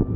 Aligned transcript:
Hola, 0.00 0.06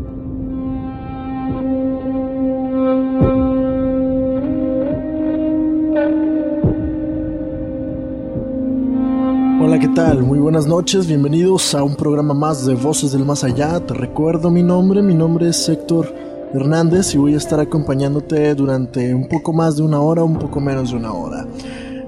¿qué 9.79 9.89
tal? 9.89 10.23
Muy 10.23 10.39
buenas 10.39 10.67
noches, 10.67 11.07
bienvenidos 11.07 11.75
a 11.75 11.83
un 11.83 11.97
programa 11.97 12.33
más 12.33 12.65
de 12.65 12.75
Voces 12.75 13.13
del 13.13 13.25
Más 13.25 13.45
Allá. 13.45 13.81
Te 13.81 13.93
recuerdo 13.93 14.51
mi 14.51 14.63
nombre, 14.63 15.03
mi 15.03 15.15
nombre 15.15 15.49
es 15.49 15.69
Héctor 15.69 16.15
Hernández 16.55 17.15
y 17.15 17.19
voy 17.19 17.35
a 17.35 17.39
estar 17.39 17.61
acompañándote 17.61 18.55
durante 18.55 19.15
un 19.15 19.29
poco 19.29 19.53
más 19.53 19.77
de 19.77 19.83
una 19.83 20.01
hora, 20.01 20.23
un 20.23 20.39
poco 20.39 20.61
menos 20.61 20.93
de 20.93 20.97
una 20.97 21.13
hora, 21.13 21.47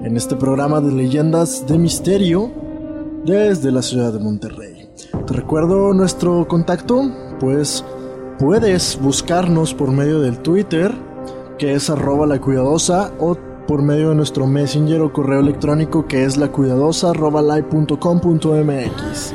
en 0.03 0.17
este 0.17 0.35
programa 0.35 0.81
de 0.81 0.93
leyendas 0.93 1.67
de 1.67 1.77
misterio 1.77 2.49
desde 3.25 3.71
la 3.71 3.81
ciudad 3.81 4.13
de 4.13 4.19
Monterrey. 4.19 4.77
Te 5.25 5.33
recuerdo 5.33 5.93
nuestro 5.93 6.47
contacto, 6.47 7.03
pues 7.39 7.83
puedes 8.39 8.99
buscarnos 9.01 9.73
por 9.73 9.91
medio 9.91 10.19
del 10.19 10.39
Twitter, 10.39 10.93
que 11.57 11.73
es 11.73 11.89
arroba 11.89 12.27
la 12.27 12.39
cuidadosa, 12.39 13.11
o 13.19 13.35
por 13.67 13.81
medio 13.81 14.09
de 14.09 14.15
nuestro 14.15 14.47
messenger 14.47 15.01
o 15.01 15.11
correo 15.11 15.41
electrónico 15.41 16.07
que 16.07 16.23
es 16.23 16.37
lacuidadosa.com.mx. 16.37 19.33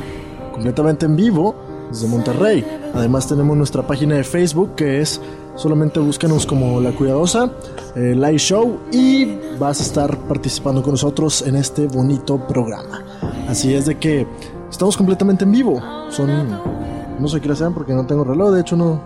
Completamente 0.51 1.05
en 1.05 1.15
vivo 1.15 1.53
desde 1.89 2.07
Monterrey. 2.07 2.65
Además 2.95 3.27
tenemos 3.27 3.55
nuestra 3.55 3.85
página 3.85 4.15
de 4.15 4.23
Facebook 4.23 4.73
que 4.75 5.01
es 5.01 5.21
solamente 5.55 5.99
búscanos 5.99 6.47
como 6.47 6.81
La 6.81 6.91
Cuidadosa, 6.91 7.51
eh, 7.95 8.15
Live 8.15 8.39
Show 8.39 8.79
y 8.91 9.37
vas 9.59 9.79
a 9.79 9.83
estar 9.83 10.17
participando 10.27 10.81
con 10.81 10.91
nosotros 10.91 11.43
en 11.43 11.55
este 11.55 11.85
bonito 11.87 12.47
programa. 12.47 13.05
Así 13.47 13.75
es 13.75 13.85
de 13.85 13.99
que 13.99 14.27
estamos 14.69 14.97
completamente 14.97 15.43
en 15.43 15.51
vivo. 15.51 15.79
Son 16.09 16.29
no 17.23 17.29
sé 17.29 17.39
qué 17.39 17.47
hora 17.47 17.55
sean 17.55 17.73
porque 17.73 17.93
no 17.93 18.05
tengo 18.05 18.25
reloj, 18.25 18.51
de 18.51 18.59
hecho 18.59 18.75
no, 18.75 19.01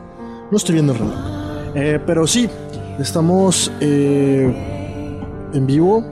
no 0.50 0.58
estoy 0.58 0.74
viendo 0.74 0.94
el 0.94 1.00
reloj. 1.00 1.16
Eh, 1.76 2.00
pero 2.04 2.26
sí, 2.26 2.50
estamos 2.98 3.72
eh, 3.80 5.22
en 5.54 5.68
vivo 5.68 6.04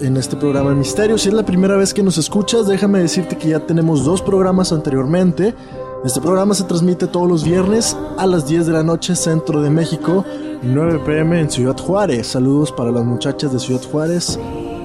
en 0.00 0.16
este 0.16 0.36
programa 0.36 0.70
de 0.70 0.76
Misterio. 0.76 1.18
Si 1.18 1.28
es 1.28 1.34
la 1.34 1.44
primera 1.44 1.76
vez 1.76 1.92
que 1.92 2.04
nos 2.04 2.18
escuchas, 2.18 2.68
déjame 2.68 3.00
decirte 3.00 3.36
que 3.36 3.48
ya 3.48 3.58
tenemos 3.58 4.04
dos 4.04 4.22
programas 4.22 4.72
anteriormente. 4.72 5.56
Este 6.04 6.20
programa 6.20 6.54
se 6.54 6.62
transmite 6.62 7.08
todos 7.08 7.28
los 7.28 7.42
viernes 7.42 7.96
a 8.16 8.24
las 8.24 8.46
10 8.46 8.66
de 8.66 8.72
la 8.72 8.84
noche, 8.84 9.16
centro 9.16 9.60
de 9.62 9.70
México, 9.70 10.24
y 10.62 10.68
9 10.68 11.00
pm 11.04 11.40
en 11.40 11.50
Ciudad 11.50 11.76
Juárez. 11.76 12.28
Saludos 12.28 12.70
para 12.70 12.92
las 12.92 13.04
muchachas 13.04 13.52
de 13.52 13.58
Ciudad 13.58 13.82
Juárez 13.90 14.38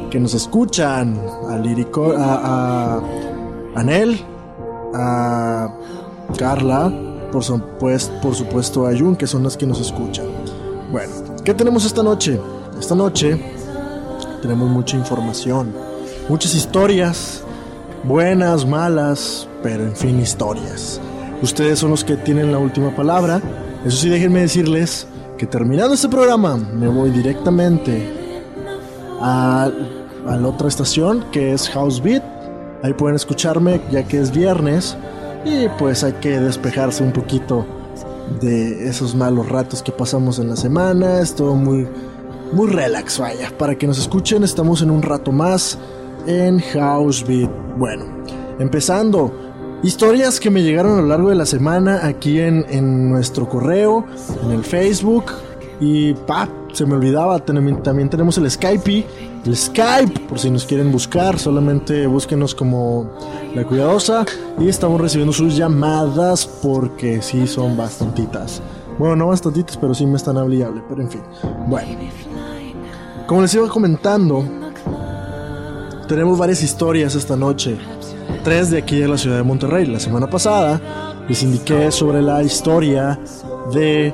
que 0.09 0.19
nos 0.19 0.34
escuchan. 0.34 1.22
A 1.47 1.59
Lirico, 1.59 2.11
a 2.17 3.01
Anel, 3.75 4.19
a 4.94 5.74
Carla, 6.38 6.91
por 7.31 7.44
supuesto, 7.44 8.13
por 8.22 8.35
supuesto 8.35 8.88
a 8.88 8.97
Jun, 8.97 9.16
que 9.16 9.28
son 9.28 9.44
las 9.44 9.57
que 9.57 9.66
nos 9.66 9.79
escuchan. 9.79 10.25
Bueno, 10.91 11.13
¿qué 11.44 11.53
tenemos 11.53 11.85
esta 11.85 12.03
noche? 12.03 12.40
Esta 12.79 12.96
noche 12.96 13.40
tenemos 14.41 14.69
mucha 14.69 14.97
información, 14.97 15.74
muchas 16.28 16.56
historias, 16.56 17.44
buenas, 18.03 18.66
malas, 18.66 19.47
pero 19.62 19.84
en 19.84 19.96
fin, 19.96 20.19
historias. 20.19 21.00
Ustedes 21.41 21.79
son 21.79 21.91
los 21.91 22.03
que 22.03 22.18
tienen 22.18 22.52
la 22.52 22.58
última 22.58 22.96
palabra. 22.96 23.41
Eso 23.85 23.97
sí, 23.97 24.09
déjenme 24.09 24.41
decirles 24.41 25.08
que 25.38 25.47
terminando 25.47 25.94
este 25.94 26.09
programa 26.09 26.56
me 26.56 26.88
voy 26.88 27.09
directamente 27.09 28.13
a, 29.22 29.69
a 30.28 30.35
la 30.35 30.47
otra 30.47 30.68
estación 30.68 31.25
que 31.31 31.53
es 31.53 31.69
House 31.69 32.02
Beat. 32.02 32.41
Ahí 32.84 32.94
pueden 32.94 33.16
escucharme 33.16 33.81
ya 33.92 34.03
que 34.08 34.19
es 34.19 34.31
viernes 34.31 34.97
y 35.46 35.68
pues 35.80 36.03
hay 36.03 36.14
que 36.14 36.40
despejarse 36.40 37.03
un 37.03 37.12
poquito 37.12 37.66
de 38.40 38.88
esos 38.88 39.16
malos 39.16 39.50
ratos 39.50 39.84
que 39.84 39.92
pasamos 39.92 40.40
en 40.40 40.50
la 40.50 40.56
semana. 40.56 41.20
Es 41.20 41.36
todo 41.36 41.56
muy 41.56 41.88
muy 42.53 42.68
relax, 42.68 43.20
vaya. 43.20 43.52
Para 43.58 43.75
que 43.75 43.88
nos 43.88 43.97
escuchen, 44.00 44.44
estamos 44.44 44.81
en 44.81 44.91
un 44.91 45.02
rato 45.02 45.31
más 45.31 45.78
en 46.28 46.59
House 46.59 47.25
Beat. 47.25 47.50
Bueno, 47.78 48.06
empezando. 48.59 49.31
Historias 49.84 50.40
que 50.40 50.52
me 50.52 50.62
llegaron 50.62 51.00
a 51.00 51.02
lo 51.02 51.08
largo 51.08 51.30
de 51.30 51.36
la 51.36 51.46
semana 51.46 52.06
aquí 52.06 52.40
en, 52.40 52.66
en 52.70 53.09
nuestro 53.09 53.50
correo, 53.50 54.06
en 54.44 54.52
el 54.52 54.64
Facebook. 54.64 55.25
Y 55.80 56.14
pa, 56.14 56.47
se 56.72 56.86
me 56.86 56.94
olvidaba, 56.94 57.40
también, 57.40 57.81
también 57.81 58.09
tenemos 58.09 58.38
el 58.38 58.50
Skype. 58.52 59.06
El 59.46 59.57
Skype, 59.57 60.19
por 60.29 60.38
si 60.38 60.52
nos 60.52 60.66
quieren 60.66 60.91
buscar, 60.91 61.40
solamente 61.40 62.06
búsquenos 62.06 62.53
como 62.53 63.09
La 63.56 63.63
Cuidadosa. 63.66 64.24
Y 64.59 64.68
estamos 64.68 65.02
recibiendo 65.02 65.34
sus 65.34 65.57
llamadas 65.57 66.46
porque 66.46 67.24
sí 67.24 67.47
son 67.47 67.75
bastantitas. 67.75 68.62
Bueno, 69.00 69.16
no 69.16 69.28
bastantitas, 69.28 69.78
pero 69.78 69.96
sí 69.96 70.06
me 70.06 70.18
están 70.18 70.38
hablable. 70.38 70.84
Pero 70.88 71.02
en 71.02 71.09
fin, 71.09 71.22
bueno. 71.68 71.97
Como 73.25 73.41
les 73.41 73.53
iba 73.56 73.68
comentando, 73.68 74.44
tenemos 76.08 76.38
varias 76.38 76.62
historias 76.62 77.16
esta 77.16 77.35
noche. 77.35 77.78
Tres 78.44 78.69
de 78.69 78.78
aquí 78.78 79.00
de 79.00 79.08
la 79.08 79.18
ciudad 79.18 79.38
de 79.38 79.44
Monterrey. 79.44 79.88
La 79.88 80.00
semana 80.00 80.29
pasada 80.29 81.23
les 81.28 81.41
indiqué 81.41 81.91
sobre 81.91 82.22
la 82.22 82.43
historia 82.43 83.20
de... 83.73 84.14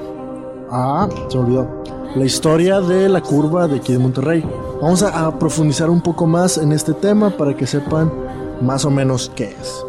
Ah, 0.71 1.09
se 1.27 1.37
me 1.37 1.43
olvidó. 1.43 1.83
La 2.15 2.23
historia 2.23 2.79
de 2.79 3.09
la 3.09 3.21
curva 3.21 3.67
de 3.67 3.77
aquí 3.77 3.91
de 3.91 3.99
Monterrey. 3.99 4.43
Vamos 4.81 5.01
a, 5.01 5.39
profundizar 5.39 5.89
un 5.89 6.01
poco 6.01 6.27
más 6.27 6.59
en 6.59 6.71
este 6.71 6.93
tema 6.93 7.31
para 7.31 7.55
que 7.55 7.65
sepan 7.65 8.11
más 8.61 8.85
o 8.85 8.91
menos 8.91 9.31
qué 9.35 9.55
es. 9.59 9.83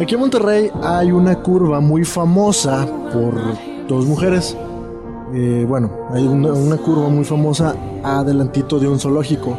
Aquí 0.00 0.14
en 0.14 0.20
Monterrey 0.20 0.70
hay 0.80 1.10
una 1.10 1.42
curva 1.42 1.80
muy 1.80 2.04
famosa 2.04 2.86
por 3.12 3.34
dos 3.88 4.06
mujeres. 4.06 4.56
Eh, 5.34 5.66
bueno, 5.68 5.90
hay 6.10 6.24
una, 6.24 6.76
curva 6.76 7.08
muy 7.08 7.24
famosa 7.24 7.74
adelantito 8.04 8.78
de 8.78 8.88
un 8.88 9.00
zoológico. 9.00 9.56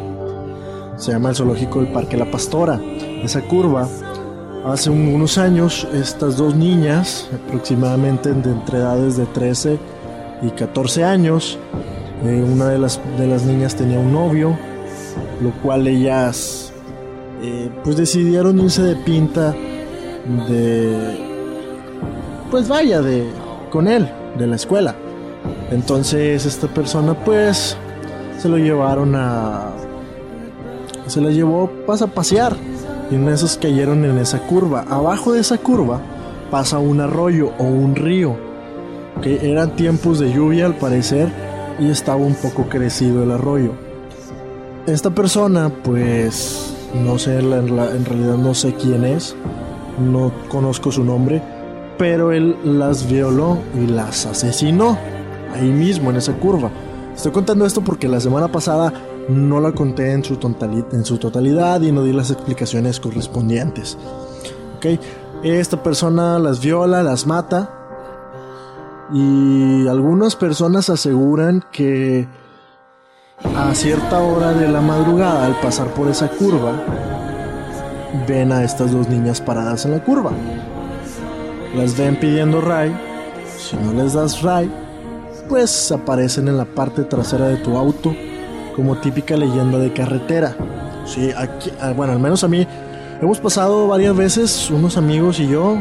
Se 0.96 1.12
llama 1.12 1.28
el 1.28 1.36
zoológico 1.36 1.80
del 1.80 1.92
Parque 1.92 2.16
La 2.16 2.30
Pastora. 2.30 2.80
Esa 3.22 3.42
curva, 3.42 3.86
hace 4.64 4.88
un, 4.88 5.08
unos 5.08 5.36
años, 5.36 5.86
estas 5.92 6.38
dos 6.38 6.54
niñas, 6.54 7.28
aproximadamente 7.46 8.30
entre 8.30 8.78
edades 8.78 9.18
de 9.18 9.26
13 9.26 9.78
y 10.40 10.50
14 10.50 11.04
años, 11.04 11.58
eh, 12.24 12.42
una 12.42 12.68
de 12.68 12.78
las, 12.78 13.00
de 13.18 13.26
las 13.26 13.44
niñas 13.44 13.74
tenía 13.74 13.98
un 13.98 14.12
novio, 14.12 14.56
lo 15.42 15.50
cual 15.62 15.86
ellas 15.86 16.72
eh, 17.42 17.70
pues 17.82 17.96
decidieron 17.96 18.58
irse 18.60 18.82
de 18.82 18.96
pinta 18.96 19.54
de 20.48 21.18
pues 22.50 22.68
vaya 22.68 23.02
de 23.02 23.28
con 23.70 23.88
él 23.88 24.08
de 24.38 24.46
la 24.46 24.56
escuela. 24.56 24.94
Entonces 25.70 26.46
esta 26.46 26.68
persona 26.68 27.14
pues 27.14 27.76
se 28.38 28.48
lo 28.48 28.56
llevaron 28.56 29.14
a 29.14 29.70
se 31.06 31.20
la 31.20 31.30
llevó 31.30 31.70
pues, 31.84 32.00
a 32.00 32.06
pasear 32.06 32.56
y 33.10 33.16
en 33.16 33.28
esos 33.28 33.58
cayeron 33.58 34.04
en 34.04 34.16
esa 34.18 34.38
curva. 34.46 34.86
Abajo 34.88 35.32
de 35.32 35.40
esa 35.40 35.58
curva 35.58 36.00
pasa 36.50 36.78
un 36.78 37.00
arroyo 37.00 37.52
o 37.58 37.64
un 37.64 37.94
río 37.94 38.36
que 39.20 39.50
eran 39.50 39.76
tiempos 39.76 40.18
de 40.18 40.32
lluvia 40.32 40.66
al 40.66 40.76
parecer 40.76 41.28
y 41.78 41.90
estaba 41.90 42.16
un 42.16 42.34
poco 42.34 42.68
crecido 42.68 43.22
el 43.22 43.32
arroyo. 43.32 43.72
Esta 44.86 45.10
persona 45.10 45.70
pues 45.82 46.74
no 47.02 47.18
sé, 47.18 47.38
en 47.38 48.04
realidad 48.04 48.36
no 48.36 48.54
sé 48.54 48.74
quién 48.74 49.04
es, 49.04 49.34
no 49.98 50.32
conozco 50.48 50.92
su 50.92 51.04
nombre, 51.04 51.42
pero 51.98 52.32
él 52.32 52.56
las 52.64 53.08
violó 53.08 53.58
y 53.74 53.86
las 53.86 54.26
asesinó 54.26 54.98
ahí 55.54 55.70
mismo 55.70 56.10
en 56.10 56.16
esa 56.16 56.34
curva. 56.34 56.70
Estoy 57.14 57.32
contando 57.32 57.66
esto 57.66 57.80
porque 57.80 58.08
la 58.08 58.20
semana 58.20 58.48
pasada 58.48 58.92
no 59.28 59.60
la 59.60 59.72
conté 59.72 60.12
en 60.12 60.24
su, 60.24 60.36
totalidad 61.18 61.80
y 61.80 61.92
no 61.92 62.02
di 62.02 62.12
las 62.12 62.30
explicaciones 62.30 63.00
correspondientes. 63.00 63.96
¿Ok? 64.76 65.00
Esta 65.42 65.82
persona 65.82 66.38
las 66.38 66.60
viola, 66.60 67.02
las 67.02 67.26
mata 67.26 67.83
y 69.12 69.86
algunas 69.88 70.36
personas 70.36 70.88
aseguran 70.88 71.64
que 71.72 72.26
a 73.56 73.74
cierta 73.74 74.20
hora 74.20 74.52
de 74.52 74.68
la 74.68 74.80
madrugada 74.80 75.46
al 75.46 75.60
pasar 75.60 75.88
por 75.88 76.08
esa 76.08 76.28
curva 76.28 76.72
ven 78.26 78.52
a 78.52 78.62
estas 78.62 78.92
dos 78.92 79.08
niñas 79.08 79.40
paradas 79.40 79.84
en 79.84 79.92
la 79.92 80.02
curva. 80.02 80.30
Las 81.76 81.96
ven 81.98 82.18
pidiendo 82.18 82.60
ray. 82.60 82.94
Si 83.58 83.76
no 83.76 83.92
les 83.92 84.12
das 84.12 84.42
ray, 84.42 84.70
pues 85.48 85.90
aparecen 85.90 86.48
en 86.48 86.56
la 86.56 86.64
parte 86.64 87.04
trasera 87.04 87.48
de 87.48 87.56
tu 87.56 87.76
auto 87.76 88.14
como 88.76 88.96
típica 88.98 89.36
leyenda 89.36 89.78
de 89.78 89.92
carretera. 89.92 90.56
Sí, 91.06 91.30
aquí, 91.36 91.70
ah, 91.80 91.92
bueno, 91.94 92.12
al 92.12 92.18
menos 92.18 92.44
a 92.44 92.48
mí 92.48 92.66
hemos 93.20 93.38
pasado 93.38 93.88
varias 93.88 94.16
veces 94.16 94.70
unos 94.70 94.96
amigos 94.96 95.38
y 95.40 95.48
yo 95.48 95.76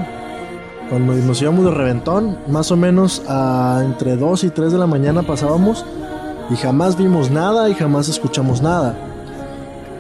cuando 0.94 1.16
nos 1.16 1.42
íbamos 1.42 1.66
de 1.66 1.72
reventón, 1.72 2.38
más 2.48 2.72
o 2.72 2.78
menos 2.78 3.24
a 3.28 3.82
entre 3.84 4.16
2 4.16 4.44
y 4.44 4.50
3 4.52 4.72
de 4.72 4.78
la 4.78 4.86
mañana 4.86 5.24
pasábamos 5.24 5.84
y 6.52 6.56
jamás 6.56 6.96
vimos 6.96 7.32
nada 7.32 7.68
y 7.68 7.74
jamás 7.74 8.10
escuchamos 8.10 8.62
nada. 8.62 8.96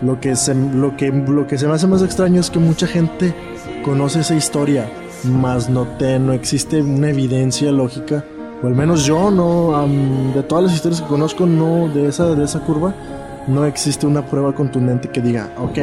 Lo 0.03 0.19
que 0.19 0.35
se, 0.35 0.53
lo 0.53 0.95
que, 0.95 1.11
lo 1.11 1.47
que 1.47 1.57
se 1.57 1.65
me 1.65 1.73
hace 1.73 1.87
más 1.87 2.03
extraño 2.03 2.39
es 2.39 2.51
que 2.51 2.59
mucha 2.59 2.85
gente 2.85 3.33
conoce 3.83 4.19
esa 4.19 4.35
historia, 4.35 4.87
más 5.23 5.67
no, 5.67 5.87
te, 5.97 6.19
no 6.19 6.31
existe 6.31 6.83
una 6.83 7.09
evidencia 7.09 7.71
lógica 7.71 8.23
o 8.61 8.67
al 8.67 8.75
menos 8.75 9.03
yo 9.03 9.31
no, 9.31 9.87
de 10.35 10.43
todas 10.43 10.65
las 10.65 10.75
historias 10.75 11.01
que 11.01 11.07
conozco, 11.07 11.47
no 11.47 11.87
de 11.87 12.07
esa, 12.07 12.35
de 12.35 12.45
esa 12.45 12.59
curva, 12.59 12.93
no 13.47 13.65
existe 13.65 14.05
una 14.05 14.27
prueba 14.27 14.53
contundente 14.53 15.09
que 15.09 15.21
diga, 15.21 15.55
ok, 15.57 15.79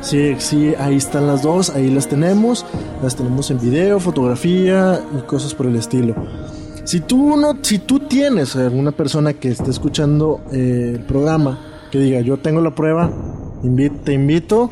sí, 0.00 0.34
sí, 0.38 0.74
ahí 0.78 0.96
están 0.96 1.26
las 1.26 1.42
dos, 1.42 1.70
ahí 1.70 1.90
las 1.90 2.08
tenemos, 2.08 2.66
las 3.02 3.16
tenemos 3.16 3.50
en 3.50 3.60
video, 3.60 4.00
fotografía 4.00 5.00
y 5.16 5.22
cosas 5.22 5.54
por 5.54 5.66
el 5.66 5.76
estilo. 5.76 6.14
Si 6.84 7.00
tú 7.00 7.36
no, 7.36 7.58
si 7.62 7.78
tú 7.78 8.00
tienes 8.00 8.56
alguna 8.56 8.92
persona 8.92 9.34
que 9.34 9.48
esté 9.48 9.70
escuchando 9.70 10.40
eh, 10.52 10.94
el 10.96 11.04
programa 11.04 11.58
que 11.90 11.98
diga, 11.98 12.20
yo 12.20 12.38
tengo 12.38 12.60
la 12.60 12.74
prueba, 12.74 13.10
te 14.04 14.12
invito 14.12 14.70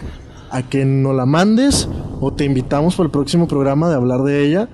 a 0.51 0.63
que 0.63 0.85
no 0.85 1.13
la 1.13 1.27
mandes 1.27 1.89
o 2.21 2.33
te 2.33 2.45
invitamos 2.45 2.97
para 2.97 3.07
el 3.07 3.11
próximo 3.11 3.47
programa 3.47 3.89
de 3.89 3.95
hablar 3.95 4.23
de 4.23 4.45
ella 4.45 4.69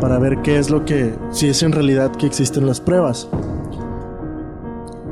para 0.00 0.18
ver 0.18 0.42
qué 0.42 0.58
es 0.58 0.70
lo 0.70 0.84
que, 0.84 1.14
si 1.30 1.48
es 1.48 1.62
en 1.62 1.72
realidad 1.72 2.10
que 2.12 2.26
existen 2.26 2.66
las 2.66 2.80
pruebas. 2.80 3.28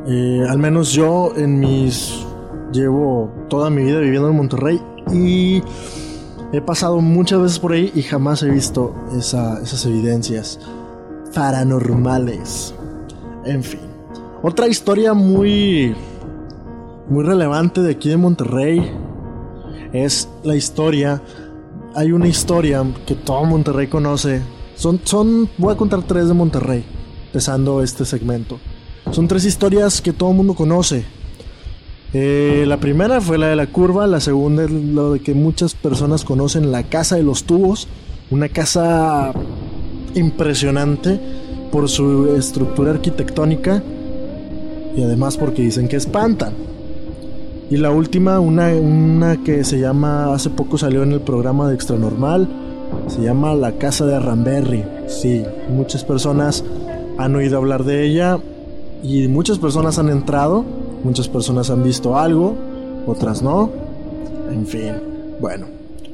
Eh, 0.07 0.45
al 0.49 0.59
menos 0.59 0.93
yo 0.93 1.33
en 1.37 1.61
mis, 1.61 2.27
llevo 2.73 3.31
toda 3.49 3.71
mi 3.71 3.83
vida 3.83 4.01
viviendo 4.01 4.29
en 4.29 4.37
Monterrey 4.37 4.81
y 5.13 5.63
he 6.53 6.61
pasado 6.61 7.01
muchas 7.01 7.41
veces 7.41 7.59
por 7.59 7.73
ahí 7.73 7.93
y 7.95 8.03
jamás 8.03 8.43
he 8.43 8.51
visto 8.51 8.95
esas 9.17 9.87
evidencias 9.87 10.59
paranormales. 11.35 12.75
En 13.45 13.63
fin, 13.63 13.81
otra 14.43 14.69
historia 14.69 15.15
muy, 15.15 15.95
muy 17.09 17.25
relevante 17.25 17.81
de 17.81 17.93
aquí 17.93 18.09
de 18.09 18.17
Monterrey 18.17 18.91
es 19.93 20.29
la 20.43 20.57
historia. 20.57 21.23
Hay 21.95 22.13
una 22.13 22.29
historia 22.29 22.85
que 23.07 23.15
todo 23.15 23.45
Monterrey 23.45 23.89
conoce 23.89 24.43
son, 24.81 24.99
son, 25.05 25.51
voy 25.59 25.75
a 25.75 25.77
contar 25.77 26.03
tres 26.05 26.29
de 26.29 26.33
Monterrey, 26.33 26.83
empezando 27.27 27.83
este 27.83 28.07
segmento. 28.07 28.59
Son 29.11 29.29
tres 29.29 29.45
historias 29.45 30.01
que 30.01 30.15
todo 30.15 30.31
el 30.31 30.37
mundo 30.37 30.55
conoce. 30.55 31.05
Eh, 32.13 32.65
la 32.67 32.79
primera 32.79 33.21
fue 33.21 33.39
la 33.39 33.49
de 33.49 33.57
la 33.57 33.69
curva, 33.69 34.07
la 34.07 34.21
segunda 34.21 34.65
es 34.65 34.71
lo 34.71 35.13
de 35.13 35.21
que 35.21 35.35
muchas 35.35 35.75
personas 35.75 36.25
conocen, 36.25 36.73
la 36.73 36.83
casa 36.83 37.17
de 37.17 37.23
los 37.23 37.45
tubos, 37.45 37.87
una 38.31 38.49
casa 38.49 39.33
impresionante 40.15 41.21
por 41.71 41.89
su 41.89 42.35
estructura 42.37 42.91
arquitectónica 42.91 43.83
y 44.97 45.03
además 45.03 45.37
porque 45.37 45.63
dicen 45.63 45.89
que 45.89 45.97
espantan. 45.97 46.53
Y 47.71 47.77
la 47.77 47.93
última, 47.93 48.41
una, 48.41 48.75
una 48.75 49.45
que 49.45 49.63
se 49.63 49.79
llama, 49.79 50.35
hace 50.35 50.51
poco 50.51 50.77
salió 50.77 51.05
en 51.05 51.13
el 51.13 51.21
programa 51.21 51.69
de 51.69 51.75
Extra 51.75 51.97
Normal, 51.97 52.49
se 53.07 53.23
llama 53.23 53.55
La 53.55 53.73
Casa 53.73 54.05
de 54.07 54.17
Arramberry. 54.17 54.85
Sí, 55.07 55.45
muchas 55.69 56.03
personas 56.03 56.65
han 57.17 57.37
oído 57.37 57.59
hablar 57.59 57.85
de 57.85 58.05
ella 58.05 58.41
y 59.05 59.29
muchas 59.29 59.61
personas 59.61 60.01
han 60.01 60.09
entrado, 60.09 60.65
muchas 61.05 61.29
personas 61.29 61.71
han 61.71 61.83
visto 61.83 62.17
algo, 62.17 62.55
otras 63.07 63.43
no. 63.43 63.71
En 64.51 64.67
fin, 64.67 64.95
bueno. 65.41 65.67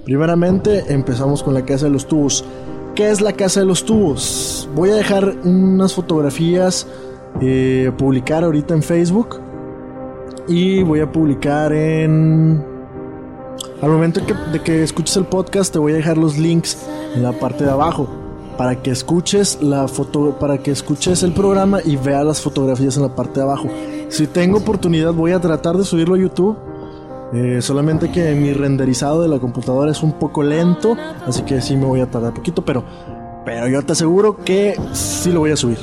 Primeramente 0.04 0.84
empezamos 0.88 1.42
con 1.42 1.54
la 1.54 1.64
Casa 1.64 1.86
de 1.86 1.92
los 1.92 2.06
Tubos. 2.06 2.44
¿Qué 2.94 3.10
es 3.10 3.20
la 3.20 3.32
Casa 3.32 3.60
de 3.60 3.66
los 3.66 3.84
Tubos? 3.84 4.68
Voy 4.74 4.90
a 4.90 4.94
dejar 4.94 5.36
unas 5.44 5.94
fotografías 5.94 6.86
eh, 7.40 7.90
publicar 7.98 8.44
ahorita 8.44 8.72
en 8.74 8.82
Facebook 8.82 9.40
y 10.48 10.82
voy 10.82 11.00
a 11.00 11.10
publicar 11.10 11.72
en 11.72 12.64
al 13.82 13.90
momento 13.90 14.20
de 14.52 14.62
que 14.62 14.82
escuches 14.82 15.16
el 15.16 15.26
podcast 15.26 15.72
te 15.72 15.78
voy 15.78 15.92
a 15.92 15.96
dejar 15.96 16.16
los 16.16 16.38
links 16.38 16.78
en 17.14 17.22
la 17.22 17.32
parte 17.32 17.64
de 17.64 17.70
abajo 17.70 18.08
para 18.56 18.80
que 18.82 18.90
escuches 18.90 19.58
la 19.60 19.86
foto, 19.86 20.38
para 20.38 20.58
que 20.58 20.70
escuches 20.70 21.22
el 21.22 21.32
programa 21.32 21.80
y 21.84 21.96
veas 21.96 22.24
las 22.24 22.40
fotografías 22.40 22.96
en 22.96 23.02
la 23.02 23.14
parte 23.14 23.40
de 23.40 23.42
abajo. 23.42 23.68
Si 24.08 24.26
tengo 24.26 24.58
oportunidad 24.58 25.12
voy 25.12 25.32
a 25.32 25.40
tratar 25.40 25.76
de 25.76 25.84
subirlo 25.84 26.14
a 26.14 26.18
YouTube. 26.18 26.56
Eh, 27.32 27.60
solamente 27.60 28.10
que 28.12 28.34
mi 28.34 28.52
renderizado 28.52 29.22
de 29.22 29.28
la 29.28 29.38
computadora 29.38 29.90
es 29.90 30.02
un 30.02 30.12
poco 30.12 30.44
lento, 30.44 30.96
así 31.26 31.42
que 31.42 31.60
sí 31.60 31.76
me 31.76 31.84
voy 31.84 32.00
a 32.00 32.06
tardar 32.08 32.32
poquito, 32.32 32.64
pero, 32.64 32.84
pero 33.44 33.66
yo 33.66 33.82
te 33.82 33.92
aseguro 33.92 34.36
que 34.44 34.78
sí 34.92 35.32
lo 35.32 35.40
voy 35.40 35.50
a 35.50 35.56
subir. 35.56 35.78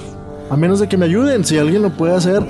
A 0.49 0.55
menos 0.55 0.79
de 0.79 0.87
que 0.87 0.95
me 0.95 1.05
ayuden, 1.05 1.43
si 1.43 1.57
alguien 1.57 1.81
lo 1.81 1.89
puede 1.89 2.15
hacer 2.15 2.43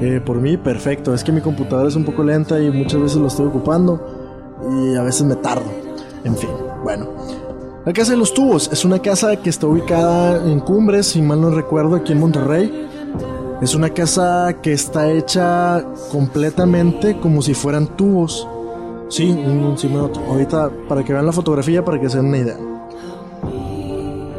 eh, 0.00 0.20
por 0.24 0.40
mí, 0.40 0.56
perfecto. 0.56 1.12
Es 1.12 1.24
que 1.24 1.32
mi 1.32 1.40
computadora 1.40 1.88
es 1.88 1.96
un 1.96 2.04
poco 2.04 2.22
lenta 2.22 2.60
y 2.60 2.70
muchas 2.70 3.00
veces 3.00 3.16
lo 3.18 3.26
estoy 3.26 3.46
ocupando 3.46 4.00
y 4.70 4.96
a 4.96 5.02
veces 5.02 5.24
me 5.24 5.36
tardo. 5.36 5.66
En 6.24 6.36
fin, 6.36 6.50
bueno. 6.82 7.08
La 7.84 7.92
Casa 7.92 8.12
de 8.12 8.18
los 8.18 8.34
Tubos 8.34 8.68
es 8.72 8.84
una 8.84 8.98
casa 8.98 9.36
que 9.36 9.48
está 9.48 9.66
ubicada 9.66 10.44
en 10.50 10.60
Cumbres, 10.60 11.06
si 11.06 11.22
mal 11.22 11.40
no 11.40 11.50
recuerdo, 11.50 11.96
aquí 11.96 12.12
en 12.12 12.20
Monterrey. 12.20 12.86
Es 13.60 13.74
una 13.74 13.90
casa 13.90 14.54
que 14.62 14.72
está 14.72 15.10
hecha 15.10 15.84
completamente 16.12 17.18
como 17.18 17.42
si 17.42 17.54
fueran 17.54 17.88
tubos. 17.96 18.46
Sí, 19.08 19.30
uno 19.30 19.70
encima 19.70 20.04
otro. 20.04 20.22
Ahorita, 20.26 20.70
para 20.88 21.02
que 21.02 21.12
vean 21.12 21.26
la 21.26 21.32
fotografía, 21.32 21.84
para 21.84 22.00
que 22.00 22.08
se 22.08 22.18
den 22.18 22.26
una 22.26 22.38
idea. 22.38 22.56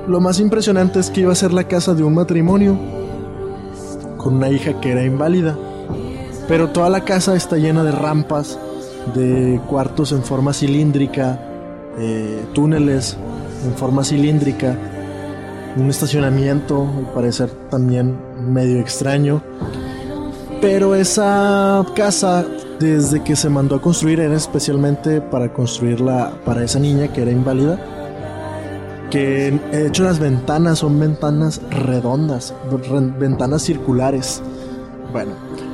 Lo 0.07 0.21
más 0.21 0.39
impresionante 0.39 0.99
es 0.99 1.09
que 1.09 1.21
iba 1.21 1.33
a 1.33 1.35
ser 1.35 1.51
la 1.51 1.65
casa 1.65 1.93
de 1.93 2.03
un 2.03 2.13
matrimonio 2.13 2.79
con 4.15 4.35
una 4.35 4.49
hija 4.49 4.79
que 4.79 4.91
era 4.91 5.03
inválida. 5.03 5.57
Pero 6.47 6.69
toda 6.69 6.89
la 6.89 7.03
casa 7.03 7.35
está 7.35 7.57
llena 7.57 7.83
de 7.83 7.91
rampas, 7.91 8.57
de 9.15 9.59
cuartos 9.67 10.13
en 10.13 10.23
forma 10.23 10.53
cilíndrica, 10.53 11.39
eh, 11.97 12.45
túneles 12.53 13.17
en 13.65 13.73
forma 13.73 14.05
cilíndrica, 14.05 14.77
un 15.75 15.89
estacionamiento, 15.89 16.87
al 16.97 17.11
parecer 17.13 17.49
también 17.69 18.28
medio 18.53 18.79
extraño. 18.79 19.41
Pero 20.61 20.95
esa 20.95 21.85
casa, 21.95 22.45
desde 22.79 23.23
que 23.23 23.35
se 23.35 23.49
mandó 23.49 23.75
a 23.75 23.81
construir, 23.81 24.19
era 24.19 24.35
especialmente 24.35 25.21
para 25.21 25.53
construirla 25.53 26.33
para 26.45 26.63
esa 26.63 26.79
niña 26.79 27.07
que 27.13 27.21
era 27.21 27.31
inválida. 27.31 27.79
Que 29.09 29.57
de 29.71 29.87
hecho 29.87 30.03
las 30.03 30.19
ventanas 30.19 30.79
son 30.79 30.99
ventanas 30.99 31.61
redondas, 31.71 32.53
ventanas 33.17 33.61
circulares. 33.63 34.41
Bueno, 35.11 35.31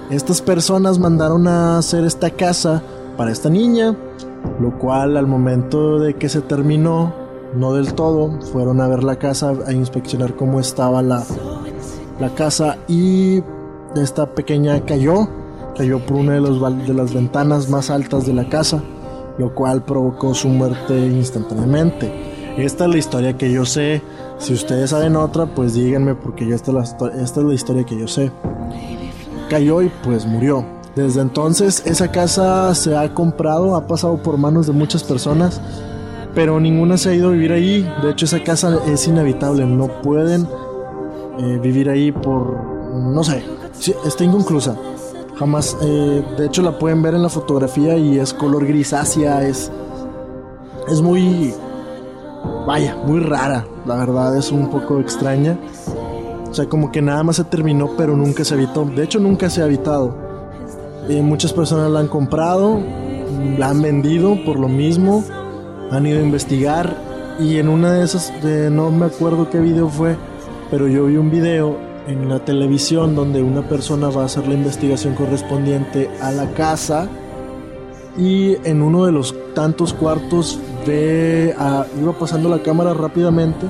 estas 0.09 0.41
personas 0.41 0.99
mandaron 0.99 1.47
a 1.47 1.79
hacer 1.79 2.05
esta 2.05 2.29
casa 2.29 2.81
para 3.17 3.31
esta 3.31 3.49
niña, 3.49 3.95
lo 4.59 4.77
cual 4.77 5.17
al 5.17 5.27
momento 5.27 5.99
de 5.99 6.13
que 6.13 6.29
se 6.29 6.41
terminó 6.41 7.25
no 7.55 7.73
del 7.73 7.93
todo, 7.93 8.39
fueron 8.51 8.81
a 8.81 8.87
ver 8.87 9.03
la 9.03 9.17
casa, 9.17 9.53
a 9.65 9.71
inspeccionar 9.71 10.35
cómo 10.35 10.59
estaba 10.59 11.01
la, 11.01 11.23
la 12.19 12.29
casa 12.33 12.77
y 12.87 13.41
esta 13.95 14.25
pequeña 14.27 14.81
cayó, 14.85 15.27
cayó 15.77 15.99
por 15.99 16.17
una 16.17 16.33
de, 16.33 16.41
los, 16.41 16.59
de 16.87 16.93
las 16.93 17.13
ventanas 17.13 17.69
más 17.69 17.89
altas 17.89 18.25
de 18.25 18.33
la 18.33 18.47
casa, 18.49 18.81
lo 19.37 19.53
cual 19.53 19.83
provocó 19.83 20.33
su 20.33 20.47
muerte 20.47 20.97
instantáneamente. 20.97 22.11
Esta 22.57 22.85
es 22.85 22.91
la 22.91 22.97
historia 22.97 23.37
que 23.37 23.51
yo 23.51 23.65
sé. 23.65 24.01
Si 24.37 24.53
ustedes 24.53 24.91
saben 24.91 25.15
otra, 25.15 25.45
pues 25.45 25.73
díganme 25.73 26.15
porque 26.15 26.47
yo 26.47 26.55
esta 26.55 26.71
es 26.71 26.75
la, 26.75 27.07
esta 27.21 27.39
es 27.41 27.45
la 27.45 27.53
historia 27.53 27.83
que 27.83 27.97
yo 27.97 28.07
sé. 28.07 28.31
Cayó 29.49 29.81
y 29.81 29.91
pues 30.03 30.25
murió. 30.25 30.65
Desde 30.95 31.19
entonces 31.19 31.83
esa 31.85 32.11
casa 32.11 32.73
se 32.73 32.95
ha 32.95 33.13
comprado, 33.13 33.75
ha 33.75 33.85
pasado 33.85 34.17
por 34.23 34.37
manos 34.37 34.67
de 34.67 34.71
muchas 34.71 35.03
personas, 35.03 35.59
pero 36.33 36.59
ninguna 36.61 36.97
se 36.97 37.09
ha 37.09 37.13
ido 37.13 37.27
a 37.27 37.31
vivir 37.31 37.51
ahí. 37.51 37.89
De 38.01 38.11
hecho 38.11 38.25
esa 38.25 38.41
casa 38.41 38.79
es 38.87 39.05
inhabitable, 39.05 39.65
no 39.65 39.87
pueden 40.01 40.47
eh, 41.37 41.59
vivir 41.61 41.89
ahí 41.89 42.11
por, 42.11 42.55
no 42.93 43.23
sé, 43.23 43.43
está 44.05 44.23
inconclusa. 44.23 44.77
Jamás, 45.37 45.77
eh, 45.81 46.23
de 46.37 46.45
hecho 46.45 46.61
la 46.61 46.79
pueden 46.79 47.01
ver 47.01 47.13
en 47.13 47.23
la 47.23 47.29
fotografía 47.29 47.97
y 47.97 48.17
es 48.19 48.33
color 48.33 48.65
grisácea, 48.65 49.45
es, 49.45 49.69
es 50.87 51.01
muy, 51.01 51.53
vaya, 52.65 52.95
muy 53.05 53.19
rara, 53.19 53.65
la 53.85 53.95
verdad 53.97 54.37
es 54.37 54.51
un 54.51 54.69
poco 54.69 54.99
extraña. 54.99 55.57
O 56.49 56.53
sea, 56.53 56.69
como 56.69 56.89
que 56.89 57.01
nada 57.01 57.21
más 57.23 57.35
se 57.35 57.43
terminó, 57.43 57.91
pero 57.97 58.15
nunca 58.15 58.45
se 58.45 58.53
habitó. 58.53 58.85
De 58.85 59.03
hecho, 59.03 59.19
nunca 59.19 59.49
se 59.49 59.61
ha 59.61 59.65
habitado. 59.65 60.15
Eh, 61.09 61.21
muchas 61.21 61.51
personas 61.51 61.91
la 61.91 61.99
han 61.99 62.07
comprado, 62.07 62.79
la 63.57 63.69
han 63.69 63.81
vendido 63.81 64.37
por 64.45 64.57
lo 64.57 64.69
mismo, 64.69 65.23
han 65.91 66.05
ido 66.05 66.19
a 66.19 66.23
investigar 66.23 66.95
y 67.39 67.57
en 67.57 67.67
una 67.67 67.91
de 67.93 68.05
esas, 68.05 68.31
no 68.71 68.89
me 68.89 69.07
acuerdo 69.07 69.49
qué 69.49 69.59
video 69.59 69.89
fue, 69.89 70.15
pero 70.69 70.87
yo 70.87 71.05
vi 71.05 71.17
un 71.17 71.29
video 71.29 71.77
en 72.07 72.29
la 72.29 72.39
televisión 72.39 73.15
donde 73.15 73.41
una 73.41 73.67
persona 73.67 74.09
va 74.09 74.23
a 74.23 74.25
hacer 74.25 74.47
la 74.47 74.53
investigación 74.53 75.15
correspondiente 75.15 76.09
a 76.21 76.31
la 76.31 76.51
casa 76.51 77.09
y 78.17 78.55
en 78.63 78.81
uno 78.81 79.05
de 79.05 79.11
los 79.11 79.35
tantos 79.53 79.93
cuartos 79.93 80.59
ve 80.85 81.53
a, 81.57 81.85
iba 81.99 82.13
pasando 82.13 82.49
la 82.49 82.61
cámara 82.61 82.93
rápidamente 82.93 83.67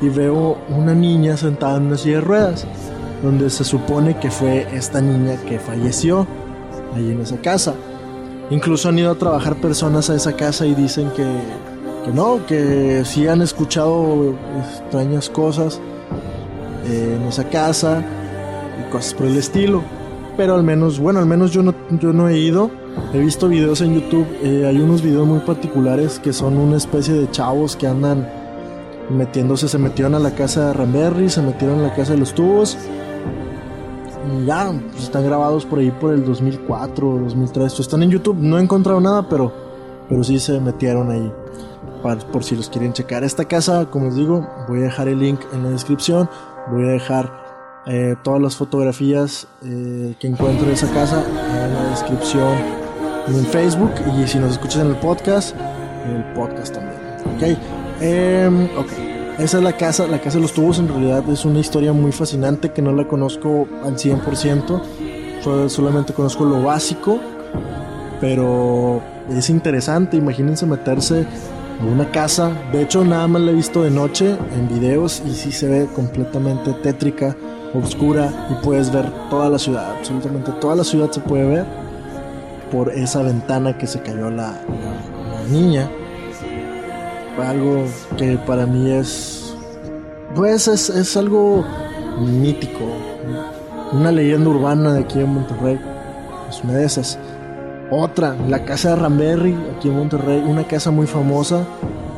y 0.00 0.08
veo 0.08 0.58
una 0.68 0.94
niña 0.94 1.36
sentada 1.36 1.78
en 1.78 1.84
una 1.84 1.96
silla 1.96 2.16
de 2.16 2.20
ruedas 2.20 2.66
donde 3.22 3.50
se 3.50 3.64
supone 3.64 4.18
que 4.18 4.30
fue 4.30 4.66
esta 4.74 5.00
niña 5.00 5.36
que 5.48 5.58
falleció 5.58 6.26
ahí 6.94 7.10
en 7.10 7.20
esa 7.20 7.36
casa. 7.40 7.74
Incluso 8.50 8.88
han 8.88 8.98
ido 8.98 9.12
a 9.12 9.14
trabajar 9.14 9.56
personas 9.56 10.10
a 10.10 10.16
esa 10.16 10.34
casa 10.34 10.66
y 10.66 10.74
dicen 10.74 11.10
que, 11.16 11.24
que 12.04 12.12
no 12.12 12.44
que 12.46 13.04
sí 13.04 13.28
han 13.28 13.40
escuchado 13.40 14.34
extrañas 14.60 15.30
cosas 15.30 15.80
eh, 16.92 17.18
en 17.18 17.44
casa 17.50 18.04
y 18.80 18.90
cosas 18.92 19.14
por 19.14 19.26
el 19.26 19.36
estilo 19.36 19.82
pero 20.36 20.54
al 20.54 20.62
menos 20.62 20.98
bueno 20.98 21.18
al 21.20 21.26
menos 21.26 21.50
yo 21.50 21.62
no 21.62 21.74
yo 22.00 22.12
no 22.12 22.28
he 22.28 22.38
ido 22.38 22.70
He 23.14 23.18
visto 23.18 23.48
videos 23.48 23.80
en 23.80 23.94
YouTube, 23.94 24.26
eh, 24.42 24.66
hay 24.66 24.78
unos 24.78 25.02
videos 25.02 25.26
muy 25.26 25.38
particulares 25.40 26.18
que 26.18 26.32
son 26.32 26.58
una 26.58 26.76
especie 26.76 27.14
de 27.14 27.30
chavos 27.30 27.74
que 27.74 27.86
andan 27.86 28.28
metiéndose, 29.10 29.68
se 29.68 29.78
metieron 29.78 30.14
a 30.14 30.18
la 30.18 30.34
casa 30.34 30.66
de 30.68 30.72
Ramberry, 30.74 31.30
se 31.30 31.40
metieron 31.42 31.80
a 31.80 31.82
la 31.84 31.94
casa 31.94 32.12
de 32.12 32.18
los 32.18 32.34
tubos. 32.34 32.76
Y 34.42 34.46
ya, 34.46 34.72
pues 34.92 35.04
están 35.04 35.24
grabados 35.24 35.64
por 35.66 35.78
ahí 35.78 35.90
por 35.90 36.12
el 36.12 36.24
2004 36.24 37.08
o 37.08 37.18
2003. 37.18 37.80
Están 37.80 38.02
en 38.02 38.10
YouTube, 38.10 38.36
no 38.38 38.58
he 38.58 38.62
encontrado 38.62 39.00
nada, 39.00 39.28
pero, 39.28 39.52
pero 40.08 40.22
sí 40.22 40.38
se 40.38 40.60
metieron 40.60 41.10
ahí. 41.10 41.32
para- 42.02 42.18
por 42.20 42.42
si 42.42 42.56
los 42.56 42.68
quieren 42.68 42.92
checar. 42.92 43.22
Esta 43.22 43.44
casa, 43.44 43.86
como 43.88 44.06
les 44.06 44.16
digo, 44.16 44.44
voy 44.68 44.80
a 44.80 44.82
dejar 44.82 45.06
el 45.08 45.20
link 45.20 45.38
en 45.52 45.62
la 45.62 45.70
descripción. 45.70 46.28
Voy 46.70 46.84
a 46.84 46.92
dejar 46.92 47.30
eh, 47.86 48.14
todas 48.22 48.40
las 48.40 48.56
fotografías 48.56 49.46
eh, 49.64 50.14
que 50.20 50.26
encuentro 50.28 50.66
de 50.66 50.74
esa 50.74 50.88
casa 50.92 51.22
en 51.24 51.74
la 51.74 51.90
descripción 51.90 52.54
en 53.28 53.44
Facebook 53.46 53.92
y 54.20 54.26
si 54.26 54.38
nos 54.38 54.52
escuchas 54.52 54.82
en 54.82 54.88
el 54.90 54.96
podcast, 54.96 55.56
en 56.06 56.16
el 56.16 56.24
podcast 56.34 56.74
también. 56.74 57.00
Ok, 57.36 57.58
Em, 58.00 58.64
ok. 58.76 58.88
Esa 59.38 59.58
es 59.58 59.64
la 59.64 59.76
casa, 59.76 60.06
la 60.06 60.20
casa 60.20 60.36
de 60.38 60.42
los 60.42 60.52
tubos 60.52 60.78
en 60.78 60.88
realidad 60.88 61.24
es 61.30 61.44
una 61.44 61.58
historia 61.60 61.92
muy 61.92 62.12
fascinante 62.12 62.70
que 62.72 62.82
no 62.82 62.92
la 62.92 63.06
conozco 63.08 63.66
al 63.84 63.96
100%, 63.96 64.82
so- 65.42 65.68
solamente 65.68 66.12
conozco 66.12 66.44
lo 66.44 66.62
básico, 66.62 67.18
pero 68.20 69.00
es 69.30 69.48
interesante, 69.50 70.16
imagínense 70.16 70.66
meterse 70.66 71.26
una 71.90 72.10
casa, 72.10 72.52
de 72.72 72.82
hecho 72.82 73.04
nada 73.04 73.26
más 73.26 73.42
la 73.42 73.50
he 73.50 73.54
visto 73.54 73.82
de 73.82 73.90
noche 73.90 74.36
en 74.54 74.68
videos 74.68 75.22
y 75.26 75.32
sí 75.32 75.50
se 75.52 75.68
ve 75.68 75.88
completamente 75.94 76.72
tétrica, 76.74 77.36
oscura 77.74 78.48
y 78.50 78.64
puedes 78.64 78.92
ver 78.92 79.10
toda 79.30 79.48
la 79.48 79.58
ciudad, 79.58 79.96
absolutamente 79.98 80.52
toda 80.60 80.76
la 80.76 80.84
ciudad 80.84 81.10
se 81.10 81.20
puede 81.20 81.46
ver 81.46 81.64
por 82.70 82.90
esa 82.92 83.22
ventana 83.22 83.76
que 83.76 83.86
se 83.86 84.00
cayó 84.00 84.30
la, 84.30 84.48
la- 84.52 85.42
la 85.42 85.48
niña. 85.50 85.88
Algo 87.42 87.84
que 88.18 88.36
para 88.46 88.66
mí 88.66 88.90
es, 88.90 89.54
pues 90.34 90.68
es, 90.68 90.90
es 90.90 91.16
algo 91.16 91.64
mítico, 92.20 92.84
una 93.92 94.12
leyenda 94.12 94.50
urbana 94.50 94.92
de 94.92 95.00
aquí 95.00 95.18
en 95.20 95.34
Monterrey, 95.34 95.80
es 96.48 96.62
una 96.62 96.74
de 96.74 96.84
esas. 96.84 97.18
Otra, 97.94 98.34
la 98.48 98.64
casa 98.64 98.88
de 98.88 98.96
Ramberry, 98.96 99.54
aquí 99.76 99.90
en 99.90 99.96
Monterrey, 99.96 100.42
una 100.42 100.66
casa 100.66 100.90
muy 100.90 101.06
famosa 101.06 101.66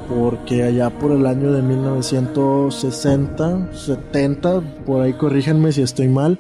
porque 0.09 0.63
allá 0.63 0.89
por 0.89 1.11
el 1.11 1.27
año 1.27 1.51
de 1.51 1.63
1960, 1.63 3.73
70, 3.73 4.61
por 4.87 5.03
ahí 5.03 5.15
corríjanme 5.15 5.73
si 5.73 5.83
estoy 5.83 6.07
mal, 6.07 6.39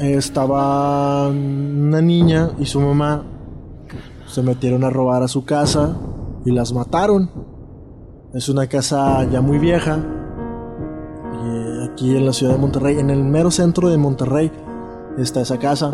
estaba 0.00 1.28
una 1.28 2.00
niña 2.00 2.50
y 2.58 2.66
su 2.66 2.80
mamá 2.80 3.22
se 4.26 4.42
metieron 4.42 4.82
a 4.82 4.90
robar 4.90 5.22
a 5.22 5.28
su 5.28 5.44
casa 5.44 5.96
y 6.44 6.50
las 6.50 6.72
mataron. 6.72 7.30
Es 8.34 8.48
una 8.48 8.66
casa 8.66 9.22
ya 9.30 9.40
muy 9.40 9.60
vieja, 9.60 10.00
y 11.44 11.88
aquí 11.88 12.16
en 12.16 12.26
la 12.26 12.32
ciudad 12.32 12.54
de 12.54 12.58
Monterrey, 12.58 12.98
en 12.98 13.10
el 13.10 13.22
mero 13.22 13.52
centro 13.52 13.90
de 13.90 13.96
Monterrey 13.96 14.50
está 15.18 15.42
esa 15.42 15.60
casa. 15.60 15.92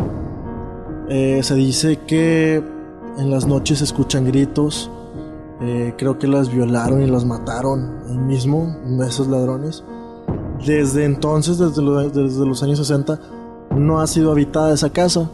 Eh, 1.09 1.41
se 1.43 1.55
dice 1.55 1.97
que 2.07 2.63
en 3.17 3.31
las 3.31 3.45
noches 3.47 3.79
se 3.79 3.83
escuchan 3.85 4.25
gritos. 4.25 4.89
eh, 5.61 5.93
creo 5.97 6.17
que 6.17 6.25
las 6.27 6.49
violaron 6.53 7.01
y 7.01 7.07
las 7.07 7.25
mataron 7.25 7.97
ahí 8.09 8.17
mismo, 8.17 8.77
esos 9.05 9.27
ladrones. 9.27 9.83
Desde 10.65 11.03
entonces, 11.03 11.57
desde, 11.57 11.81
lo- 11.81 12.09
desde 12.09 12.45
los 12.45 12.63
años 12.63 12.77
60, 12.79 13.19
no 13.75 13.99
ha 13.99 14.07
sido 14.07 14.31
habitada 14.31 14.73
esa 14.73 14.89
casa 14.91 15.29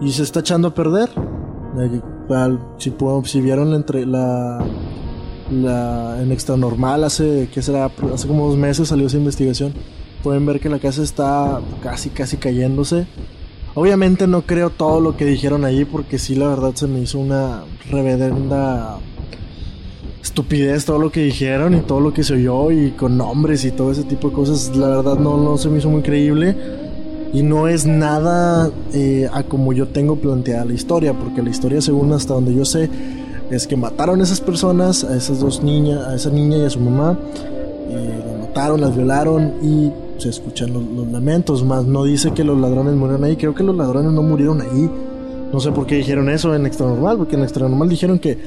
y 0.00 0.10
se 0.10 0.24
está 0.24 0.40
echando 0.40 0.66
a 0.68 0.74
perder. 0.74 1.10
Eh, 1.78 2.00
Si, 2.78 2.92
si 3.24 3.40
vieron 3.40 3.72
entre, 3.74 4.04
la, 4.04 4.64
la 5.50 6.20
en 6.22 6.32
extra 6.32 6.56
normal 6.56 7.04
hace 7.04 7.48
¿qué 7.52 7.62
será? 7.62 7.90
hace 8.12 8.26
como 8.26 8.48
dos 8.48 8.56
meses 8.56 8.88
salió 8.88 9.06
esa 9.06 9.16
investigación. 9.18 9.72
Pueden 10.24 10.44
ver 10.44 10.58
que 10.58 10.68
la 10.70 10.78
casa 10.80 11.02
está 11.02 11.60
casi 11.82 12.10
casi 12.10 12.36
cayéndose. 12.36 13.06
Obviamente 13.74 14.26
no 14.26 14.42
creo 14.42 14.70
todo 14.70 15.00
lo 15.00 15.16
que 15.16 15.24
dijeron 15.24 15.64
ahí 15.64 15.84
porque 15.84 16.18
sí 16.18 16.34
la 16.34 16.48
verdad 16.48 16.74
se 16.74 16.86
me 16.86 17.00
hizo 17.00 17.18
una 17.18 17.64
reverenda 17.90 18.98
estupidez 20.22 20.84
todo 20.84 20.98
lo 20.98 21.10
que 21.10 21.24
dijeron 21.24 21.74
y 21.74 21.80
todo 21.80 22.00
lo 22.00 22.12
que 22.14 22.22
se 22.22 22.34
oyó 22.34 22.70
y 22.70 22.92
con 22.92 23.18
nombres 23.18 23.64
y 23.64 23.70
todo 23.70 23.90
ese 23.90 24.04
tipo 24.04 24.28
de 24.28 24.34
cosas. 24.34 24.76
La 24.76 24.88
verdad 24.88 25.16
no, 25.16 25.36
no 25.36 25.58
se 25.58 25.68
me 25.68 25.78
hizo 25.78 25.88
muy 25.88 26.02
creíble 26.02 26.54
y 27.32 27.42
no 27.42 27.66
es 27.66 27.86
nada 27.86 28.70
eh, 28.92 29.28
a 29.32 29.42
como 29.42 29.72
yo 29.72 29.88
tengo 29.88 30.16
planteada 30.16 30.64
la 30.64 30.74
historia, 30.74 31.14
porque 31.14 31.42
la 31.42 31.50
historia 31.50 31.80
según 31.80 32.12
hasta 32.12 32.34
donde 32.34 32.54
yo 32.54 32.64
sé 32.64 32.90
es 33.50 33.66
que 33.66 33.76
mataron 33.76 34.20
a 34.20 34.22
esas 34.22 34.40
personas, 34.40 35.04
a 35.04 35.16
esas 35.16 35.40
dos 35.40 35.62
niñas, 35.62 36.06
a 36.06 36.14
esa 36.14 36.30
niña 36.30 36.58
y 36.58 36.64
a 36.64 36.70
su 36.70 36.80
mamá, 36.80 37.18
eh, 37.90 38.24
las 38.26 38.41
mataron, 38.52 38.82
las 38.82 38.94
violaron 38.94 39.54
y 39.62 39.90
se 40.18 40.28
escuchan 40.28 40.74
los, 40.74 40.82
los 40.82 41.08
lamentos, 41.08 41.64
más 41.64 41.86
no 41.86 42.04
dice 42.04 42.32
que 42.32 42.44
los 42.44 42.58
ladrones 42.60 42.94
murieron 42.94 43.24
ahí, 43.24 43.36
creo 43.36 43.54
que 43.54 43.64
los 43.64 43.74
ladrones 43.74 44.12
no 44.12 44.22
murieron 44.22 44.60
ahí. 44.60 44.90
No 45.50 45.58
sé 45.58 45.72
por 45.72 45.86
qué 45.86 45.96
dijeron 45.96 46.28
eso 46.28 46.54
en 46.54 46.66
Extra 46.66 46.86
Normal, 46.86 47.16
porque 47.16 47.36
en 47.36 47.42
Extra 47.42 47.66
Normal 47.66 47.88
dijeron 47.88 48.18
que 48.18 48.38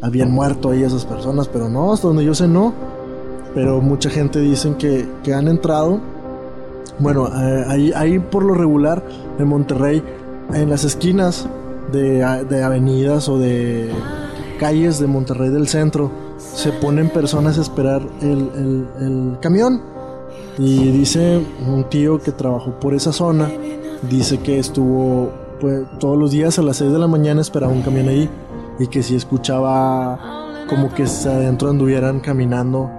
habían 0.00 0.30
muerto 0.30 0.70
ahí 0.70 0.82
esas 0.82 1.04
personas, 1.04 1.46
pero 1.48 1.68
no, 1.68 1.92
hasta 1.92 2.08
donde 2.08 2.24
yo 2.24 2.34
sé 2.34 2.48
no. 2.48 2.72
Pero 3.54 3.82
mucha 3.82 4.08
gente 4.08 4.40
dicen 4.40 4.76
que, 4.76 5.06
que 5.22 5.34
han 5.34 5.46
entrado. 5.46 6.00
Bueno, 6.98 7.28
eh, 7.28 7.64
ahí, 7.68 7.92
ahí 7.94 8.18
por 8.18 8.42
lo 8.42 8.54
regular 8.54 9.02
en 9.38 9.46
Monterrey, 9.46 10.02
en 10.54 10.70
las 10.70 10.84
esquinas 10.84 11.46
de, 11.92 12.24
de 12.48 12.62
avenidas 12.62 13.28
o 13.28 13.38
de 13.38 13.90
calles 14.58 14.98
de 15.00 15.06
Monterrey 15.06 15.50
del 15.50 15.68
centro, 15.68 16.10
se 16.40 16.72
ponen 16.72 17.10
personas 17.10 17.58
a 17.58 17.60
esperar 17.60 18.02
el, 18.22 18.48
el- 19.00 19.38
camión. 19.40 19.80
Y 20.58 20.90
dice 20.90 21.40
un 21.66 21.84
tío 21.84 22.18
que 22.18 22.32
trabajó 22.32 22.72
por 22.80 22.92
esa 22.94 23.12
zona, 23.12 23.50
dice 24.10 24.38
que 24.38 24.58
estuvo 24.58 25.30
pues, 25.60 25.82
todos 25.98 26.18
los 26.18 26.32
días 26.32 26.58
a 26.58 26.62
las 26.62 26.76
6 26.78 26.92
de 26.92 26.98
la 26.98 27.06
mañana 27.06 27.40
esperaba 27.40 27.72
un 27.72 27.82
camión 27.82 28.08
ahí 28.08 28.28
y 28.78 28.86
que 28.88 29.02
si 29.02 29.14
escuchaba 29.14 30.18
como 30.68 30.92
que 30.94 31.04
adentro 31.04 31.70
anduvieran 31.70 32.20
caminando. 32.20 32.90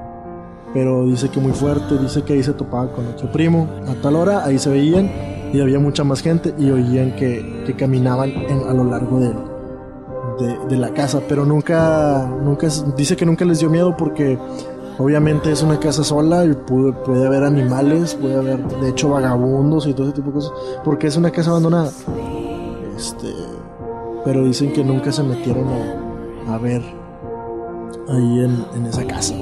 Pero 0.74 1.06
dice 1.06 1.30
que 1.30 1.40
muy 1.40 1.52
fuerte, 1.52 1.98
dice 1.98 2.24
que 2.24 2.34
ahí 2.34 2.44
se 2.44 2.54
topaba 2.54 2.92
con 2.94 3.06
otro 3.08 3.32
primo. 3.32 3.68
A 3.88 3.94
tal 4.02 4.16
hora 4.16 4.46
ahí 4.46 4.58
se 4.58 4.70
veían 4.70 5.12
y 5.54 5.60
había 5.60 5.80
mucha 5.80 6.04
más 6.06 6.22
gente 6.22 6.54
y 6.58 6.70
oían 6.72 7.16
que, 7.16 7.64
que 7.66 7.76
caminaban 7.76 8.32
a 8.68 8.74
lo 8.74 8.86
largo 8.86 9.20
de, 9.20 9.34
de, 10.42 10.78
la 10.78 10.94
casa. 10.94 11.22
Pero 11.28 11.46
nunca, 11.46 12.28
nunca, 12.42 12.68
dice 12.96 13.16
que 13.16 13.26
nunca 13.26 13.46
les 13.46 13.60
dio 13.60 13.70
miedo 13.70 13.96
porque 13.96 14.38
obviamente 14.98 15.52
es 15.52 15.64
una 15.64 15.80
casa 15.80 16.04
sola 16.04 16.46
y 16.46 16.54
puede, 16.54 17.26
haber 17.26 17.44
animales, 17.44 18.16
puede 18.16 18.36
haber 18.36 18.66
de 18.80 18.90
hecho 18.90 19.10
vagabundos 19.10 19.88
y 19.88 19.94
todo 19.94 20.08
ese 20.08 20.16
tipo 20.16 20.30
de 20.30 20.34
cosas. 20.36 20.52
Porque 20.84 21.08
es 21.08 21.18
una 21.18 21.32
casa 21.32 21.52
abandonada. 21.52 21.92
Este, 22.96 23.34
pero 24.26 24.44
dicen 24.46 24.74
que 24.74 24.84
nunca 24.84 25.12
se 25.12 25.24
metieron 25.24 25.66
a, 26.48 26.58
ver 26.58 26.82
ahí 28.10 28.46
en, 28.76 28.86
esa 28.86 29.06
casa. 29.06 29.34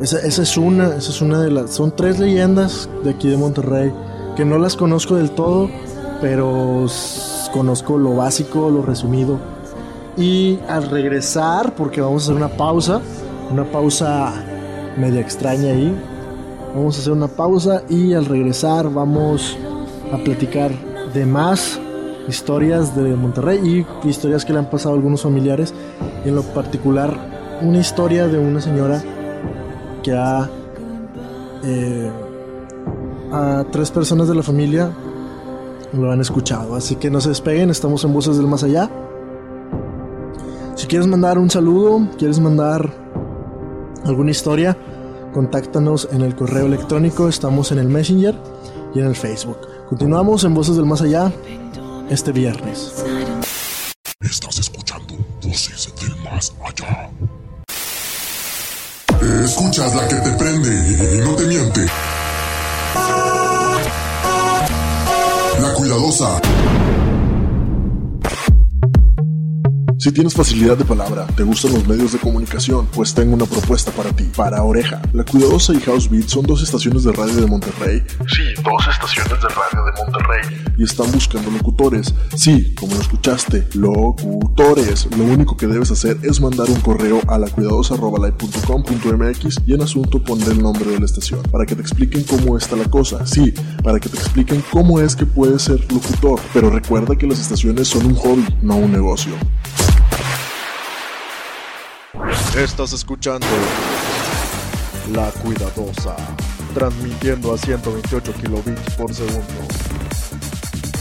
Esa, 0.00 0.18
esa 0.20 0.42
es 0.42 0.56
una, 0.56 0.88
esa 0.88 1.10
es 1.10 1.22
una 1.22 1.40
de 1.40 1.50
las, 1.50 1.70
son 1.70 1.90
tres 1.94 2.18
leyendas 2.18 2.88
de 3.02 3.10
aquí 3.10 3.28
de 3.28 3.36
Monterrey 3.36 3.92
que 4.36 4.44
no 4.44 4.58
las 4.58 4.76
conozco 4.76 5.16
del 5.16 5.30
todo, 5.30 5.70
pero 6.20 6.86
conozco 7.52 7.96
lo 7.96 8.14
básico, 8.14 8.70
lo 8.70 8.82
resumido. 8.82 9.38
Y 10.16 10.58
al 10.68 10.88
regresar, 10.90 11.74
porque 11.74 12.00
vamos 12.00 12.22
a 12.22 12.24
hacer 12.32 12.36
una 12.36 12.56
pausa, 12.56 13.00
una 13.50 13.64
pausa 13.64 14.32
media 14.96 15.20
extraña 15.20 15.72
ahí, 15.72 15.94
vamos 16.74 16.96
a 16.96 17.00
hacer 17.00 17.12
una 17.12 17.28
pausa 17.28 17.82
y 17.88 18.14
al 18.14 18.24
regresar 18.24 18.90
vamos 18.90 19.56
a 20.12 20.16
platicar 20.18 20.72
de 21.12 21.26
más 21.26 21.78
historias 22.28 22.96
de 22.96 23.14
Monterrey 23.14 23.86
y 24.02 24.08
historias 24.08 24.44
que 24.44 24.52
le 24.52 24.58
han 24.58 24.70
pasado 24.70 24.94
a 24.94 24.98
algunos 24.98 25.22
familiares. 25.22 25.74
Y 26.24 26.28
en 26.28 26.34
lo 26.34 26.42
particular, 26.42 27.14
una 27.62 27.78
historia 27.78 28.26
de 28.26 28.38
una 28.38 28.60
señora 28.60 29.02
que 30.02 30.12
ha 30.12 30.48
eh, 31.64 32.10
a 33.32 33.64
tres 33.70 33.90
personas 33.90 34.28
de 34.28 34.34
la 34.34 34.42
familia 34.42 34.90
lo 35.92 36.10
han 36.10 36.20
escuchado. 36.20 36.74
Así 36.74 36.96
que 36.96 37.10
no 37.10 37.20
se 37.20 37.30
despeguen, 37.30 37.70
estamos 37.70 38.04
en 38.04 38.12
Voces 38.12 38.36
del 38.36 38.46
Más 38.46 38.62
Allá. 38.62 38.90
Si 40.86 40.90
quieres 40.90 41.08
mandar 41.08 41.36
un 41.36 41.50
saludo, 41.50 42.08
quieres 42.16 42.38
mandar 42.38 42.94
alguna 44.04 44.30
historia, 44.30 44.78
contáctanos 45.34 46.08
en 46.12 46.22
el 46.22 46.36
correo 46.36 46.66
electrónico, 46.66 47.28
estamos 47.28 47.72
en 47.72 47.78
el 47.78 47.88
Messenger 47.88 48.36
y 48.94 49.00
en 49.00 49.06
el 49.06 49.16
Facebook. 49.16 49.58
Continuamos 49.88 50.44
en 50.44 50.54
Voces 50.54 50.76
del 50.76 50.86
Más 50.86 51.02
Allá 51.02 51.32
este 52.08 52.30
viernes. 52.30 53.04
Estás 54.20 54.60
escuchando 54.60 55.16
Voces 55.42 55.92
del 56.00 56.14
Más 56.22 56.54
Allá. 56.64 57.10
Escuchas 59.42 59.92
la 59.92 60.06
que 60.06 60.14
te 60.14 60.30
prende 60.36 61.16
y 61.16 61.18
no 61.18 61.34
te 61.34 61.46
miente. 61.46 61.86
La 65.60 65.74
cuidadosa. 65.74 66.40
Si 70.06 70.12
tienes 70.12 70.34
facilidad 70.34 70.78
de 70.78 70.84
palabra, 70.84 71.26
te 71.26 71.42
gustan 71.42 71.72
los 71.72 71.88
medios 71.88 72.12
de 72.12 72.20
comunicación, 72.20 72.86
pues 72.94 73.12
tengo 73.12 73.34
una 73.34 73.44
propuesta 73.44 73.90
para 73.90 74.12
ti. 74.12 74.22
Para 74.36 74.62
Oreja, 74.62 75.02
La 75.12 75.24
Cuidadosa 75.24 75.74
y 75.74 75.80
House 75.80 76.08
Beat 76.08 76.28
son 76.28 76.46
dos 76.46 76.62
estaciones 76.62 77.02
de 77.02 77.10
radio 77.10 77.34
de 77.34 77.48
Monterrey. 77.48 78.04
Sí, 78.28 78.54
dos 78.62 78.86
estaciones 78.88 79.32
de 79.32 79.48
radio 79.48 79.84
de 79.84 79.90
Monterrey. 80.00 80.42
Y 80.78 80.84
están 80.84 81.10
buscando 81.10 81.50
locutores. 81.50 82.14
Sí, 82.36 82.72
como 82.76 82.94
lo 82.94 83.00
escuchaste, 83.00 83.66
locutores. 83.74 85.08
Lo 85.16 85.24
único 85.24 85.56
que 85.56 85.66
debes 85.66 85.90
hacer 85.90 86.18
es 86.22 86.40
mandar 86.40 86.70
un 86.70 86.78
correo 86.82 87.20
a 87.26 87.36
lacuidadosa.com.mx 87.36 89.56
y 89.66 89.74
en 89.74 89.82
asunto 89.82 90.22
poner 90.22 90.50
el 90.50 90.62
nombre 90.62 90.88
de 90.88 91.00
la 91.00 91.06
estación, 91.06 91.42
para 91.50 91.66
que 91.66 91.74
te 91.74 91.80
expliquen 91.80 92.22
cómo 92.22 92.56
está 92.56 92.76
la 92.76 92.88
cosa. 92.88 93.26
Sí, 93.26 93.52
para 93.82 93.98
que 93.98 94.08
te 94.08 94.18
expliquen 94.18 94.62
cómo 94.70 95.00
es 95.00 95.16
que 95.16 95.26
puedes 95.26 95.62
ser 95.62 95.80
locutor. 95.92 96.38
Pero 96.54 96.70
recuerda 96.70 97.16
que 97.16 97.26
las 97.26 97.40
estaciones 97.40 97.88
son 97.88 98.06
un 98.06 98.14
hobby, 98.14 98.46
no 98.62 98.76
un 98.76 98.92
negocio. 98.92 99.32
Estás 102.56 102.92
escuchando 102.92 103.46
La 105.12 105.30
Cuidadosa, 105.42 106.16
transmitiendo 106.74 107.52
a 107.52 107.58
128 107.58 108.32
kilobits 108.34 108.94
por 108.96 109.12
segundo. 109.12 109.44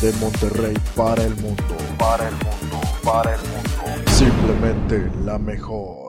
De 0.02 0.12
Monterrey 0.19 0.76
para 0.95 1.24
el 1.24 1.36
mundo, 1.38 1.63
para 1.98 2.28
el 2.28 2.36
mundo, 2.36 2.82
para 3.04 3.36
el 3.36 3.39
mundo. 3.41 4.12
Simplemente 4.12 5.10
la 5.24 5.39
mejor. 5.39 6.06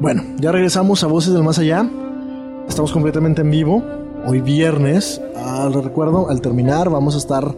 Bueno, 0.00 0.22
ya 0.38 0.50
regresamos 0.50 1.04
a 1.04 1.06
Voces 1.08 1.34
del 1.34 1.42
Más 1.42 1.58
Allá. 1.58 1.86
Estamos 2.66 2.90
completamente 2.90 3.42
en 3.42 3.50
vivo. 3.50 3.84
Hoy 4.26 4.42
viernes, 4.42 5.20
al 5.34 5.72
recuerdo, 5.72 6.28
al 6.28 6.40
terminar 6.40 6.88
vamos 6.90 7.14
a 7.14 7.18
estar 7.18 7.54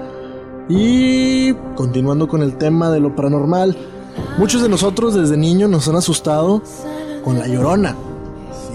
Y 0.69 1.55
continuando 1.77 2.27
con 2.27 2.43
el 2.43 2.59
tema 2.59 2.91
de 2.91 2.99
lo 2.99 3.15
paranormal, 3.15 3.77
muchos 4.39 4.63
de 4.63 4.69
nosotros 4.69 5.15
desde 5.15 5.37
niños 5.37 5.71
nos 5.71 5.87
han 5.87 5.95
asustado 5.95 6.61
con 7.23 7.39
la 7.39 7.47
llorona. 7.47 7.95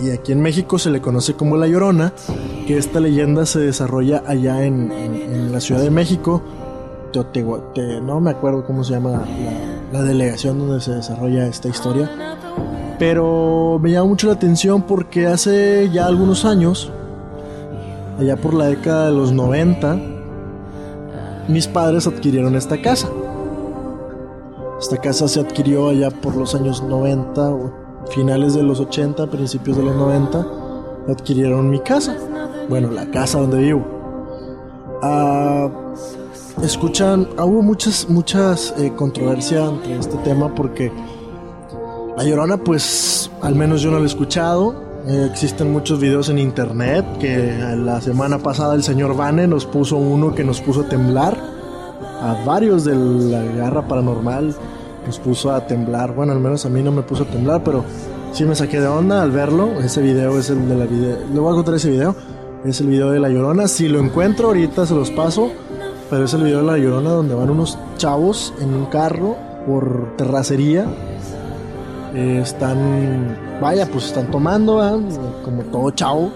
Y 0.04 0.10
aquí 0.12 0.32
en 0.32 0.41
México 0.41 0.80
se 0.80 0.89
le 0.89 1.02
conoce 1.02 1.36
como 1.36 1.58
la 1.58 1.67
llorona, 1.67 2.13
que 2.67 2.78
esta 2.78 3.00
leyenda 3.00 3.46
se 3.46 3.60
desarrolla 3.60 4.24
allá 4.26 4.63
en, 4.65 5.52
la 5.52 5.60
Ciudad 5.60 5.82
de 5.82 5.91
México. 5.91 6.41
Teotegua- 7.13 7.74
te- 7.74 8.00
no 8.02 8.20
me 8.22 8.32
acuerdo 8.32 8.65
cómo 8.65 8.84
se 8.84 8.94
llama 8.94 9.12
la, 9.12 9.24
la 9.91 10.02
delegación 10.04 10.58
donde 10.60 10.80
se 10.82 10.94
desarrolla 10.94 11.46
esta 11.46 11.67
historia. 11.67 12.10
Pero 12.98 13.80
me 13.82 13.91
llama 13.91 14.08
mucho 14.10 14.28
la 14.28 14.34
atención 14.34 14.84
porque 14.84 15.28
hace 15.28 15.89
ya 15.91 16.06
algunos 16.06 16.46
años, 16.46 16.91
allá 18.20 18.38
por 18.38 18.54
la 18.54 18.67
década 18.67 19.08
de 19.08 19.12
los 19.12 19.32
90, 19.34 20.00
mis 21.48 21.67
padres 21.67 22.08
adquirieron 22.08 22.56
esta 22.56 22.82
casa. 22.82 23.10
Esta 24.80 24.98
casa 24.98 25.28
se 25.28 25.39
adquirió 25.39 25.89
allá 25.89 26.10
por 26.10 26.36
los 26.36 26.56
años 26.56 26.82
90, 26.82 27.50
o 27.52 27.72
finales 28.12 28.54
de 28.54 28.63
los 28.63 28.80
80, 28.80 29.28
principios 29.28 29.78
de 29.78 29.84
los 29.84 29.95
90. 29.95 30.45
Adquirieron 31.10 31.69
mi 31.69 31.80
casa. 31.80 32.15
Bueno, 32.69 32.91
la 32.91 33.10
casa 33.10 33.39
donde 33.39 33.60
vivo. 33.60 33.86
Ah, 35.02 35.69
escuchan, 36.63 37.28
hubo 37.38 37.62
muchas, 37.62 38.08
muchas 38.10 38.74
eh, 38.78 38.93
controversia 38.95 39.65
entre 39.65 39.97
este 39.97 40.17
tema 40.17 40.54
porque 40.54 40.91
la 42.17 42.24
Llorona, 42.24 42.58
pues, 42.58 43.32
al 43.41 43.56
menos 43.56 43.82
yo 43.82 43.89
no 43.89 43.97
la 43.97 44.04
he 44.04 44.08
escuchado. 44.08 44.76
Eh, 45.08 45.28
existen 45.32 45.71
muchos 45.71 46.00
videos 46.00 46.30
en 46.30 46.38
internet 46.38 47.04
que 47.19 47.58
la 47.78 48.00
semana 48.02 48.38
pasada 48.38 48.76
el 48.76 48.84
señor 48.84 49.15
Vane 49.15 49.47
nos 49.47 49.65
puso 49.65 49.97
uno 49.97 50.36
que 50.36 50.43
nos 50.43 50.62
puso 50.62 50.82
a 50.82 50.89
temblar. 50.89 51.38
A 52.21 52.45
varios 52.45 52.86
de 52.86 52.93
la 52.95 53.41
garra 53.43 53.88
paranormal 53.88 54.56
nos 55.06 55.20
puso 55.20 55.52
a 55.52 55.66
temblar. 55.68 56.14
Bueno, 56.14 56.34
al 56.34 56.40
menos 56.40 56.66
a 56.66 56.70
mí 56.70 56.82
no 56.82 56.92
me 56.92 57.02
puso 57.02 57.24
a 57.24 57.28
temblar, 57.28 57.64
pero 57.64 57.84
sí 58.34 58.46
me 58.46 58.56
saqué 58.56 58.80
de 58.80 58.88
onda 58.88 59.22
al 59.22 59.32
verlo. 59.32 59.80
Ese 59.80 60.02
video 60.02 60.38
es 60.38 60.50
el 60.50 60.68
de 60.68 60.76
la 60.76 60.86
video. 60.86 61.18
Le 61.34 61.40
voy 61.40 61.52
a 61.52 61.56
contar 61.56 61.76
ese 61.76 61.90
video. 61.90 62.16
Es 62.66 62.80
el 62.82 62.88
video 62.88 63.12
de 63.12 63.20
la 63.20 63.30
Llorona. 63.30 63.68
Si 63.68 63.88
lo 63.88 64.00
encuentro 64.00 64.48
ahorita 64.48 64.86
se 64.86 64.94
los 64.94 65.12
paso. 65.12 65.52
Pero 66.10 66.26
es 66.26 66.34
el 66.34 66.44
video 66.44 66.60
de 66.60 66.66
la 66.66 66.78
Llorona 66.78 67.12
donde 67.12 67.36
van 67.36 67.50
unos 67.50 67.78
chavos 67.98 68.54
en 68.60 68.74
un 68.74 68.86
carro 68.88 69.38
por 69.66 70.16
terracería 70.18 70.86
eh, 72.14 72.40
están, 72.42 73.38
vaya, 73.62 73.86
pues 73.86 74.06
están 74.06 74.30
tomando, 74.32 75.02
como 75.44 75.64
todo 75.64 75.92
chavo. 75.92 76.32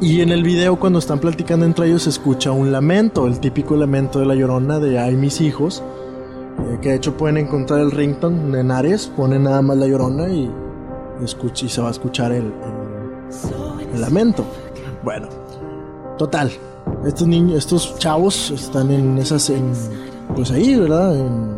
Y 0.00 0.20
en 0.20 0.30
el 0.30 0.42
video 0.42 0.78
cuando 0.78 0.98
están 0.98 1.18
platicando 1.18 1.64
entre 1.64 1.86
ellos 1.86 2.02
se 2.02 2.10
escucha 2.10 2.52
un 2.52 2.72
lamento, 2.72 3.26
el 3.26 3.40
típico 3.40 3.74
lamento 3.76 4.18
de 4.18 4.26
la 4.26 4.34
llorona 4.34 4.78
de 4.80 4.98
ay 4.98 5.14
mis 5.14 5.40
hijos, 5.40 5.82
eh, 6.60 6.78
que 6.80 6.90
de 6.90 6.94
hecho 6.96 7.16
pueden 7.16 7.36
encontrar 7.38 7.80
el 7.80 7.90
ringtone 7.90 8.60
en 8.60 8.70
Ares, 8.70 9.10
ponen 9.16 9.44
nada 9.44 9.62
más 9.62 9.76
la 9.76 9.86
llorona 9.86 10.28
y, 10.28 10.50
y 11.20 11.68
se 11.68 11.80
va 11.80 11.88
a 11.88 11.90
escuchar 11.90 12.32
el 12.32 12.52
lamento. 13.98 14.44
Bueno, 15.02 15.28
total, 16.18 16.50
estos 17.04 17.26
niños, 17.26 17.58
estos 17.58 17.98
chavos 17.98 18.50
están 18.50 18.90
en 18.90 19.18
esas, 19.18 19.50
en, 19.50 19.72
pues 20.34 20.50
ahí, 20.50 20.76
¿verdad? 20.76 21.16
En, 21.16 21.56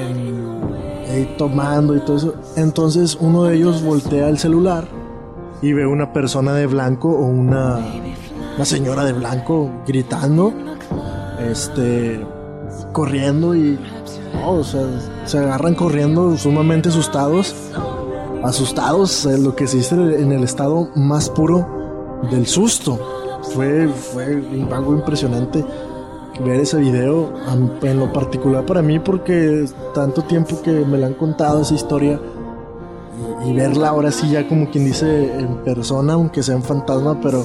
en, 0.00 1.10
ahí 1.10 1.34
tomando 1.36 1.94
y 1.94 2.00
todo 2.00 2.16
eso. 2.16 2.34
Entonces 2.56 3.16
uno 3.20 3.44
de 3.44 3.56
ellos 3.56 3.82
voltea 3.82 4.28
el 4.28 4.38
celular 4.38 4.86
y 5.60 5.72
ve 5.72 5.86
una 5.86 6.12
persona 6.12 6.54
de 6.54 6.66
blanco 6.66 7.10
o 7.10 7.26
una, 7.26 7.78
una 8.56 8.64
señora 8.64 9.04
de 9.04 9.12
blanco 9.12 9.70
gritando, 9.86 10.52
este, 11.40 12.24
corriendo 12.92 13.54
y, 13.54 13.78
oh, 14.44 14.56
o 14.56 14.64
se 14.64 15.38
agarran 15.38 15.74
corriendo 15.74 16.36
sumamente 16.36 16.88
asustados, 16.88 17.54
asustados, 18.42 19.24
lo 19.24 19.54
que 19.54 19.66
se 19.66 19.78
dice 19.78 19.94
en 19.94 20.32
el 20.32 20.44
estado 20.44 20.88
más 20.94 21.30
puro 21.30 21.66
del 22.30 22.46
susto. 22.46 22.98
Fue, 23.54 23.88
fue 23.88 24.42
algo 24.70 24.94
impresionante 24.94 25.64
ver 26.44 26.60
ese 26.60 26.78
video, 26.78 27.32
en 27.82 27.98
lo 27.98 28.12
particular 28.12 28.64
para 28.64 28.82
mí, 28.82 28.98
porque 28.98 29.66
tanto 29.94 30.22
tiempo 30.22 30.60
que 30.62 30.70
me 30.70 30.98
la 30.98 31.08
han 31.08 31.14
contado 31.14 31.60
esa 31.60 31.74
historia 31.74 32.20
y, 33.44 33.50
y 33.50 33.52
verla 33.52 33.88
ahora 33.88 34.10
sí 34.10 34.30
ya 34.30 34.48
como 34.48 34.70
quien 34.70 34.84
dice 34.84 35.38
en 35.38 35.56
persona, 35.64 36.14
aunque 36.14 36.42
sea 36.42 36.54
en 36.54 36.62
fantasma, 36.62 37.20
pero 37.20 37.44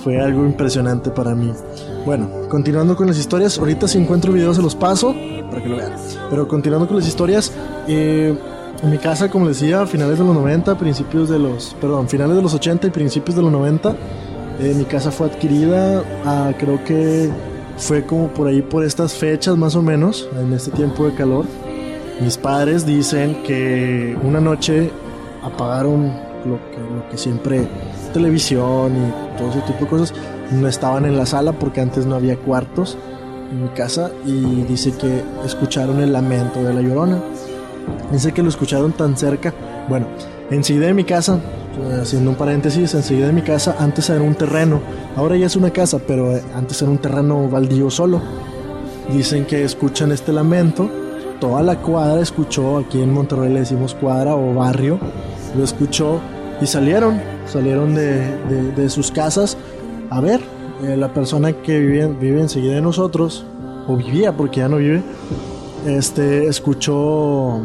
fue 0.00 0.20
algo 0.20 0.44
impresionante 0.44 1.10
para 1.10 1.34
mí. 1.34 1.52
Bueno, 2.04 2.28
continuando 2.50 2.96
con 2.96 3.06
las 3.06 3.18
historias, 3.18 3.58
ahorita 3.58 3.88
si 3.88 3.96
encuentro 3.96 4.30
videos 4.30 4.56
se 4.56 4.62
los 4.62 4.74
paso 4.74 5.14
para 5.50 5.62
que 5.62 5.68
lo 5.68 5.76
vean. 5.76 5.92
Pero 6.28 6.46
continuando 6.46 6.86
con 6.86 6.98
las 6.98 7.08
historias, 7.08 7.50
eh, 7.88 8.36
en 8.82 8.90
mi 8.90 8.98
casa, 8.98 9.30
como 9.30 9.46
les 9.46 9.60
decía, 9.60 9.80
a 9.80 9.86
finales 9.86 10.18
de 10.18 10.24
los 10.24 10.34
90, 10.34 10.76
principios 10.76 11.30
de 11.30 11.38
los, 11.38 11.74
perdón, 11.80 12.08
finales 12.08 12.36
de 12.36 12.42
los 12.42 12.52
80 12.52 12.88
y 12.88 12.90
principios 12.90 13.36
de 13.36 13.42
los 13.42 13.50
90, 13.50 13.96
eh, 14.60 14.74
mi 14.76 14.84
casa 14.84 15.10
fue 15.10 15.28
adquirida, 15.28 16.02
ah, 16.26 16.52
creo 16.58 16.84
que 16.84 17.30
fue 17.78 18.04
como 18.04 18.28
por 18.28 18.48
ahí 18.48 18.60
por 18.60 18.84
estas 18.84 19.14
fechas 19.14 19.56
más 19.56 19.74
o 19.74 19.80
menos, 19.80 20.28
en 20.38 20.52
este 20.52 20.70
tiempo 20.72 21.06
de 21.06 21.14
calor. 21.14 21.46
Mis 22.20 22.36
padres 22.36 22.84
dicen 22.84 23.42
que 23.44 24.16
una 24.22 24.40
noche 24.40 24.90
apagaron 25.42 26.12
lo 26.44 26.58
que, 26.70 26.78
lo 26.94 27.08
que 27.10 27.16
siempre 27.16 27.66
televisión 28.12 28.92
y 28.94 29.38
todo 29.38 29.50
ese 29.50 29.60
tipo 29.62 29.84
de 29.84 29.86
cosas. 29.86 30.14
No 30.52 30.68
estaban 30.68 31.04
en 31.04 31.16
la 31.16 31.26
sala 31.26 31.52
porque 31.52 31.80
antes 31.80 32.06
no 32.06 32.14
había 32.14 32.36
cuartos 32.36 32.96
en 33.50 33.62
mi 33.62 33.68
casa 33.70 34.10
y 34.26 34.62
dice 34.62 34.92
que 34.92 35.22
escucharon 35.44 36.00
el 36.00 36.12
lamento 36.12 36.62
de 36.62 36.74
la 36.74 36.80
llorona. 36.80 37.18
Dice 38.12 38.32
que 38.32 38.42
lo 38.42 38.48
escucharon 38.48 38.92
tan 38.92 39.16
cerca. 39.16 39.52
Bueno, 39.88 40.06
enseguida 40.50 40.86
de 40.86 40.94
mi 40.94 41.04
casa, 41.04 41.36
eh, 41.36 41.98
haciendo 42.02 42.30
un 42.30 42.36
paréntesis, 42.36 42.94
enseguida 42.94 43.26
de 43.26 43.32
mi 43.32 43.42
casa, 43.42 43.76
antes 43.78 44.08
era 44.10 44.22
un 44.22 44.34
terreno. 44.34 44.80
Ahora 45.16 45.36
ya 45.36 45.46
es 45.46 45.56
una 45.56 45.70
casa, 45.70 45.98
pero 46.06 46.34
eh, 46.36 46.42
antes 46.54 46.80
era 46.82 46.90
un 46.90 46.98
terreno 46.98 47.48
baldío 47.48 47.90
solo. 47.90 48.20
Dicen 49.12 49.44
que 49.44 49.64
escuchan 49.64 50.12
este 50.12 50.32
lamento. 50.32 50.88
Toda 51.40 51.62
la 51.62 51.76
cuadra 51.76 52.22
escuchó, 52.22 52.78
aquí 52.78 53.02
en 53.02 53.12
Monterrey 53.12 53.52
le 53.52 53.60
decimos 53.60 53.94
cuadra 53.94 54.34
o 54.34 54.54
barrio, 54.54 54.98
lo 55.56 55.64
escuchó 55.64 56.20
y 56.60 56.66
salieron, 56.66 57.20
salieron 57.46 57.94
de, 57.94 58.18
de- 58.48 58.72
de 58.74 58.88
sus 58.88 59.10
casas 59.10 59.56
a 60.10 60.20
ver. 60.20 60.40
eh, 60.82 60.96
la 60.96 61.08
persona 61.12 61.52
que 61.52 61.78
vive, 61.78 62.40
enseguida 62.40 62.74
de 62.74 62.80
nosotros, 62.80 63.44
o 63.86 63.96
vivía 63.96 64.36
porque 64.36 64.60
ya 64.60 64.68
no 64.68 64.78
vive, 64.78 65.02
este, 65.86 66.46
escuchó, 66.48 67.60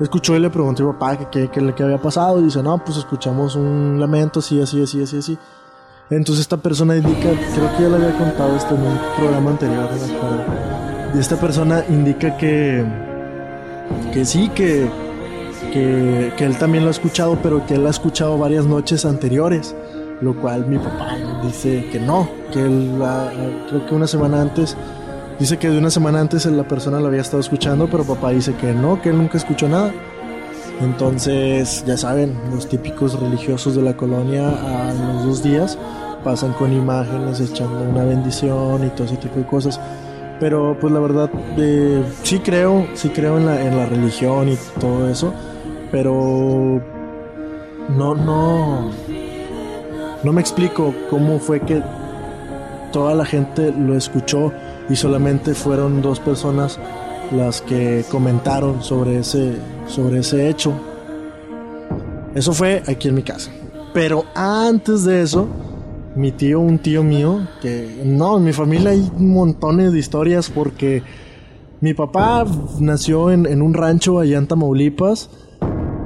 escuchó 0.00 0.36
y 0.36 0.40
le 0.40 0.50
preguntó 0.50 0.82
a 0.82 0.86
mi 0.86 0.92
papá 0.92 1.30
que 1.30 1.48
qué 1.48 1.74
qué 1.74 1.82
había 1.82 1.98
pasado 1.98 2.40
y 2.40 2.44
dice, 2.44 2.62
no, 2.62 2.82
pues 2.84 2.98
escuchamos 2.98 3.56
un 3.56 3.98
lamento 3.98 4.40
así, 4.40 4.60
así, 4.60 4.82
así, 4.82 5.02
así, 5.02 5.18
así. 5.18 5.38
Entonces 6.10 6.42
esta 6.42 6.56
persona 6.56 6.96
indica, 6.96 7.30
creo 7.54 7.76
que 7.76 7.82
ya 7.84 7.88
le 7.88 7.96
había 7.96 8.18
contado 8.18 8.56
esto 8.56 8.74
en 8.74 8.82
un 8.82 8.98
programa 9.16 9.50
anterior, 9.50 9.88
no. 9.92 11.16
Y 11.16 11.18
esta 11.20 11.36
persona 11.36 11.84
indica 11.88 12.36
que, 12.36 12.84
que 14.12 14.24
sí, 14.24 14.48
que, 14.48 14.88
que, 15.72 16.32
que 16.36 16.44
él 16.44 16.58
también 16.58 16.84
lo 16.84 16.88
ha 16.88 16.92
escuchado, 16.92 17.38
pero 17.42 17.64
que 17.66 17.74
él 17.74 17.86
ha 17.86 17.90
escuchado 17.90 18.36
varias 18.38 18.66
noches 18.66 19.04
anteriores, 19.04 19.74
lo 20.20 20.34
cual 20.40 20.66
mi 20.66 20.78
papá 20.78 21.16
dice 21.42 21.88
que 21.90 21.98
no, 21.98 22.28
que 22.52 22.62
él 22.62 22.92
creo 23.68 23.86
que 23.86 23.94
una 23.94 24.06
semana 24.06 24.40
antes, 24.40 24.76
dice 25.38 25.58
que 25.58 25.70
de 25.70 25.78
una 25.78 25.90
semana 25.90 26.20
antes 26.20 26.46
la 26.46 26.66
persona 26.66 27.00
lo 27.00 27.06
había 27.06 27.22
estado 27.22 27.40
escuchando, 27.40 27.88
pero 27.90 28.04
papá 28.04 28.30
dice 28.30 28.54
que 28.54 28.72
no, 28.72 29.00
que 29.00 29.10
él 29.10 29.18
nunca 29.18 29.38
escuchó 29.38 29.68
nada. 29.68 29.92
Entonces, 30.80 31.84
ya 31.86 31.96
saben, 31.96 32.34
los 32.54 32.66
típicos 32.66 33.18
religiosos 33.20 33.76
de 33.76 33.82
la 33.82 33.96
colonia 33.96 34.48
a 34.48 34.94
los 34.94 35.24
dos 35.24 35.42
días 35.42 35.76
pasan 36.24 36.52
con 36.54 36.72
imágenes 36.72 37.40
echando 37.40 37.82
una 37.82 38.04
bendición 38.04 38.86
y 38.86 38.90
todo 38.90 39.04
ese 39.06 39.16
tipo 39.16 39.36
de 39.36 39.46
cosas. 39.46 39.80
Pero 40.38 40.76
pues 40.80 40.90
la 40.92 41.00
verdad, 41.00 41.30
eh, 41.58 42.02
sí 42.22 42.38
creo, 42.38 42.86
sí 42.94 43.10
creo 43.10 43.36
en 43.36 43.44
la, 43.44 43.62
en 43.62 43.76
la 43.76 43.84
religión 43.84 44.48
y 44.48 44.56
todo 44.80 45.10
eso, 45.10 45.34
pero 45.92 46.80
no, 47.90 48.14
no, 48.14 48.90
no 50.24 50.32
me 50.32 50.40
explico 50.40 50.94
cómo 51.08 51.38
fue 51.38 51.60
que 51.60 51.82
toda 52.92 53.14
la 53.14 53.24
gente 53.24 53.72
lo 53.72 53.96
escuchó 53.96 54.52
y 54.88 54.96
solamente 54.96 55.54
fueron 55.54 56.02
dos 56.02 56.20
personas 56.20 56.78
las 57.32 57.62
que 57.62 58.04
comentaron 58.10 58.82
sobre 58.82 59.18
ese, 59.18 59.54
sobre 59.86 60.20
ese 60.20 60.48
hecho. 60.48 60.72
Eso 62.34 62.52
fue 62.52 62.82
aquí 62.86 63.08
en 63.08 63.14
mi 63.14 63.22
casa. 63.22 63.50
Pero 63.94 64.24
antes 64.34 65.04
de 65.04 65.22
eso, 65.22 65.48
mi 66.14 66.32
tío, 66.32 66.60
un 66.60 66.78
tío 66.78 67.02
mío, 67.02 67.46
que 67.60 68.02
no, 68.04 68.36
en 68.36 68.44
mi 68.44 68.52
familia 68.52 68.90
hay 68.90 69.10
montones 69.16 69.92
de 69.92 69.98
historias 69.98 70.50
porque 70.50 71.02
mi 71.80 71.94
papá 71.94 72.44
nació 72.78 73.30
en, 73.30 73.46
en 73.46 73.62
un 73.62 73.74
rancho 73.74 74.18
allá 74.18 74.38
en 74.38 74.46
Tamaulipas 74.46 75.30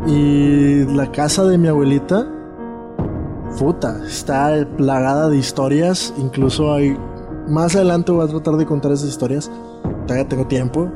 y 0.07 0.85
la 0.85 1.11
casa 1.11 1.45
de 1.45 1.59
mi 1.59 1.69
abuelita, 1.69 2.29
puta, 3.59 4.05
está 4.07 4.67
plagada 4.77 5.29
de 5.29 5.37
historias. 5.37 6.13
Incluso 6.19 6.73
hay, 6.73 6.97
más 7.49 7.75
adelante 7.75 8.13
voy 8.13 8.25
a 8.25 8.29
tratar 8.29 8.57
de 8.57 8.67
contar 8.67 8.93
esas 8.93 9.09
historias, 9.09 9.51
tengo 10.07 10.47
tiempo. 10.47 10.91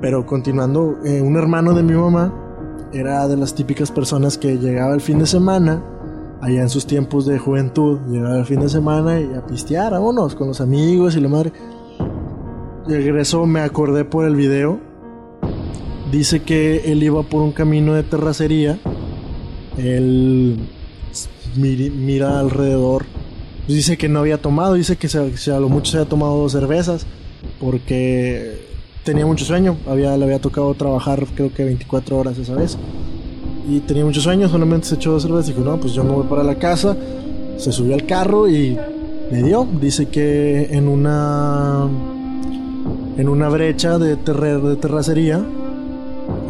Pero 0.00 0.24
continuando, 0.24 0.98
eh, 1.04 1.20
un 1.20 1.36
hermano 1.36 1.74
de 1.74 1.82
mi 1.82 1.94
mamá 1.94 2.32
era 2.92 3.26
de 3.26 3.36
las 3.36 3.54
típicas 3.54 3.90
personas 3.90 4.38
que 4.38 4.56
llegaba 4.56 4.94
el 4.94 5.00
fin 5.00 5.18
de 5.18 5.26
semana, 5.26 5.82
allá 6.40 6.62
en 6.62 6.68
sus 6.68 6.86
tiempos 6.86 7.26
de 7.26 7.38
juventud, 7.38 7.98
llegaba 8.08 8.38
el 8.38 8.46
fin 8.46 8.60
de 8.60 8.68
semana 8.68 9.20
y 9.20 9.34
a 9.34 9.44
pistear, 9.44 9.92
vámonos, 9.92 10.36
con 10.36 10.48
los 10.48 10.60
amigos 10.60 11.16
y 11.16 11.20
la 11.20 11.28
madre. 11.28 11.52
Regreso, 12.86 13.44
me 13.44 13.60
acordé 13.60 14.04
por 14.04 14.24
el 14.24 14.36
video. 14.36 14.78
Dice 16.12 16.42
que 16.42 16.90
él 16.90 17.02
iba 17.02 17.22
por 17.24 17.42
un 17.42 17.52
camino 17.52 17.92
de 17.92 18.02
terracería. 18.02 18.78
Él 19.76 20.77
mira 21.56 22.38
alrededor. 22.38 23.06
Dice 23.66 23.98
que 23.98 24.08
no 24.08 24.20
había 24.20 24.38
tomado, 24.38 24.74
dice 24.74 24.96
que 24.96 25.08
se, 25.08 25.52
a 25.52 25.60
lo 25.60 25.68
mucho 25.68 25.92
se 25.92 25.98
había 25.98 26.08
tomado 26.08 26.38
dos 26.38 26.52
cervezas 26.52 27.06
porque 27.60 28.62
tenía 29.04 29.26
mucho 29.26 29.44
sueño. 29.44 29.76
Había, 29.86 30.16
le 30.16 30.24
había 30.24 30.40
tocado 30.40 30.72
trabajar 30.74 31.26
creo 31.34 31.52
que 31.52 31.64
24 31.64 32.16
horas 32.16 32.38
esa 32.38 32.54
vez. 32.54 32.78
Y 33.68 33.80
tenía 33.80 34.04
mucho 34.04 34.22
sueño, 34.22 34.48
solamente 34.48 34.86
se 34.86 34.94
echó 34.94 35.12
dos 35.12 35.22
cervezas 35.22 35.50
y 35.50 35.52
dijo, 35.52 35.64
no, 35.64 35.78
pues 35.78 35.92
yo 35.92 36.02
me 36.02 36.12
voy 36.12 36.26
para 36.26 36.42
la 36.42 36.54
casa. 36.54 36.96
Se 37.58 37.70
subió 37.70 37.94
al 37.94 38.06
carro 38.06 38.48
y 38.48 38.78
le 39.30 39.42
dio. 39.42 39.68
Dice 39.80 40.06
que 40.06 40.68
en 40.70 40.88
una 40.88 41.86
en 43.18 43.28
una 43.28 43.48
brecha 43.48 43.98
de, 43.98 44.14
de 44.14 44.76
terracería, 44.76 45.44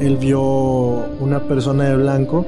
él 0.00 0.16
vio 0.18 0.40
una 1.18 1.40
persona 1.40 1.84
de 1.84 1.96
blanco 1.96 2.44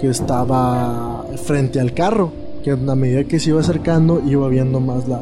que 0.00 0.08
estaba 0.08 1.15
frente 1.36 1.80
al 1.80 1.94
carro, 1.94 2.32
que 2.62 2.72
a 2.72 2.76
medida 2.76 3.24
que 3.24 3.38
se 3.38 3.50
iba 3.50 3.60
acercando 3.60 4.20
iba 4.26 4.48
viendo 4.48 4.80
más 4.80 5.08
la, 5.08 5.20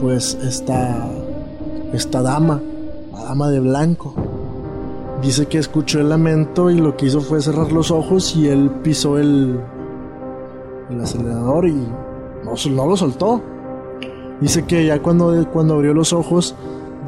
pues 0.00 0.38
esta, 0.42 1.08
esta 1.92 2.22
dama, 2.22 2.60
la 3.12 3.24
dama 3.24 3.50
de 3.50 3.60
blanco. 3.60 4.14
Dice 5.22 5.46
que 5.46 5.58
escuchó 5.58 6.00
el 6.00 6.10
lamento 6.10 6.70
y 6.70 6.78
lo 6.78 6.96
que 6.96 7.06
hizo 7.06 7.20
fue 7.20 7.40
cerrar 7.40 7.72
los 7.72 7.90
ojos 7.90 8.36
y 8.36 8.48
él 8.48 8.70
pisó 8.82 9.16
el, 9.18 9.58
el 10.90 11.00
acelerador 11.00 11.68
y 11.68 11.72
no, 12.44 12.54
no 12.70 12.86
lo 12.86 12.96
soltó. 12.96 13.40
Dice 14.40 14.64
que 14.64 14.84
ya 14.84 15.00
cuando, 15.00 15.48
cuando 15.52 15.74
abrió 15.74 15.94
los 15.94 16.12
ojos, 16.12 16.54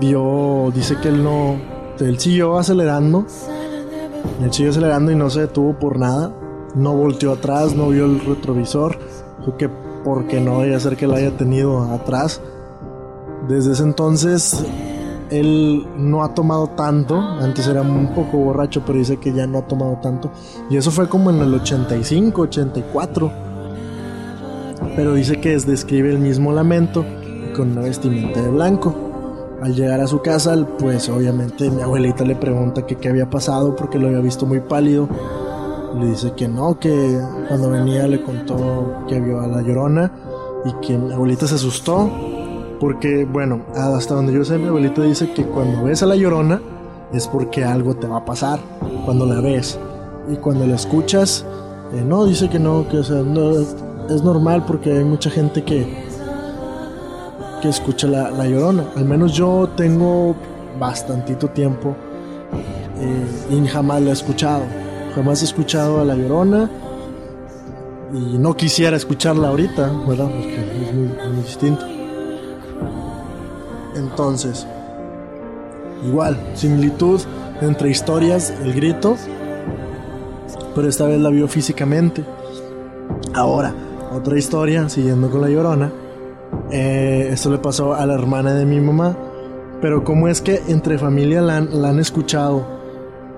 vio, 0.01 0.71
dice 0.75 0.97
que 1.03 1.09
él 1.09 1.23
no, 1.23 1.57
él 1.99 2.19
siguió 2.19 2.57
acelerando, 2.57 3.27
él 4.43 4.53
siguió 4.53 4.71
acelerando 4.71 5.13
y 5.13 5.17
no 5.17 5.29
se 5.29 5.41
detuvo 5.41 5.79
por 5.79 5.99
nada, 5.99 6.33
no 6.77 6.95
volteó 6.95 7.33
atrás, 7.33 7.75
no 7.75 7.89
vio 7.89 8.05
el 8.05 8.21
retrovisor, 8.21 8.99
creo 9.43 9.57
que 9.57 9.69
porque 10.05 10.41
no 10.41 10.61
debía 10.61 10.79
ser 10.79 10.97
que 10.97 11.07
lo 11.09 11.15
haya 11.17 11.37
tenido 11.37 11.83
atrás. 11.93 12.41
Desde 13.49 13.73
ese 13.73 13.83
entonces, 13.83 14.65
él 15.31 15.85
no 15.97 16.23
ha 16.23 16.35
tomado 16.35 16.69
tanto, 16.69 17.17
antes 17.19 17.67
era 17.67 17.83
un 17.83 18.15
poco 18.15 18.39
borracho, 18.39 18.83
pero 18.87 18.99
dice 18.99 19.17
que 19.17 19.33
ya 19.33 19.47
no 19.49 19.59
ha 19.59 19.62
tomado 19.67 19.99
tanto, 20.03 20.31
y 20.71 20.77
eso 20.77 20.91
fue 20.93 21.09
como 21.09 21.31
en 21.31 21.41
el 21.41 21.53
85, 21.55 22.43
84. 22.43 23.33
Pero 24.95 25.15
dice 25.15 25.41
que 25.41 25.55
es- 25.55 25.67
describe 25.67 26.11
el 26.11 26.19
mismo 26.19 26.53
lamento 26.53 27.05
con 27.57 27.73
una 27.73 27.83
vestimenta 27.83 28.41
de 28.43 28.49
blanco. 28.49 28.95
Al 29.62 29.75
llegar 29.75 30.01
a 30.01 30.07
su 30.07 30.21
casa, 30.21 30.55
pues 30.79 31.09
obviamente 31.09 31.71
mi 31.71 31.83
abuelita 31.83 32.25
le 32.25 32.37
pregunta 32.37 32.85
que 32.87 32.97
qué 32.97 33.09
había 33.09 33.29
pasado 33.29 33.75
porque 33.75 33.99
lo 33.99 34.09
había 34.09 34.21
visto 34.21 34.45
muy 34.47 34.61
pálido. 34.61 35.09
Le 35.99 36.07
dice 36.07 36.33
que 36.33 36.47
no, 36.47 36.79
que 36.79 37.19
cuando 37.49 37.71
venía 37.71 38.07
le 38.07 38.23
contó 38.23 39.05
que 39.09 39.19
vio 39.21 39.41
a 39.41 39.47
la 39.47 39.63
llorona 39.63 40.13
y 40.65 40.87
que 40.87 40.99
mi 40.99 41.13
abuelita 41.13 41.47
se 41.47 41.55
asustó. 41.55 42.11
Porque, 42.79 43.25
bueno, 43.25 43.63
hasta 43.75 44.15
donde 44.15 44.35
yo 44.35 44.45
sé, 44.45 44.59
mi 44.59 44.67
abuelita 44.67 45.01
dice 45.03 45.33
que 45.33 45.47
cuando 45.47 45.85
ves 45.85 46.03
a 46.03 46.07
la 46.07 46.17
llorona 46.17 46.61
es 47.13 47.27
porque 47.27 47.65
algo 47.65 47.95
te 47.95 48.07
va 48.07 48.19
a 48.19 48.25
pasar 48.25 48.61
cuando 49.05 49.25
la 49.25 49.41
ves. 49.41 49.79
Y 50.31 50.37
cuando 50.37 50.67
la 50.67 50.75
escuchas, 50.75 51.47
eh, 51.95 52.03
no, 52.05 52.27
dice 52.27 52.51
que 52.51 52.59
no, 52.59 52.87
que 52.89 53.01
es 53.01 54.23
normal 54.23 54.65
porque 54.67 54.93
hay 54.93 55.05
mucha 55.05 55.31
gente 55.31 55.65
que, 55.65 55.87
que 57.63 57.69
escucha 57.69 58.07
la, 58.07 58.31
la 58.31 58.47
llorona. 58.47 58.85
Al 58.97 59.07
menos 59.07 59.33
yo 59.33 59.71
tengo 59.77 60.35
bastantito 60.79 61.49
tiempo 61.49 61.97
eh, 62.99 63.55
y 63.55 63.67
jamás 63.67 64.03
la 64.03 64.11
he 64.11 64.13
escuchado. 64.13 64.65
Jamás 65.17 65.41
he 65.41 65.47
escuchado 65.47 66.03
a 66.03 66.05
la 66.05 66.15
llorona 66.15 66.69
y 68.13 68.37
no 68.37 68.55
quisiera 68.55 68.99
escucharla 68.99 69.49
ahorita, 69.49 69.91
¿verdad? 70.07 70.27
Porque 70.27 70.57
es 70.57 70.95
muy, 70.95 71.43
distinto. 71.43 71.87
Entonces, 73.97 74.67
igual, 76.07 76.39
similitud 76.53 77.23
entre 77.63 77.89
historias, 77.89 78.53
el 78.63 78.75
grito, 78.75 79.17
pero 80.75 80.87
esta 80.87 81.07
vez 81.07 81.19
la 81.19 81.31
vio 81.31 81.49
físicamente. 81.49 82.23
Ahora, 83.33 83.75
otra 84.15 84.37
historia, 84.37 84.87
siguiendo 84.91 85.31
con 85.31 85.41
la 85.41 85.49
llorona. 85.49 85.91
Eh, 86.71 87.31
esto 87.33 87.51
le 87.51 87.57
pasó 87.57 87.95
a 87.95 88.05
la 88.05 88.13
hermana 88.13 88.53
de 88.53 88.67
mi 88.67 88.81
mamá. 88.81 89.17
Pero 89.81 90.05
como 90.05 90.29
es 90.29 90.43
que 90.43 90.61
entre 90.69 90.99
familia 90.99 91.41
la 91.41 91.57
han 91.57 91.99
escuchado, 91.99 92.76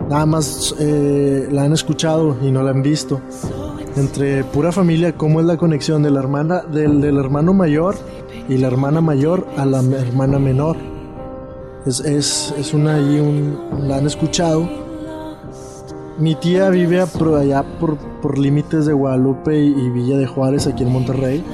nada 0.09 0.27
más 0.27 0.75
eh, 0.79 1.49
la 1.51 1.65
han 1.65 1.73
escuchado 1.73 2.37
y 2.43 2.51
no 2.51 2.63
la 2.63 2.71
han 2.71 2.83
visto. 2.83 3.21
Entre 3.97 4.45
pura 4.45 4.71
familia, 4.71 5.17
¿cómo 5.17 5.41
es 5.41 5.47
la 5.47 5.57
conexión 5.57 6.03
de 6.03 6.11
la 6.11 6.21
hermana, 6.21 6.63
del, 6.63 7.01
del 7.01 7.19
hermano 7.19 7.53
mayor 7.53 7.97
y 8.49 8.59
la 8.59 8.69
hermana 8.69 9.01
mayor 9.01 9.47
a 9.57 9.65
la 9.65 9.81
hermana 9.81 10.39
menor? 10.39 10.77
Es, 11.85 12.01
es, 12.01 12.55
es 12.59 12.75
una 12.75 12.95
ahí, 12.97 13.19
un, 13.19 13.89
la 13.89 13.97
han 13.97 14.07
escuchado. 14.07 14.69
Mi 16.19 16.35
tía 16.35 16.69
vive 16.71 17.01
allá 17.01 17.65
por, 17.79 17.97
por 18.21 18.39
límites 18.39 18.87
de 18.87 18.93
Guadalupe 18.93 19.59
y, 19.59 19.69
y 19.69 19.91
Villa 19.91 20.17
de 20.17 20.27
Juárez, 20.27 20.67
aquí 20.67 20.83
en 20.83 20.93
Monterrey. 20.93 21.45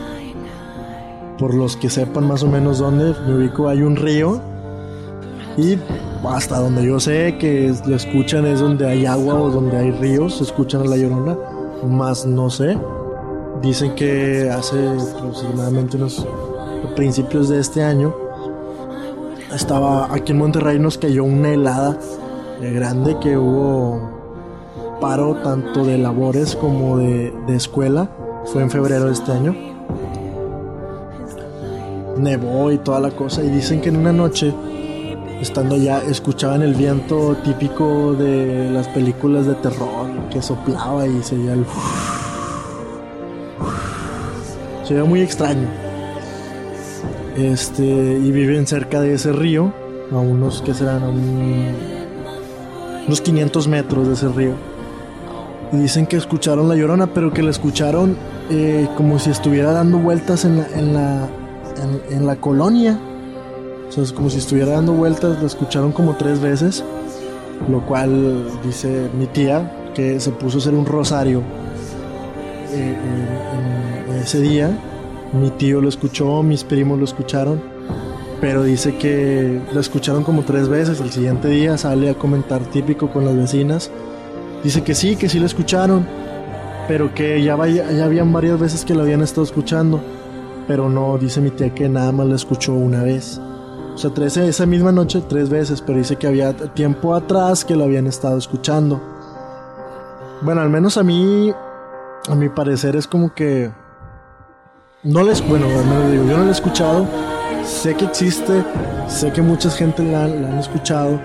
Por 1.38 1.54
los 1.54 1.76
que 1.76 1.90
sepan 1.90 2.26
más 2.26 2.42
o 2.42 2.48
menos 2.48 2.78
dónde 2.78 3.14
me 3.26 3.36
ubico, 3.36 3.68
hay 3.68 3.82
un 3.82 3.96
río. 3.96 4.40
Y 5.56 5.76
hasta 6.28 6.58
donde 6.58 6.84
yo 6.84 6.98
sé 7.00 7.36
que 7.38 7.72
lo 7.86 7.96
escuchan 7.96 8.46
es 8.46 8.60
donde 8.60 8.86
hay 8.88 9.06
agua 9.06 9.34
o 9.34 9.50
donde 9.50 9.76
hay 9.76 9.90
ríos, 9.90 10.40
escuchan 10.40 10.88
la 10.88 10.96
llorona. 10.96 11.36
Más 11.86 12.24
no 12.26 12.48
sé. 12.50 12.78
Dicen 13.60 13.94
que 13.94 14.50
hace 14.50 14.76
aproximadamente 15.16 15.96
unos 15.96 16.26
principios 16.94 17.48
de 17.48 17.60
este 17.60 17.82
año 17.82 18.14
estaba 19.54 20.12
aquí 20.12 20.32
en 20.32 20.38
Monterrey 20.38 20.78
nos 20.78 20.98
cayó 20.98 21.24
una 21.24 21.52
helada 21.52 21.96
eh, 22.60 22.72
grande 22.72 23.16
que 23.20 23.36
hubo 23.36 24.00
paro 25.00 25.36
tanto 25.36 25.84
de 25.84 25.98
labores 25.98 26.56
como 26.56 26.98
de, 26.98 27.32
de 27.46 27.56
escuela. 27.56 28.10
Fue 28.46 28.62
en 28.62 28.70
febrero 28.70 29.06
de 29.06 29.12
este 29.12 29.32
año. 29.32 29.54
Nevó 32.18 32.70
y 32.72 32.78
toda 32.78 33.00
la 33.00 33.10
cosa. 33.10 33.42
Y 33.42 33.48
dicen 33.48 33.80
que 33.80 33.88
en 33.90 33.96
una 33.96 34.12
noche, 34.12 34.52
estando 35.40 35.74
allá, 35.74 36.00
escuchaban 36.08 36.62
el 36.62 36.74
viento 36.74 37.36
típico 37.44 38.14
de 38.14 38.70
las 38.70 38.88
películas 38.88 39.46
de 39.46 39.54
terror 39.54 40.06
que 40.30 40.40
soplaba 40.42 41.06
y 41.06 41.22
se 41.22 41.36
veía 41.36 41.52
el. 41.54 41.64
Se 44.84 45.02
muy 45.02 45.20
extraño. 45.20 45.66
Este, 47.36 47.84
y 47.84 48.30
viven 48.30 48.66
cerca 48.66 49.00
de 49.00 49.14
ese 49.14 49.32
río, 49.32 49.72
a 50.12 50.16
unos 50.18 50.62
que 50.62 50.72
serán 50.74 51.02
a 51.02 51.08
un- 51.08 51.74
unos 53.06 53.20
500 53.20 53.66
metros 53.66 54.06
de 54.06 54.14
ese 54.14 54.28
río. 54.28 54.52
Y 55.72 55.78
dicen 55.78 56.06
que 56.06 56.16
escucharon 56.16 56.68
la 56.68 56.76
llorona, 56.76 57.08
pero 57.08 57.32
que 57.32 57.42
la 57.42 57.50
escucharon 57.50 58.16
eh, 58.50 58.86
como 58.96 59.18
si 59.18 59.30
estuviera 59.30 59.72
dando 59.72 59.98
vueltas 59.98 60.44
en 60.44 60.58
la, 60.58 60.66
en 60.76 60.94
la, 60.94 61.26
en 62.10 62.26
la 62.26 62.36
colonia. 62.36 62.98
O 63.96 64.14
como 64.14 64.30
si 64.30 64.38
estuviera 64.38 64.72
dando 64.72 64.92
vueltas, 64.92 65.40
la 65.40 65.46
escucharon 65.46 65.92
como 65.92 66.16
tres 66.16 66.40
veces. 66.40 66.82
Lo 67.68 67.80
cual 67.86 68.44
dice 68.64 69.08
mi 69.18 69.26
tía 69.26 69.90
que 69.94 70.18
se 70.20 70.30
puso 70.32 70.58
a 70.58 70.60
hacer 70.60 70.74
un 70.74 70.84
rosario 70.84 71.40
eh, 72.72 72.96
en 74.10 74.16
ese 74.16 74.40
día 74.40 74.76
mi 75.32 75.50
tío 75.50 75.80
lo 75.80 75.88
escuchó, 75.88 76.42
mis 76.44 76.62
primos 76.62 76.96
lo 76.98 77.04
escucharon, 77.04 77.60
pero 78.40 78.62
dice 78.62 78.96
que 78.96 79.60
lo 79.72 79.80
escucharon 79.80 80.22
como 80.22 80.42
tres 80.42 80.68
veces. 80.68 81.00
El 81.00 81.10
siguiente 81.10 81.48
día 81.48 81.76
sale 81.76 82.08
a 82.10 82.14
comentar 82.14 82.60
típico 82.66 83.10
con 83.10 83.24
las 83.24 83.36
vecinas. 83.36 83.90
Dice 84.62 84.82
que 84.84 84.94
sí, 84.94 85.16
que 85.16 85.28
sí 85.28 85.40
lo 85.40 85.46
escucharon, 85.46 86.06
pero 86.86 87.12
que 87.14 87.42
ya, 87.42 87.56
vaya- 87.56 87.90
ya 87.90 88.04
habían 88.04 88.32
varias 88.32 88.60
veces 88.60 88.84
que 88.84 88.94
lo 88.94 89.02
habían 89.02 89.22
estado 89.22 89.42
escuchando. 89.42 90.00
Pero 90.68 90.88
no, 90.88 91.18
dice 91.18 91.40
mi 91.40 91.50
tía 91.50 91.74
que 91.74 91.88
nada 91.88 92.12
más 92.12 92.26
lo 92.28 92.36
escuchó 92.36 92.74
una 92.74 93.02
vez. 93.02 93.40
O 93.94 93.98
sea, 93.98 94.10
tres, 94.10 94.36
esa 94.36 94.66
misma 94.66 94.90
noche 94.90 95.22
tres 95.28 95.48
veces, 95.48 95.80
pero 95.80 95.98
dice 95.98 96.16
que 96.16 96.26
había 96.26 96.52
tiempo 96.74 97.14
atrás 97.14 97.64
que 97.64 97.76
lo 97.76 97.84
habían 97.84 98.06
estado 98.06 98.36
escuchando. 98.36 99.00
Bueno, 100.42 100.60
al 100.60 100.68
menos 100.68 100.98
a 100.98 101.04
mí, 101.04 101.52
a 102.28 102.34
mi 102.34 102.48
parecer 102.48 102.96
es 102.96 103.06
como 103.06 103.32
que 103.34 103.70
no 105.04 105.22
les, 105.22 105.46
bueno, 105.46 105.66
al 105.66 105.84
menos 105.86 106.10
digo, 106.10 106.24
yo 106.24 106.36
no 106.36 106.44
la 106.44 106.48
he 106.48 106.52
escuchado. 106.52 107.06
Sé 107.64 107.94
que 107.94 108.04
existe, 108.04 108.64
sé 109.06 109.32
que 109.32 109.42
mucha 109.42 109.70
gente 109.70 110.02
la, 110.02 110.26
la 110.26 110.48
han 110.48 110.58
escuchado 110.58 111.20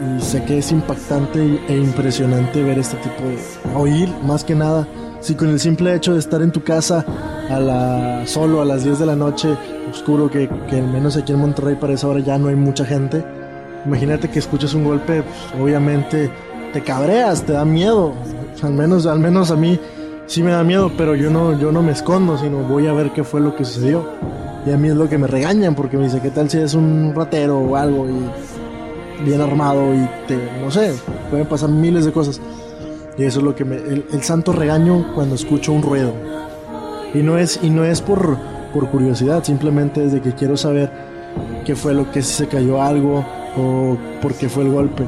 y 0.00 0.20
sé 0.20 0.44
que 0.44 0.58
es 0.58 0.70
impactante 0.70 1.60
e 1.68 1.76
impresionante 1.76 2.62
ver 2.62 2.78
este 2.78 2.96
tipo 2.98 3.22
de 3.24 3.38
oír, 3.74 4.08
más 4.24 4.44
que 4.44 4.54
nada. 4.54 4.86
Si 5.20 5.34
con 5.34 5.48
el 5.48 5.58
simple 5.58 5.94
hecho 5.94 6.12
de 6.12 6.20
estar 6.20 6.42
en 6.42 6.52
tu 6.52 6.62
casa 6.62 7.04
a 7.50 7.58
la 7.58 8.26
solo 8.26 8.62
a 8.62 8.64
las 8.64 8.84
10 8.84 9.00
de 9.00 9.06
la 9.06 9.16
noche, 9.16 9.48
oscuro 9.90 10.30
que, 10.30 10.48
que 10.68 10.76
al 10.76 10.88
menos 10.88 11.16
aquí 11.16 11.32
en 11.32 11.40
Monterrey 11.40 11.74
para 11.74 11.94
esa 11.94 12.08
hora 12.08 12.20
ya 12.20 12.38
no 12.38 12.48
hay 12.48 12.54
mucha 12.54 12.84
gente. 12.84 13.24
Imagínate 13.84 14.28
que 14.28 14.38
escuchas 14.38 14.74
un 14.74 14.84
golpe, 14.84 15.22
pues, 15.22 15.62
obviamente 15.62 16.30
te 16.72 16.82
cabreas, 16.82 17.42
te 17.42 17.52
da 17.52 17.64
miedo. 17.64 18.12
Al 18.62 18.72
menos, 18.72 19.06
al 19.06 19.18
menos 19.18 19.50
a 19.50 19.56
mí 19.56 19.78
sí 20.26 20.42
me 20.42 20.50
da 20.52 20.62
miedo, 20.62 20.90
pero 20.96 21.14
yo 21.14 21.30
no, 21.30 21.58
yo 21.58 21.72
no 21.72 21.82
me 21.82 21.92
escondo, 21.92 22.38
sino 22.38 22.58
voy 22.58 22.86
a 22.86 22.92
ver 22.92 23.10
qué 23.10 23.24
fue 23.24 23.40
lo 23.40 23.56
que 23.56 23.64
sucedió. 23.64 24.06
Y 24.66 24.70
a 24.70 24.76
mí 24.76 24.88
es 24.88 24.94
lo 24.94 25.08
que 25.08 25.18
me 25.18 25.26
regañan, 25.26 25.74
porque 25.74 25.96
me 25.96 26.04
dice, 26.04 26.20
¿qué 26.20 26.30
tal 26.30 26.50
si 26.50 26.58
es 26.58 26.74
un 26.74 27.12
ratero 27.14 27.58
o 27.58 27.76
algo? 27.76 28.06
Y 28.08 29.24
bien 29.24 29.40
armado 29.40 29.94
y 29.94 30.08
te, 30.26 30.38
no 30.62 30.70
sé, 30.70 30.94
pueden 31.30 31.46
pasar 31.46 31.70
miles 31.70 32.04
de 32.04 32.12
cosas. 32.12 32.40
Y 33.18 33.24
eso 33.24 33.40
es 33.40 33.44
lo 33.44 33.54
que 33.54 33.64
me, 33.64 33.76
el, 33.76 34.04
el 34.12 34.22
santo 34.22 34.52
regaño 34.52 35.12
cuando 35.14 35.34
escucho 35.34 35.72
un 35.72 35.82
ruido. 35.82 36.12
Y 37.14 37.18
no 37.18 37.36
es, 37.36 37.58
y 37.62 37.70
no 37.70 37.84
es 37.84 38.00
por, 38.00 38.38
por 38.72 38.88
curiosidad, 38.90 39.42
simplemente 39.42 40.04
es 40.04 40.12
de 40.12 40.20
que 40.20 40.32
quiero 40.34 40.56
saber 40.56 40.90
qué 41.64 41.74
fue 41.74 41.94
lo 41.94 42.10
que 42.12 42.22
si 42.22 42.32
se 42.32 42.46
cayó 42.48 42.80
algo 42.82 43.24
o 43.56 43.96
por 44.22 44.34
qué 44.34 44.48
fue 44.48 44.62
el 44.64 44.70
golpe. 44.72 45.04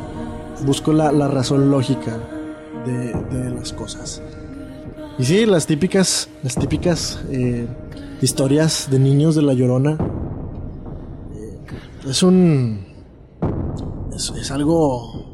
Busco 0.64 0.92
la, 0.92 1.12
la 1.12 1.28
razón 1.28 1.70
lógica 1.70 2.18
de, 2.84 3.12
de 3.38 3.50
las 3.50 3.72
cosas. 3.72 4.22
Y 5.18 5.24
sí, 5.24 5.46
las 5.46 5.66
típicas, 5.66 6.28
las 6.42 6.54
típicas 6.56 7.20
eh, 7.30 7.66
historias 8.22 8.88
de 8.90 8.98
niños 8.98 9.34
de 9.34 9.42
la 9.42 9.52
llorona. 9.52 9.98
eh, 11.34 11.58
es 12.08 12.22
un. 12.22 12.86
Es 14.12 14.50
algo. 14.50 15.29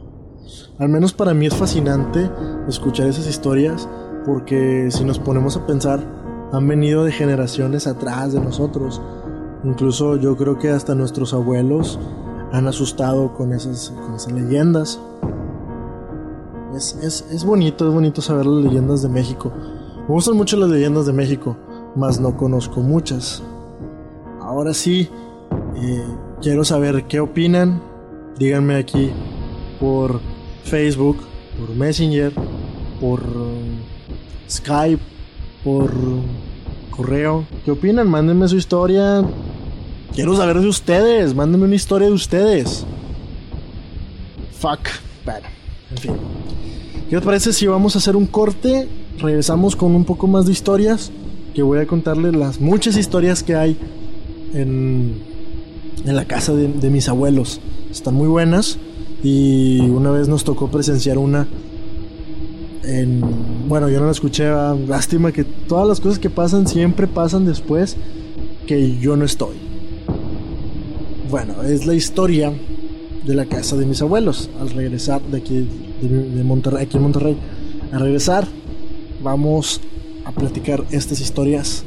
Al 0.79 0.89
menos 0.89 1.13
para 1.13 1.33
mí 1.33 1.47
es 1.47 1.55
fascinante 1.55 2.31
escuchar 2.69 3.07
esas 3.07 3.27
historias. 3.27 3.89
Porque 4.27 4.89
si 4.91 5.05
nos 5.05 5.21
ponemos 5.21 5.57
a 5.57 5.65
pensar, 5.67 6.01
han 6.53 6.67
venido 6.67 7.05
de 7.05 7.13
generaciones 7.13 7.87
atrás 7.87 8.33
de 8.33 8.41
nosotros. 8.41 9.01
Incluso 9.63 10.17
yo 10.17 10.37
creo 10.37 10.59
que 10.59 10.71
hasta 10.71 10.97
nuestros 10.97 11.33
abuelos 11.33 11.99
han 12.53 12.67
asustado 12.67 13.35
con 13.35 13.53
esas, 13.53 13.95
con 14.05 14.15
esas 14.15 14.33
leyendas. 14.33 15.01
Es, 16.75 16.99
es, 17.03 17.27
es 17.31 17.45
bonito, 17.45 17.87
es 17.87 17.95
bonito 17.95 18.21
saber 18.21 18.47
las 18.47 18.65
leyendas 18.65 19.03
de 19.03 19.09
México. 19.09 19.53
Me 20.09 20.15
gustan 20.15 20.37
mucho 20.37 20.57
las 20.57 20.71
leyendas 20.71 21.07
de 21.07 21.13
México, 21.13 21.57
mas 21.95 22.21
no 22.21 22.37
conozco 22.37 22.81
muchas. 22.81 23.43
Ahora 24.41 24.75
sí, 24.75 25.09
eh, 25.77 26.05
quiero 26.43 26.65
saber 26.65 27.05
qué 27.05 27.21
opinan. 27.21 27.81
Díganme 28.39 28.77
aquí 28.77 29.13
por 29.81 30.21
Facebook, 30.67 31.19
por 31.59 31.75
Messenger, 31.75 32.33
por 33.01 33.21
um, 33.21 33.79
Skype, 34.49 35.03
por 35.65 35.91
um, 35.95 36.23
correo. 36.91 37.45
¿Qué 37.65 37.71
opinan? 37.71 38.09
Mándenme 38.09 38.49
su 38.49 38.57
historia. 38.57 39.25
Quiero 40.15 40.37
saber 40.37 40.61
de 40.61 40.69
ustedes. 40.69 41.35
Mándenme 41.35 41.67
una 41.67 41.75
historia 41.75 42.09
de 42.09 42.15
ustedes. 42.15 42.85
Fuck. 44.59 44.81
Bueno, 45.25 45.47
en 45.91 45.97
fin. 45.99 46.13
¿Qué 47.09 47.17
les 47.17 47.25
parece 47.25 47.53
si 47.53 47.67
vamos 47.67 47.95
a 47.95 47.99
hacer 47.99 48.17
un 48.17 48.27
corte? 48.27 48.89
Regresamos 49.19 49.77
con 49.77 49.95
un 49.95 50.05
poco 50.05 50.27
más 50.27 50.47
de 50.47 50.53
historias. 50.53 51.13
Que 51.55 51.63
voy 51.63 51.79
a 51.79 51.87
contarles 51.87 52.35
las 52.35 52.61
muchas 52.61 52.97
historias 52.97 53.43
que 53.43 53.55
hay 53.55 53.79
en, 54.53 55.23
en 56.05 56.17
la 56.17 56.25
casa 56.27 56.53
de 56.55 56.91
mis 56.91 57.09
abuelos. 57.09 57.61
Están 57.91 58.15
muy 58.15 58.29
buenas. 58.29 58.79
Y 59.23 59.81
una 59.81 60.11
vez 60.11 60.29
nos 60.29 60.45
tocó 60.45 60.71
presenciar 60.71 61.19
una 61.19 61.47
en, 62.87 63.21
bueno, 63.69 63.89
yo 63.89 63.99
no 63.99 64.07
la 64.07 64.13
escuché, 64.13 64.47
ah, 64.47 64.77
lástima 64.87 65.33
que 65.33 65.45
todas 65.45 65.89
las 65.89 66.01
cosas 66.01 66.19
que 66.19 66.31
pasan 66.31 66.67
siempre 66.69 67.07
pasan 67.07 67.45
después 67.45 67.97
que 68.67 68.97
yo 68.99 69.17
no 69.17 69.25
estoy. 69.25 69.57
Bueno, 71.31 71.63
es 71.63 71.87
la 71.87 71.95
historia 71.95 72.53
de 73.25 73.35
la 73.35 73.47
casa 73.47 73.77
de 73.77 73.87
mis 73.87 74.01
abuelos 74.03 74.49
al 74.61 74.71
regresar 74.71 75.21
de 75.23 75.39
aquí 75.39 75.69
de, 76.01 76.09
de 76.09 76.45
Monterrey, 76.45 76.85
aquí 76.85 76.97
en 76.97 77.03
Monterrey. 77.03 77.37
Al 77.93 78.01
regresar 78.01 78.47
vamos 79.23 79.81
a 80.25 80.31
platicar 80.33 80.85
estas 80.91 81.21
historias 81.21 81.85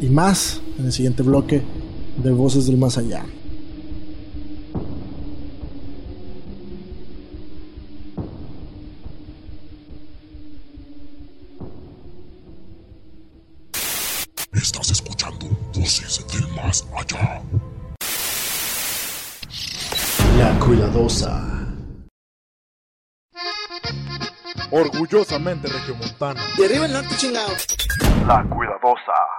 y 0.00 0.06
más 0.06 0.60
en 0.78 0.86
el 0.86 0.92
siguiente 0.92 1.22
bloque 1.24 1.62
de 2.22 2.30
Voces 2.30 2.66
del 2.66 2.76
Más 2.76 2.98
Allá. 2.98 3.24
Orgullosamente 24.70 25.68
regiomontana. 25.68 26.40
De 26.56 26.66
arriba 26.66 26.86
el 26.86 26.92
norte, 26.92 27.14
chingado. 27.16 27.52
La 28.26 28.44
Cuidadosa. 28.44 29.37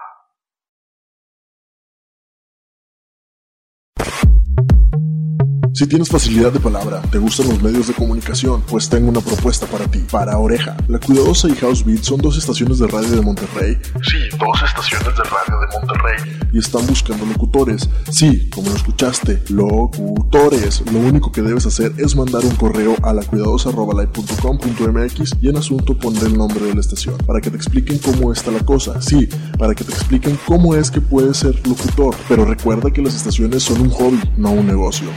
Si 5.80 5.88
tienes 5.88 6.10
facilidad 6.10 6.52
de 6.52 6.60
palabra, 6.60 7.02
te 7.04 7.20
gustan 7.20 7.48
los 7.48 7.63
medios 7.63 7.88
de 7.88 7.94
comunicación, 7.94 8.62
pues 8.68 8.89
tengo 8.89 9.08
una 9.08 9.22
propuesta 9.22 9.65
para 9.65 9.88
ti. 9.88 10.00
Para 10.12 10.38
Oreja, 10.38 10.76
La 10.89 11.00
Cuidadosa 11.00 11.48
y 11.48 11.56
House 11.56 11.86
Beat 11.86 12.04
son 12.04 12.20
dos 12.20 12.38
estaciones 12.38 12.80
de 12.80 12.88
radio 12.88 13.12
de 13.12 13.22
Monterrey. 13.22 13.78
Sí, 14.02 14.18
dos 14.38 14.62
estaciones 14.62 15.15
de 15.15 15.24
radio 15.24 15.58
de 15.62 15.68
Monterrey. 15.78 16.18
Y 16.52 16.60
están 16.60 16.86
buscando 16.86 17.26
locutores. 17.26 17.89
Sí, 18.12 18.50
como 18.50 18.72
lo 18.72 18.76
escuchaste, 18.76 19.42
locutores. 19.48 20.84
Lo 20.92 21.00
único 21.00 21.32
que 21.32 21.42
debes 21.42 21.65
hacer 21.65 21.94
es 21.98 22.13
mandar 22.13 22.44
un 22.44 22.58
correo 22.58 22.98
a 23.02 23.13
lacuidadosa.com.mx 23.13 25.38
y 25.42 25.48
en 25.48 25.56
asunto 25.56 25.98
pondré 25.98 26.28
el 26.28 26.38
nombre 26.38 26.65
de 26.65 26.74
la 26.74 26.82
estación, 26.82 27.18
para 27.20 27.39
que 27.39 27.52
te 27.52 27.56
expliquen 27.56 28.00
cómo 28.00 28.34
está 28.34 28.52
la 28.52 28.65
cosa. 28.65 29.02
Sí, 29.02 29.30
para 29.58 29.74
que 29.74 29.86
te 29.86 29.94
expliquen 29.94 30.38
cómo 30.46 30.76
es 30.76 30.92
que 30.92 31.00
puedes 31.00 31.38
ser 31.38 31.65
locutor. 31.65 32.18
Pero 32.28 32.44
recuerda 32.44 32.92
que 32.92 33.02
las 33.02 33.15
estaciones 33.15 33.63
son 33.63 33.80
un 33.80 33.92
hobby, 33.92 34.20
no 34.36 34.52
un 34.52 34.68
negocio. 34.68 35.08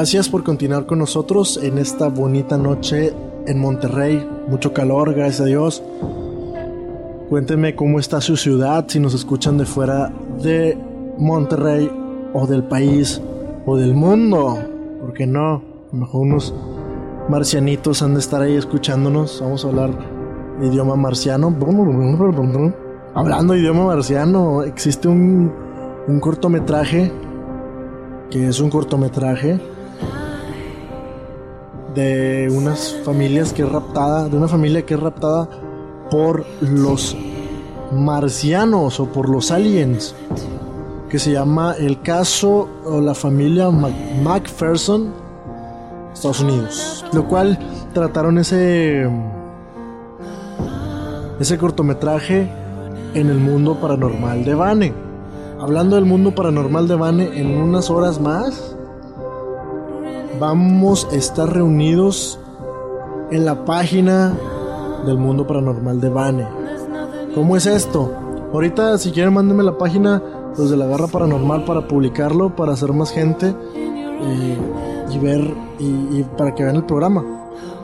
Gracias 0.00 0.30
por 0.30 0.42
continuar 0.44 0.86
con 0.86 0.98
nosotros 0.98 1.60
en 1.62 1.76
esta 1.76 2.08
bonita 2.08 2.56
noche 2.56 3.12
en 3.46 3.58
Monterrey. 3.58 4.26
Mucho 4.48 4.72
calor, 4.72 5.12
gracias 5.12 5.42
a 5.42 5.44
Dios. 5.44 5.82
Cuéntenme 7.28 7.76
cómo 7.76 8.00
está 8.00 8.22
su 8.22 8.38
ciudad, 8.38 8.86
si 8.88 8.98
nos 8.98 9.12
escuchan 9.12 9.58
de 9.58 9.66
fuera 9.66 10.10
de 10.42 10.78
Monterrey 11.18 11.92
o 12.32 12.46
del 12.46 12.62
país 12.64 13.20
o 13.66 13.76
del 13.76 13.92
mundo. 13.92 14.58
¿Por 15.02 15.12
qué 15.12 15.26
no? 15.26 15.56
A 15.56 15.62
lo 15.92 15.98
mejor 15.98 16.22
unos 16.22 16.54
marcianitos 17.28 18.00
han 18.00 18.14
de 18.14 18.20
estar 18.20 18.40
ahí 18.40 18.56
escuchándonos. 18.56 19.38
Vamos 19.42 19.66
a 19.66 19.68
hablar 19.68 19.90
idioma 20.62 20.96
marciano. 20.96 21.54
Hablando 23.12 23.54
idioma 23.54 23.84
marciano, 23.84 24.62
existe 24.62 25.08
un 25.08 25.52
cortometraje 26.22 27.12
que 28.30 28.48
es 28.48 28.60
un 28.60 28.70
cortometraje 28.70 29.60
de 32.00 32.50
unas 32.50 32.96
familias 33.04 33.52
que 33.52 33.62
es 33.62 33.68
raptada, 33.68 34.28
de 34.28 34.36
una 34.36 34.48
familia 34.48 34.84
que 34.86 34.94
es 34.94 35.00
raptada 35.00 35.48
por 36.10 36.44
los 36.60 37.16
marcianos 37.92 39.00
o 39.00 39.06
por 39.06 39.28
los 39.28 39.50
aliens, 39.50 40.14
que 41.08 41.18
se 41.18 41.32
llama 41.32 41.74
el 41.78 42.00
caso 42.00 42.68
o 42.84 43.00
la 43.00 43.14
familia 43.14 43.70
Mac 43.70 43.92
Macpherson, 44.22 45.12
Estados 46.12 46.40
Unidos, 46.40 47.04
lo 47.12 47.26
cual 47.28 47.58
trataron 47.92 48.38
ese 48.38 49.08
ese 51.38 51.58
cortometraje 51.58 52.50
en 53.14 53.30
el 53.30 53.38
mundo 53.38 53.80
paranormal 53.80 54.44
de 54.44 54.54
Vane. 54.54 54.92
Hablando 55.58 55.96
del 55.96 56.04
mundo 56.04 56.34
paranormal 56.34 56.88
de 56.88 56.94
Vane, 56.94 57.40
en 57.40 57.60
unas 57.60 57.90
horas 57.90 58.20
más 58.20 58.76
vamos 60.40 61.06
a 61.12 61.16
estar 61.16 61.52
reunidos 61.52 62.40
en 63.30 63.44
la 63.44 63.66
página 63.66 64.34
del 65.04 65.18
mundo 65.18 65.46
paranormal 65.46 66.00
de 66.00 66.08
Vane. 66.08 66.48
¿Cómo 67.34 67.56
es 67.56 67.66
esto? 67.66 68.10
Ahorita 68.50 68.96
si 68.96 69.12
quieren 69.12 69.34
mándenme 69.34 69.62
la 69.62 69.76
página 69.76 70.22
los 70.56 70.70
de 70.70 70.78
la 70.78 70.86
garra 70.86 71.08
paranormal 71.08 71.66
para 71.66 71.86
publicarlo, 71.86 72.56
para 72.56 72.72
hacer 72.72 72.92
más 72.94 73.12
gente 73.12 73.54
eh, 73.74 74.58
y 75.12 75.18
ver 75.18 75.54
y, 75.78 75.84
y 75.84 76.26
para 76.38 76.54
que 76.54 76.64
vean 76.64 76.76
el 76.76 76.84
programa. 76.84 77.22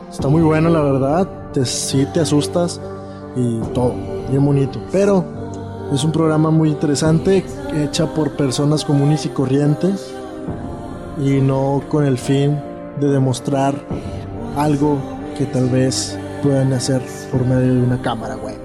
Está 0.09 0.27
muy 0.27 0.41
bueno 0.41 0.69
la 0.69 0.81
verdad, 0.81 1.29
te, 1.53 1.63
sí 1.63 2.07
te 2.11 2.21
asustas 2.21 2.81
y 3.35 3.59
todo, 3.75 3.93
bien 4.31 4.43
bonito. 4.43 4.79
Pero 4.91 5.23
es 5.93 6.03
un 6.03 6.11
programa 6.11 6.49
muy 6.49 6.69
interesante, 6.69 7.45
hecha 7.75 8.11
por 8.15 8.31
personas 8.31 8.83
comunes 8.83 9.27
y 9.27 9.29
corrientes 9.29 10.16
y 11.23 11.41
no 11.41 11.81
con 11.89 12.05
el 12.05 12.17
fin 12.17 12.57
de 12.99 13.07
demostrar 13.07 13.75
algo 14.55 14.97
que 15.37 15.45
tal 15.45 15.69
vez 15.69 16.17
puedan 16.43 16.73
hacer 16.73 17.01
por 17.31 17.45
medio 17.45 17.73
de 17.75 17.81
una 17.83 18.01
cámara 18.01 18.35
web 18.37 18.57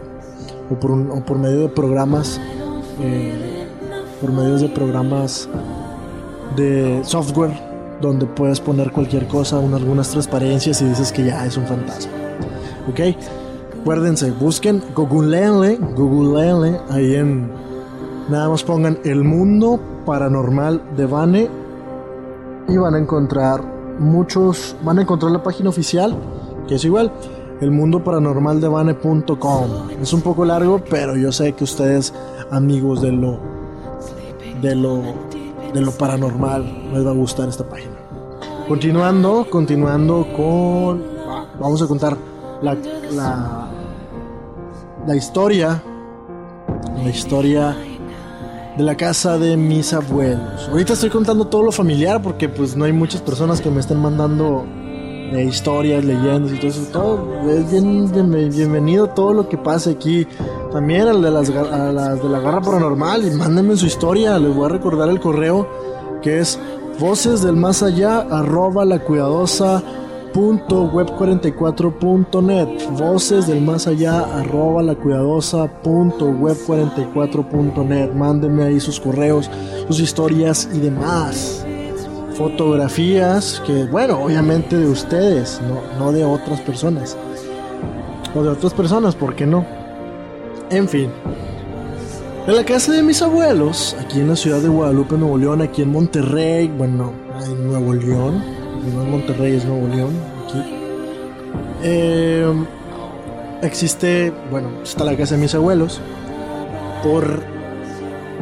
o 0.70 0.74
por, 0.78 0.90
un- 0.90 1.10
o 1.10 1.24
por 1.24 1.38
medio 1.38 1.60
de 1.62 1.68
programas, 1.68 2.40
eh, 3.00 3.66
por 4.20 4.32
medio 4.32 4.58
de 4.58 4.68
programas 4.68 5.48
de 6.56 7.00
software 7.04 7.52
donde 8.00 8.26
puedes 8.26 8.60
poner 8.60 8.90
cualquier 8.90 9.26
cosa, 9.28 9.58
un- 9.58 9.74
algunas 9.74 10.08
transparencias 10.10 10.82
y 10.82 10.86
dices 10.86 11.12
que 11.12 11.24
ya 11.24 11.44
es 11.46 11.56
un 11.56 11.64
fantasma. 11.66 12.12
¿Ok? 12.90 13.00
Acuérdense, 13.80 14.30
busquen, 14.32 14.82
googleenle, 14.94 15.76
googleenle 15.96 16.78
ahí 16.90 17.14
en. 17.16 17.50
Nada 18.28 18.48
más 18.48 18.62
pongan 18.62 18.98
el 19.04 19.24
mundo 19.24 19.80
paranormal 20.06 20.80
de 20.96 21.06
Vane 21.06 21.48
van 22.76 22.94
a 22.94 22.98
encontrar 22.98 23.62
muchos. 23.98 24.76
Van 24.82 24.98
a 24.98 25.02
encontrar 25.02 25.32
la 25.32 25.42
página 25.42 25.70
oficial, 25.70 26.16
que 26.68 26.76
es 26.76 26.84
igual, 26.84 27.12
el 27.60 27.70
mundo 27.70 28.02
paranormal 28.02 28.60
de 28.60 28.68
Vane.com. 28.68 29.90
Es 30.00 30.12
un 30.12 30.22
poco 30.22 30.44
largo, 30.44 30.82
pero 30.88 31.16
yo 31.16 31.32
sé 31.32 31.52
que 31.52 31.64
ustedes, 31.64 32.12
amigos 32.50 33.02
de 33.02 33.12
lo. 33.12 33.38
de 34.60 34.74
lo. 34.74 35.02
de 35.72 35.80
lo 35.80 35.92
paranormal, 35.92 36.90
les 36.92 37.06
va 37.06 37.10
a 37.10 37.14
gustar 37.14 37.48
esta 37.48 37.64
página. 37.68 37.94
Continuando, 38.68 39.46
continuando 39.50 40.26
con. 40.36 41.02
Vamos 41.60 41.82
a 41.82 41.86
contar 41.86 42.16
la, 42.62 42.76
la 45.06 45.16
historia. 45.16 45.82
La 46.96 47.10
historia 47.10 47.76
de 48.76 48.82
la 48.84 48.96
casa 48.96 49.38
de 49.38 49.56
mis 49.56 49.92
abuelos. 49.92 50.68
Ahorita 50.70 50.94
estoy 50.94 51.10
contando 51.10 51.46
todo 51.46 51.62
lo 51.62 51.72
familiar 51.72 52.22
porque 52.22 52.48
pues 52.48 52.76
no 52.76 52.84
hay 52.84 52.92
muchas 52.92 53.20
personas 53.20 53.60
que 53.60 53.70
me 53.70 53.80
estén 53.80 53.98
mandando 53.98 54.64
eh, 55.32 55.44
historias, 55.48 56.04
leyendas 56.04 56.52
y 56.52 56.56
todo 56.56 56.66
eso. 56.68 56.82
Todo 56.92 57.50
es 57.50 57.70
bien, 57.70 58.10
bien- 58.12 58.50
bienvenido 58.50 59.08
todo 59.08 59.32
lo 59.34 59.48
que 59.48 59.58
pase 59.58 59.90
aquí. 59.90 60.26
También 60.72 61.08
al 61.08 61.20
de 61.22 61.30
las, 61.30 61.50
a 61.50 61.92
las 61.92 62.22
de 62.22 62.28
la 62.28 62.40
garra 62.40 62.60
paranormal 62.62 63.26
y 63.26 63.30
mándenme 63.32 63.76
su 63.76 63.86
historia. 63.86 64.38
Les 64.38 64.54
voy 64.54 64.66
a 64.66 64.68
recordar 64.70 65.08
el 65.10 65.20
correo 65.20 65.68
que 66.22 66.38
es 66.40 66.58
voces 66.98 67.42
del 67.42 67.56
más 67.56 67.82
allá 67.82 68.20
arroba 68.20 68.84
la 68.84 69.00
cuidadosa 69.00 69.82
punto 70.32 70.90
web44.net 70.90 72.68
voces 72.98 73.46
del 73.46 73.62
más 73.62 73.86
allá 73.86 74.20
arroba 74.38 74.82
la 74.82 74.94
cuidadosa 74.94 75.66
punto 75.82 76.30
web44.net 76.30 78.12
mándenme 78.12 78.64
ahí 78.64 78.80
sus 78.80 78.98
correos 78.98 79.50
sus 79.88 80.00
historias 80.00 80.68
y 80.72 80.78
demás 80.78 81.64
fotografías 82.32 83.62
que, 83.66 83.84
bueno, 83.84 84.22
obviamente 84.22 84.76
de 84.76 84.88
ustedes, 84.88 85.60
no, 85.68 85.80
no 85.98 86.12
de 86.12 86.24
otras 86.24 86.60
personas. 86.60 87.16
O 88.34 88.42
de 88.42 88.48
otras 88.48 88.72
personas, 88.74 89.14
¿por 89.14 89.34
qué 89.34 89.46
no? 89.46 89.64
En 90.70 90.88
fin. 90.88 91.10
En 92.46 92.56
la 92.56 92.64
casa 92.64 92.92
de 92.92 93.02
mis 93.02 93.22
abuelos, 93.22 93.96
aquí 94.00 94.20
en 94.20 94.28
la 94.28 94.36
ciudad 94.36 94.60
de 94.60 94.68
Guadalupe, 94.68 95.16
Nuevo 95.16 95.38
León, 95.38 95.62
aquí 95.62 95.82
en 95.82 95.92
Monterrey, 95.92 96.68
bueno, 96.68 97.12
en 97.44 97.68
Nuevo 97.68 97.94
León, 97.94 98.42
no 98.90 99.02
en 99.02 99.10
Monterrey, 99.10 99.56
es 99.56 99.64
Nuevo 99.64 99.88
León, 99.88 100.12
aquí. 100.44 100.62
Eh, 101.82 102.52
existe, 103.62 104.32
bueno, 104.50 104.68
está 104.82 105.04
la 105.04 105.16
casa 105.16 105.34
de 105.36 105.40
mis 105.40 105.54
abuelos. 105.54 106.00
Por, 107.02 107.42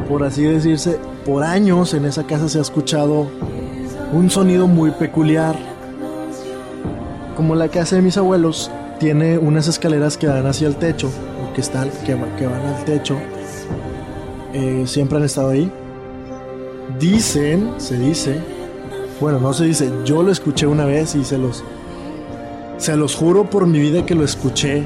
por 0.07 0.23
así 0.23 0.43
decirse, 0.43 0.99
por 1.25 1.43
años 1.43 1.93
en 1.93 2.05
esa 2.05 2.23
casa 2.23 2.49
se 2.49 2.59
ha 2.59 2.61
escuchado 2.61 3.27
un 4.13 4.29
sonido 4.29 4.67
muy 4.67 4.91
peculiar. 4.91 5.55
Como 7.35 7.55
la 7.55 7.69
casa 7.69 7.95
de 7.95 8.01
mis 8.01 8.17
abuelos 8.17 8.69
tiene 8.99 9.37
unas 9.37 9.67
escaleras 9.67 10.17
que 10.17 10.27
dan 10.27 10.45
hacia 10.45 10.67
el 10.67 10.75
techo, 10.75 11.07
o 11.07 11.53
que, 11.53 11.61
están, 11.61 11.89
que 12.05 12.13
van 12.13 12.65
al 12.65 12.85
techo, 12.85 13.17
eh, 14.53 14.83
siempre 14.85 15.17
han 15.17 15.23
estado 15.23 15.49
ahí. 15.49 15.71
Dicen, 16.99 17.71
se 17.77 17.97
dice, 17.97 18.39
bueno, 19.21 19.39
no 19.39 19.53
se 19.53 19.65
dice, 19.65 19.91
yo 20.03 20.23
lo 20.23 20.31
escuché 20.31 20.65
una 20.65 20.83
vez 20.85 21.13
y 21.13 21.23
se 21.23 21.37
los, 21.37 21.63
se 22.77 22.97
los 22.97 23.15
juro 23.15 23.47
por 23.47 23.67
mi 23.67 23.79
vida 23.79 24.03
que 24.03 24.15
lo 24.15 24.23
escuché. 24.23 24.83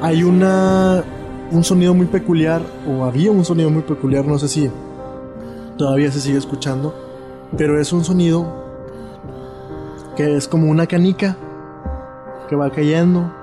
Hay 0.00 0.22
una, 0.22 1.02
un 1.50 1.64
sonido 1.64 1.92
muy 1.92 2.06
peculiar, 2.06 2.62
o 2.88 3.04
había 3.04 3.32
un 3.32 3.44
sonido 3.44 3.68
muy 3.68 3.82
peculiar, 3.82 4.24
no 4.24 4.38
sé 4.38 4.46
si 4.46 4.70
todavía 5.76 6.12
se 6.12 6.20
sigue 6.20 6.38
escuchando, 6.38 6.94
pero 7.58 7.80
es 7.80 7.92
un 7.92 8.04
sonido 8.04 8.64
que 10.16 10.36
es 10.36 10.46
como 10.46 10.70
una 10.70 10.86
canica 10.86 11.36
que 12.48 12.54
va 12.54 12.70
cayendo. 12.70 13.34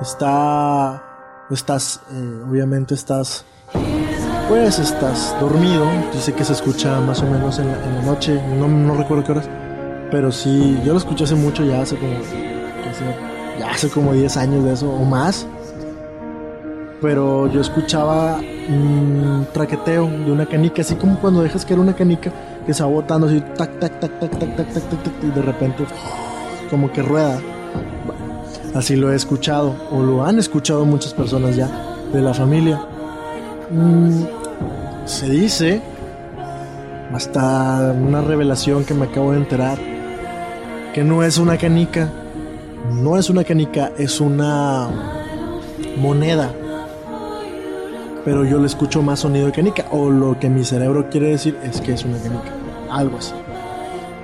Está, 0.00 1.46
estás, 1.50 2.00
eh, 2.10 2.42
obviamente 2.48 2.94
estás 2.94 3.44
pues 4.50 4.80
estás 4.80 5.36
dormido. 5.40 5.86
Dice 6.12 6.32
que 6.32 6.44
se 6.44 6.54
escucha 6.54 7.00
más 7.00 7.22
o 7.22 7.26
menos 7.26 7.60
en 7.60 7.68
la, 7.68 7.84
en 7.84 7.94
la 7.94 8.02
noche. 8.02 8.42
No, 8.58 8.66
no, 8.66 8.94
recuerdo 8.94 9.22
qué 9.22 9.32
horas. 9.32 9.48
Pero 10.10 10.32
sí, 10.32 10.76
yo 10.84 10.92
lo 10.92 10.98
escuché 10.98 11.22
hace 11.22 11.36
mucho, 11.36 11.64
ya 11.64 11.80
hace 11.80 11.96
como. 11.96 12.14
Ya 13.58 13.70
hace 13.70 13.88
como 13.88 14.12
10 14.12 14.36
años 14.36 14.64
de 14.64 14.72
eso 14.72 14.90
o 14.90 15.04
más. 15.04 15.46
Pero 17.00 17.46
yo 17.46 17.60
escuchaba 17.60 18.38
un 18.68 19.46
traqueteo 19.52 20.06
de 20.06 20.32
una 20.32 20.46
canica, 20.46 20.82
así 20.82 20.96
como 20.96 21.18
cuando 21.20 21.42
dejas 21.42 21.64
que 21.64 21.74
era 21.74 21.82
una 21.82 21.94
canica 21.94 22.32
que 22.66 22.74
se 22.74 22.82
va 22.82 22.88
botando 22.88 23.28
así, 23.28 23.40
tac, 23.56 23.78
tac, 23.78 24.00
tac, 24.00 24.18
tac, 24.18 24.30
tac, 24.30 24.56
tac, 24.56 24.56
tac, 24.56 24.72
tac, 24.72 25.02
tac, 25.02 25.12
y 25.22 25.30
de 25.30 25.42
repente 25.42 25.84
como 26.68 26.92
que 26.92 27.02
rueda. 27.02 27.40
Así 28.74 28.96
lo 28.96 29.12
he 29.12 29.16
escuchado, 29.16 29.76
o 29.92 30.02
lo 30.02 30.24
han 30.24 30.38
escuchado 30.40 30.84
muchas 30.84 31.14
personas 31.14 31.54
ya 31.54 31.68
de 32.12 32.20
la 32.20 32.34
familia. 32.34 32.80
Mm, 33.70 34.39
se 35.04 35.28
dice, 35.28 35.80
hasta 37.12 37.92
una 37.92 38.20
revelación 38.20 38.84
que 38.84 38.94
me 38.94 39.06
acabo 39.06 39.32
de 39.32 39.38
enterar, 39.38 39.78
que 40.94 41.02
no 41.04 41.22
es 41.22 41.38
una 41.38 41.56
canica, 41.56 42.10
no 42.92 43.16
es 43.16 43.30
una 43.30 43.44
canica, 43.44 43.92
es 43.98 44.20
una 44.20 44.88
moneda. 45.98 46.52
Pero 48.24 48.44
yo 48.44 48.58
le 48.58 48.66
escucho 48.66 49.02
más 49.02 49.20
sonido 49.20 49.46
de 49.46 49.52
canica, 49.52 49.86
o 49.90 50.10
lo 50.10 50.38
que 50.38 50.48
mi 50.48 50.64
cerebro 50.64 51.08
quiere 51.10 51.30
decir 51.30 51.56
es 51.64 51.80
que 51.80 51.92
es 51.94 52.04
una 52.04 52.18
canica, 52.18 52.52
algo 52.90 53.18
así. 53.18 53.34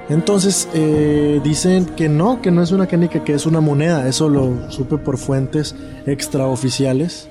Entonces 0.08 0.68
eh, 0.72 1.40
dicen 1.42 1.84
que 1.84 2.08
no, 2.08 2.40
que 2.40 2.52
no 2.52 2.62
es 2.62 2.70
una 2.70 2.86
canica, 2.86 3.24
que 3.24 3.34
es 3.34 3.44
una 3.44 3.60
moneda. 3.60 4.06
Eso 4.06 4.28
lo 4.28 4.70
supe 4.70 4.98
por 4.98 5.18
fuentes 5.18 5.74
extraoficiales. 6.06 7.28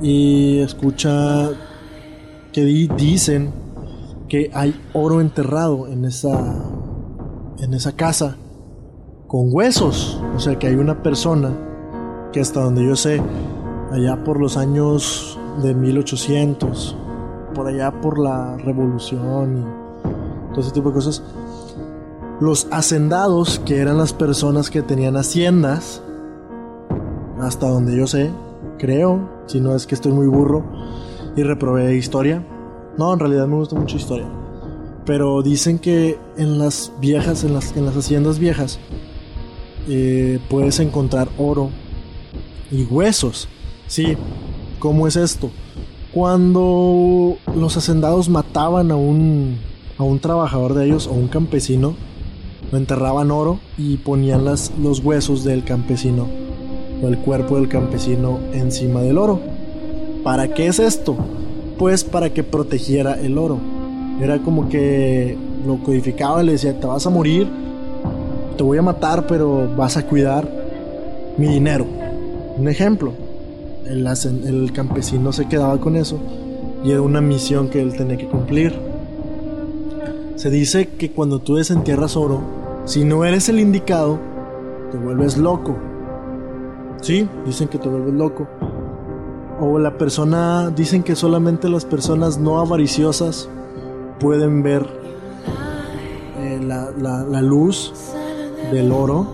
Y 0.00 0.60
escucha 0.60 1.50
que 2.54 2.62
di- 2.64 2.88
dicen 2.96 3.50
que 4.28 4.50
hay 4.54 4.80
oro 4.94 5.20
enterrado 5.20 5.88
en 5.88 6.04
esa, 6.06 6.64
en 7.58 7.74
esa 7.74 7.92
casa 7.92 8.36
con 9.26 9.48
huesos. 9.52 10.22
O 10.34 10.38
sea 10.38 10.58
que 10.58 10.68
hay 10.68 10.76
una 10.76 11.02
persona 11.02 11.50
que 12.32 12.40
hasta 12.40 12.62
donde 12.62 12.86
yo 12.86 12.96
sé, 12.96 13.20
allá 13.92 14.24
por 14.24 14.40
los 14.40 14.56
años 14.56 15.38
de 15.62 15.74
1800, 15.74 16.96
por 17.54 17.66
allá 17.66 18.00
por 18.00 18.18
la 18.18 18.56
revolución 18.56 19.58
y 19.58 20.50
todo 20.54 20.60
ese 20.60 20.70
tipo 20.72 20.88
de 20.88 20.94
cosas, 20.94 21.22
los 22.40 22.66
hacendados, 22.70 23.60
que 23.60 23.78
eran 23.80 23.98
las 23.98 24.12
personas 24.12 24.70
que 24.70 24.82
tenían 24.82 25.16
haciendas, 25.16 26.02
hasta 27.40 27.68
donde 27.68 27.96
yo 27.96 28.06
sé, 28.06 28.30
creo, 28.78 29.28
si 29.46 29.60
no 29.60 29.74
es 29.74 29.86
que 29.86 29.94
estoy 29.94 30.12
muy 30.12 30.26
burro 30.26 30.64
y 31.36 31.42
reprobé 31.42 31.96
historia. 31.96 32.44
No, 32.96 33.12
en 33.12 33.18
realidad 33.18 33.46
me 33.46 33.56
gusta 33.56 33.76
mucho 33.76 33.96
historia. 33.96 34.26
Pero 35.04 35.42
dicen 35.42 35.78
que 35.78 36.18
en 36.36 36.58
las 36.58 36.92
viejas, 37.00 37.44
en 37.44 37.54
las, 37.54 37.76
en 37.76 37.84
las 37.84 37.96
haciendas 37.96 38.38
viejas, 38.38 38.78
eh, 39.88 40.38
puedes 40.48 40.80
encontrar 40.80 41.28
oro 41.36 41.70
y 42.70 42.84
huesos. 42.84 43.48
Sí, 43.86 44.16
¿cómo 44.78 45.06
es 45.06 45.16
esto? 45.16 45.50
Cuando 46.12 47.36
los 47.54 47.76
hacendados 47.76 48.28
mataban 48.28 48.90
a 48.90 48.96
un, 48.96 49.58
a 49.98 50.04
un 50.04 50.20
trabajador 50.20 50.74
de 50.74 50.86
ellos 50.86 51.06
o 51.06 51.12
un 51.12 51.28
campesino, 51.28 51.96
lo 52.70 52.78
enterraban 52.78 53.30
oro 53.30 53.60
y 53.76 53.98
ponían 53.98 54.44
las, 54.44 54.72
los 54.80 55.00
huesos 55.00 55.44
del 55.44 55.64
campesino 55.64 56.26
o 57.02 57.08
el 57.08 57.18
cuerpo 57.18 57.56
del 57.56 57.68
campesino 57.68 58.38
encima 58.52 59.02
del 59.02 59.18
oro. 59.18 59.40
¿Para 60.24 60.48
qué 60.48 60.66
es 60.66 60.78
esto? 60.78 61.14
Pues 61.78 62.02
para 62.02 62.30
que 62.30 62.42
protegiera 62.42 63.20
el 63.20 63.36
oro. 63.36 63.58
Era 64.20 64.38
como 64.38 64.70
que 64.70 65.36
lo 65.66 65.76
codificaba 65.82 66.42
y 66.42 66.46
le 66.46 66.52
decía, 66.52 66.80
te 66.80 66.86
vas 66.86 67.06
a 67.06 67.10
morir, 67.10 67.46
te 68.56 68.62
voy 68.62 68.78
a 68.78 68.82
matar, 68.82 69.26
pero 69.26 69.68
vas 69.76 69.98
a 69.98 70.06
cuidar 70.06 70.48
mi 71.36 71.48
dinero. 71.48 71.84
Un 72.56 72.68
ejemplo, 72.68 73.12
el, 73.86 74.06
el 74.06 74.72
campesino 74.72 75.30
se 75.30 75.46
quedaba 75.46 75.78
con 75.78 75.94
eso 75.94 76.18
y 76.84 76.90
era 76.90 77.02
una 77.02 77.20
misión 77.20 77.68
que 77.68 77.82
él 77.82 77.94
tenía 77.94 78.16
que 78.16 78.26
cumplir. 78.26 78.74
Se 80.36 80.48
dice 80.48 80.88
que 80.88 81.10
cuando 81.10 81.38
tú 81.40 81.56
desentierras 81.56 82.16
oro, 82.16 82.40
si 82.86 83.04
no 83.04 83.24
eres 83.24 83.48
el 83.48 83.60
indicado, 83.60 84.18
te 84.90 84.96
vuelves 84.96 85.36
loco. 85.36 85.76
Sí, 87.02 87.28
dicen 87.44 87.68
que 87.68 87.78
te 87.78 87.88
vuelves 87.88 88.14
loco. 88.14 88.48
O 89.60 89.78
la 89.78 89.96
persona, 89.96 90.70
dicen 90.70 91.02
que 91.02 91.14
solamente 91.16 91.68
las 91.68 91.84
personas 91.84 92.38
no 92.38 92.58
avariciosas 92.58 93.48
pueden 94.20 94.62
ver 94.62 94.86
eh, 96.38 96.60
la, 96.62 96.90
la- 96.98 97.22
la 97.24 97.40
luz 97.42 97.92
del 98.72 98.90
oro. 98.92 99.26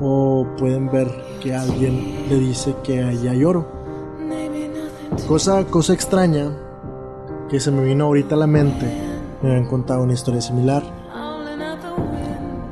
O 0.00 0.46
pueden 0.58 0.90
ver 0.90 1.08
que 1.42 1.54
alguien 1.54 2.26
le 2.28 2.36
dice 2.36 2.74
que 2.82 3.02
ahí 3.02 3.28
hay 3.28 3.44
oro. 3.44 3.66
Cosa, 5.28 5.64
cosa 5.64 5.92
extraña 5.92 6.50
que 7.48 7.60
se 7.60 7.70
me 7.70 7.84
vino 7.84 8.06
ahorita 8.06 8.34
a 8.34 8.38
la 8.38 8.46
mente. 8.46 8.86
Me 9.42 9.50
habían 9.50 9.66
contado 9.68 10.02
una 10.02 10.14
historia 10.14 10.40
similar. 10.40 10.82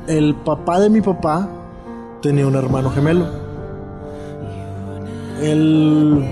El 0.07 0.35
papá 0.35 0.79
de 0.79 0.89
mi 0.89 1.01
papá 1.01 1.47
tenía 2.21 2.47
un 2.47 2.55
hermano 2.55 2.89
gemelo. 2.89 3.27
Él. 5.41 6.25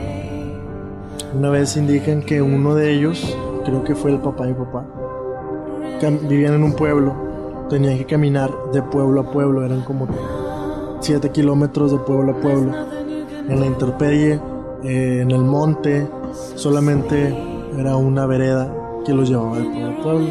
Una 1.37 1.49
vez 1.49 1.77
indican 1.77 2.21
que 2.21 2.41
uno 2.41 2.73
de 2.73 2.93
ellos, 2.93 3.37
creo 3.65 3.83
que 3.83 3.95
fue 3.95 4.11
el 4.11 4.19
papá 4.19 4.45
mi 4.45 4.53
papá, 4.53 4.85
vivían 6.27 6.55
en 6.55 6.63
un 6.63 6.73
pueblo. 6.73 7.13
Tenían 7.69 7.97
que 7.97 8.05
caminar 8.05 8.51
de 8.71 8.81
pueblo 8.81 9.21
a 9.21 9.31
pueblo, 9.31 9.65
eran 9.65 9.81
como 9.81 10.07
7 11.01 11.29
kilómetros 11.31 11.91
de 11.91 11.97
pueblo 11.97 12.31
a 12.31 12.35
pueblo. 12.41 12.71
En 13.49 13.59
la 13.59 13.65
interperie, 13.65 14.39
eh, 14.83 15.19
en 15.21 15.31
el 15.31 15.41
monte, 15.41 16.07
solamente 16.55 17.35
era 17.77 17.97
una 17.97 18.25
vereda 18.25 18.73
que 19.05 19.13
los 19.13 19.29
llevaba 19.29 19.57
de 19.57 19.63
pueblo 19.63 19.89
a 19.89 20.03
pueblo. 20.03 20.27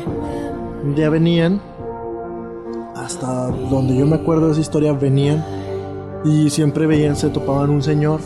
Un 0.83 0.95
día 0.95 1.11
venían, 1.11 1.61
hasta 2.95 3.49
donde 3.71 3.97
yo 3.97 4.07
me 4.07 4.17
acuerdo 4.17 4.47
de 4.47 4.53
esa 4.53 4.61
historia, 4.61 4.93
venían 4.93 5.45
y 6.25 6.51
siempre 6.51 6.87
veían, 6.87 7.17
se 7.17 7.29
topaban 7.29 7.71
un 7.71 7.83
señor 7.83 8.21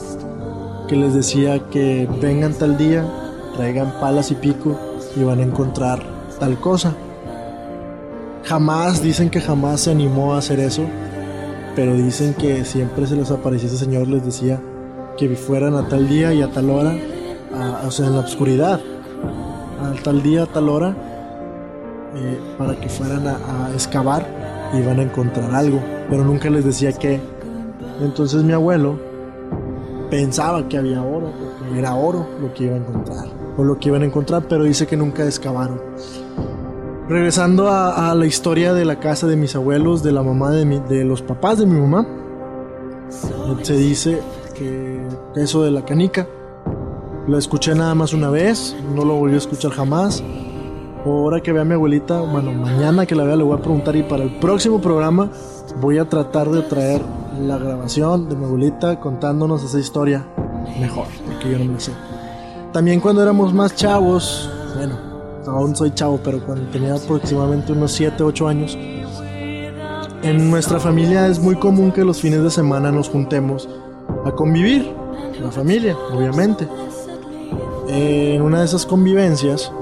que 0.90 0.96
les 0.96 1.14
decía 1.14 1.60
que 1.70 2.08
vengan 2.20 2.52
tal 2.52 2.76
día, 2.76 3.06
traigan 3.54 3.92
palas 4.00 4.32
y 4.32 4.34
pico 4.34 4.76
y 5.14 5.22
van 5.22 5.38
a 5.38 5.44
encontrar 5.44 6.02
tal 6.40 6.58
cosa. 6.58 6.96
Jamás, 8.42 9.00
dicen 9.00 9.30
que 9.30 9.40
jamás 9.40 9.82
se 9.82 9.92
animó 9.92 10.34
a 10.34 10.38
hacer 10.38 10.58
eso, 10.58 10.82
pero 11.76 11.94
dicen 11.94 12.34
que 12.34 12.64
siempre 12.64 13.06
se 13.06 13.14
les 13.14 13.30
aparecía 13.30 13.68
ese 13.68 13.78
señor, 13.78 14.08
les 14.08 14.24
decía 14.24 14.60
que 15.16 15.28
fueran 15.36 15.76
a 15.76 15.86
tal 15.86 16.08
día 16.08 16.34
y 16.34 16.42
a 16.42 16.50
tal 16.50 16.68
hora, 16.70 16.96
o 17.86 17.90
sea, 17.92 18.06
en 18.08 18.14
la 18.14 18.22
oscuridad, 18.22 18.80
a 19.80 20.02
tal 20.02 20.24
día, 20.24 20.42
a 20.42 20.46
tal 20.46 20.68
hora, 20.68 20.96
eh, 22.16 22.40
para 22.58 22.74
que 22.74 22.88
fueran 22.88 23.28
a, 23.28 23.36
a 23.68 23.72
excavar 23.74 24.26
y 24.74 24.78
iban 24.78 24.98
a 24.98 25.02
encontrar 25.04 25.54
algo, 25.54 25.80
pero 26.10 26.24
nunca 26.24 26.50
les 26.50 26.64
decía 26.64 26.92
qué. 26.92 27.20
Entonces 28.00 28.42
mi 28.42 28.54
abuelo 28.54 29.09
pensaba 30.10 30.68
que 30.68 30.76
había 30.76 31.02
oro, 31.02 31.32
que 31.72 31.78
era 31.78 31.94
oro 31.94 32.26
lo 32.40 32.52
que 32.52 32.64
iba 32.64 32.74
a 32.74 32.78
encontrar, 32.78 33.26
o 33.56 33.64
lo 33.64 33.78
que 33.78 33.88
iban 33.88 34.02
a 34.02 34.06
encontrar, 34.06 34.42
pero 34.48 34.64
dice 34.64 34.86
que 34.86 34.96
nunca 34.96 35.24
excavaron. 35.24 35.80
Regresando 37.08 37.68
a, 37.68 38.10
a 38.10 38.14
la 38.14 38.26
historia 38.26 38.72
de 38.72 38.84
la 38.84 39.00
casa 39.00 39.26
de 39.26 39.36
mis 39.36 39.56
abuelos, 39.56 40.02
de 40.02 40.12
la 40.12 40.22
mamá 40.22 40.50
de, 40.52 40.64
mi- 40.64 40.78
de 40.80 41.04
los 41.04 41.22
papás 41.22 41.58
de 41.58 41.66
mi 41.66 41.80
mamá, 41.80 42.06
se 43.62 43.74
dice 43.76 44.20
que 44.54 45.00
eso 45.36 45.62
de 45.64 45.70
la 45.72 45.84
canica, 45.84 46.26
lo 47.26 47.36
escuché 47.36 47.74
nada 47.74 47.94
más 47.94 48.12
una 48.12 48.30
vez, 48.30 48.76
no 48.94 49.04
lo 49.04 49.14
volví 49.16 49.34
a 49.34 49.38
escuchar 49.38 49.72
jamás. 49.72 50.22
Ahora 51.04 51.40
que 51.40 51.52
vea 51.52 51.62
a 51.62 51.64
mi 51.64 51.74
abuelita, 51.74 52.20
bueno, 52.20 52.52
mañana 52.52 53.06
que 53.06 53.14
la 53.14 53.24
vea 53.24 53.34
le 53.36 53.42
voy 53.42 53.58
a 53.58 53.62
preguntar 53.62 53.96
y 53.96 54.02
para 54.02 54.22
el 54.22 54.38
próximo 54.38 54.80
programa 54.80 55.30
voy 55.80 55.98
a 55.98 56.08
tratar 56.08 56.50
de 56.50 56.60
traer 56.62 57.00
la 57.48 57.58
grabación 57.58 58.28
de 58.28 58.36
mi 58.36 58.44
abuelita 58.44 59.00
contándonos 59.00 59.62
esa 59.62 59.78
historia 59.78 60.26
mejor, 60.78 61.06
porque 61.26 61.50
yo 61.50 61.58
no 61.58 61.72
me 61.72 61.80
sé. 61.80 61.92
También 62.72 63.00
cuando 63.00 63.22
éramos 63.22 63.52
más 63.52 63.74
chavos, 63.74 64.50
bueno, 64.76 64.96
aún 65.46 65.74
soy 65.74 65.92
chavo, 65.92 66.20
pero 66.22 66.44
cuando 66.44 66.70
tenía 66.70 66.94
aproximadamente 66.94 67.72
unos 67.72 67.92
7, 67.92 68.22
8 68.22 68.48
años, 68.48 68.78
en 70.22 70.50
nuestra 70.50 70.78
familia 70.78 71.26
es 71.26 71.38
muy 71.38 71.56
común 71.56 71.92
que 71.92 72.04
los 72.04 72.20
fines 72.20 72.42
de 72.42 72.50
semana 72.50 72.92
nos 72.92 73.08
juntemos 73.08 73.68
a 74.24 74.32
convivir, 74.32 74.92
la 75.42 75.50
familia, 75.50 75.96
obviamente. 76.12 76.68
En 77.88 78.42
una 78.42 78.60
de 78.60 78.66
esas 78.66 78.84
convivencias, 78.86 79.72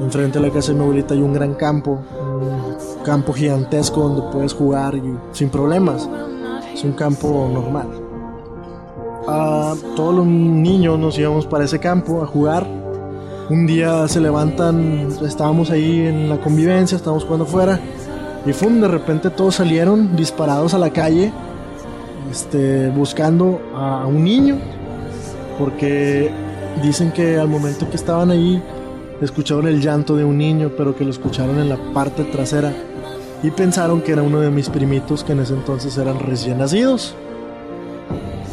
enfrente 0.00 0.38
de 0.38 0.48
la 0.48 0.52
casa 0.52 0.72
de 0.72 0.78
mi 0.78 0.84
abuelita 0.84 1.14
hay 1.14 1.22
un 1.22 1.32
gran 1.32 1.54
campo, 1.54 1.98
un 2.20 3.02
campo 3.04 3.32
gigantesco 3.32 4.02
donde 4.02 4.22
puedes 4.30 4.52
jugar 4.52 4.94
y 4.96 5.02
sin 5.32 5.48
problemas. 5.48 6.08
Es 6.74 6.82
un 6.82 6.92
campo 6.92 7.48
normal. 7.52 7.86
Ah, 9.28 9.74
todos 9.94 10.12
los 10.12 10.26
niños 10.26 10.98
nos 10.98 11.16
íbamos 11.16 11.46
para 11.46 11.64
ese 11.64 11.78
campo 11.78 12.20
a 12.20 12.26
jugar. 12.26 12.66
Un 13.48 13.64
día 13.66 14.08
se 14.08 14.20
levantan, 14.20 15.08
estábamos 15.24 15.70
ahí 15.70 16.00
en 16.00 16.28
la 16.28 16.40
convivencia, 16.40 16.96
estábamos 16.96 17.22
jugando 17.22 17.44
afuera. 17.44 17.78
Y 18.44 18.50
de 18.50 18.88
repente 18.88 19.30
todos 19.30 19.54
salieron 19.54 20.16
disparados 20.16 20.74
a 20.74 20.78
la 20.78 20.90
calle, 20.90 21.32
este, 22.30 22.90
buscando 22.90 23.60
a 23.74 24.06
un 24.06 24.24
niño, 24.24 24.58
porque 25.58 26.30
dicen 26.82 27.12
que 27.12 27.38
al 27.38 27.48
momento 27.48 27.88
que 27.88 27.96
estaban 27.96 28.32
ahí 28.32 28.60
escucharon 29.20 29.68
el 29.68 29.80
llanto 29.80 30.16
de 30.16 30.24
un 30.24 30.36
niño, 30.36 30.72
pero 30.76 30.96
que 30.96 31.04
lo 31.04 31.10
escucharon 31.10 31.58
en 31.60 31.68
la 31.68 31.78
parte 31.94 32.24
trasera 32.24 32.72
y 33.44 33.50
pensaron 33.50 34.00
que 34.00 34.10
era 34.12 34.22
uno 34.22 34.40
de 34.40 34.50
mis 34.50 34.68
primitos 34.70 35.22
que 35.22 35.32
en 35.32 35.40
ese 35.40 35.52
entonces 35.54 35.96
eran 35.98 36.18
recién 36.18 36.58
nacidos. 36.58 37.14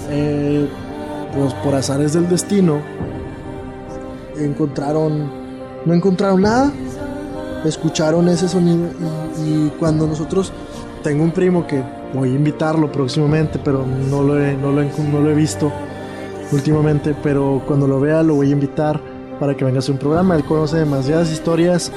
Eh, 0.10 0.68
pues 1.34 1.54
por 1.64 1.74
azares 1.74 2.12
del 2.14 2.28
destino 2.28 2.80
encontraron, 4.38 5.30
no 5.86 5.94
encontraron 5.94 6.42
nada, 6.42 6.72
escucharon 7.66 8.28
ese 8.28 8.48
sonido 8.50 8.88
y, 9.46 9.70
cuando 9.80 10.08
nosotros 10.08 10.52
tengo 11.04 11.24
un 11.24 11.32
primo 11.32 11.66
que 11.66 11.82
voy 12.14 12.30
a 12.32 12.34
invitarlo 12.36 12.92
próximamente, 12.92 13.60
pero 13.64 13.86
no 14.10 14.22
lo 14.22 14.40
he- 14.44 14.56
no 14.58 14.72
lo 14.72 15.30
he 15.30 15.34
visto 15.34 15.72
últimamente, 16.52 17.16
pero 17.24 17.62
cuando 17.66 17.88
lo 17.88 18.00
vea 18.00 18.24
lo 18.24 18.36
voy 18.36 18.50
a 18.50 18.52
invitar 18.52 19.00
para 19.40 19.56
que 19.56 19.64
venga 19.64 19.78
a 19.78 19.80
hacer 19.80 19.94
un 19.94 20.00
programa. 20.00 20.36
Él 20.36 20.44
conoce 20.44 20.78
demasiadas 20.78 21.32
historias, 21.32 21.92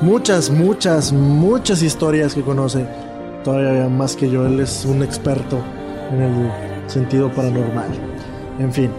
muchas, 0.00 0.50
muchas, 0.50 1.12
muchas 1.12 1.82
historias 1.82 2.34
que 2.34 2.42
conoce, 2.42 2.86
todavía 3.44 3.88
más 3.88 4.16
que 4.16 4.30
yo. 4.30 4.46
Él 4.46 4.60
es 4.60 4.84
un 4.84 5.02
experto 5.02 5.58
en 6.12 6.20
el 6.20 6.50
sentido 6.86 7.32
paranormal. 7.32 7.88
En 8.58 8.72
fin, 8.72 8.90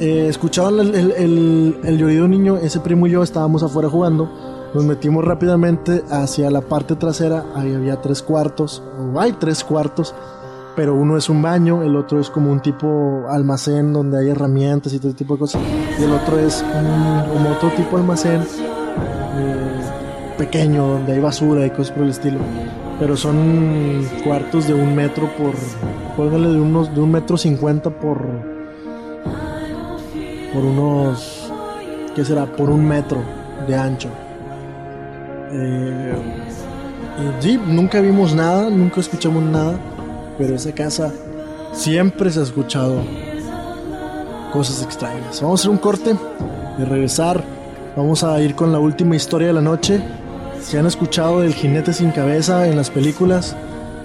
eh, 0.00 0.26
escuchaban 0.28 0.78
el, 0.94 1.98
llorido 1.98 2.28
niño, 2.28 2.56
ese 2.56 2.80
primo 2.80 3.06
y 3.06 3.10
yo 3.10 3.22
estábamos 3.22 3.62
afuera 3.62 3.88
jugando. 3.88 4.30
Nos 4.74 4.84
metimos 4.84 5.24
rápidamente 5.24 6.04
hacia 6.10 6.50
la 6.50 6.60
parte 6.60 6.94
trasera, 6.94 7.46
ahí 7.54 7.74
había 7.74 8.00
tres 8.02 8.22
cuartos, 8.22 8.82
o 8.98 9.18
hay 9.18 9.32
tres 9.32 9.64
cuartos, 9.64 10.14
pero 10.76 10.94
uno 10.94 11.16
es 11.16 11.30
un 11.30 11.40
baño, 11.40 11.82
el 11.82 11.96
otro 11.96 12.20
es 12.20 12.28
como 12.28 12.52
un 12.52 12.60
tipo 12.60 13.24
almacén 13.30 13.94
donde 13.94 14.18
hay 14.18 14.28
herramientas 14.28 14.92
y 14.92 14.98
todo 14.98 15.14
tipo 15.14 15.34
de 15.34 15.40
cosas, 15.40 15.62
y 15.98 16.02
el 16.02 16.12
otro 16.12 16.38
es 16.38 16.62
un, 16.62 17.32
como 17.32 17.50
otro 17.50 17.70
tipo 17.70 17.96
de 17.96 18.02
almacén 18.02 18.42
donde 20.50 21.12
hay 21.12 21.20
basura 21.20 21.66
y 21.66 21.70
cosas 21.70 21.92
por 21.92 22.04
el 22.04 22.10
estilo, 22.10 22.38
pero 22.98 23.16
son 23.16 24.06
cuartos 24.24 24.66
de 24.66 24.74
un 24.74 24.94
metro 24.94 25.28
por, 25.36 25.54
póngale 26.16 26.48
de 26.48 26.60
unos 26.60 26.94
de 26.94 27.00
un 27.00 27.10
metro 27.12 27.36
cincuenta 27.36 27.90
por 27.90 28.18
por 30.52 30.64
unos, 30.64 31.52
¿qué 32.14 32.24
será? 32.24 32.46
Por 32.46 32.70
un 32.70 32.86
metro 32.86 33.18
de 33.66 33.76
ancho. 33.76 34.08
Eh, 35.52 36.14
nunca 37.66 38.00
vimos 38.00 38.34
nada, 38.34 38.70
nunca 38.70 39.00
escuchamos 39.00 39.42
nada, 39.42 39.78
pero 40.38 40.54
esa 40.54 40.72
casa 40.72 41.12
siempre 41.72 42.30
se 42.30 42.40
ha 42.40 42.42
escuchado 42.44 43.02
cosas 44.52 44.82
extrañas. 44.82 45.40
Vamos 45.42 45.60
a 45.60 45.62
hacer 45.62 45.70
un 45.70 45.78
corte 45.78 46.16
y 46.78 46.84
regresar. 46.84 47.44
Vamos 47.96 48.22
a 48.24 48.40
ir 48.40 48.54
con 48.54 48.72
la 48.72 48.78
última 48.78 49.16
historia 49.16 49.48
de 49.48 49.52
la 49.52 49.60
noche. 49.60 50.00
Si 50.60 50.76
han 50.76 50.86
escuchado 50.86 51.40
del 51.40 51.54
jinete 51.54 51.92
sin 51.92 52.10
cabeza 52.10 52.66
en 52.66 52.76
las 52.76 52.90
películas, 52.90 53.56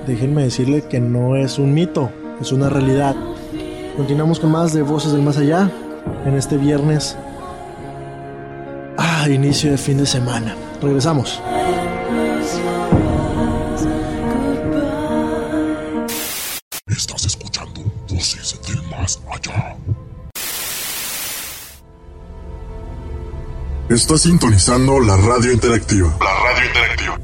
déjenme 0.08 0.44
decirle 0.44 0.84
que 0.84 1.00
no 1.00 1.36
es 1.36 1.58
un 1.60 1.74
mito, 1.74 2.12
es 2.40 2.52
una 2.52 2.70
realidad. 2.70 3.16
Continuamos 3.98 4.40
con 4.40 4.52
más 4.52 4.74
de 4.74 4.82
Voces 4.82 5.12
del 5.12 5.22
Más 5.22 5.38
Allá 5.38 5.70
en 6.26 6.36
este 6.36 6.58
viernes. 6.58 7.18
Ah, 8.98 9.28
inicio 9.30 9.72
de 9.72 9.78
fin 9.78 9.98
de 9.98 10.06
semana. 10.06 10.56
Regresamos. 10.82 11.42
Estás 23.94 24.24
sintonizando 24.24 25.00
la 25.00 25.16
radio 25.16 25.52
interactiva. 25.52 26.18
La 26.20 26.34
radio 26.52 26.66
interactiva. 26.66 27.20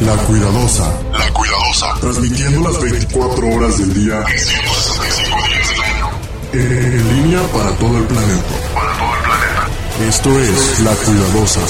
La 0.00 0.16
cuidadosa. 0.24 1.00
La 1.12 1.30
cuidadosa. 1.34 1.94
Transmitiendo 2.00 2.70
las 2.70 2.80
24 2.80 3.46
horas 3.46 3.78
del 3.78 3.92
día. 3.92 4.24
365 4.24 5.36
días 5.48 5.68
del 5.68 5.82
año. 5.82 6.10
En 6.54 7.16
línea 7.16 7.42
para 7.48 7.70
todo 7.72 7.98
el 7.98 8.04
planeta. 8.04 8.42
Para 8.74 8.92
todo 8.96 9.14
el 9.14 9.22
planeta. 9.22 10.08
Esto 10.08 10.40
es 10.40 10.80
La 10.80 10.94
Cuidadosa. 10.94 11.60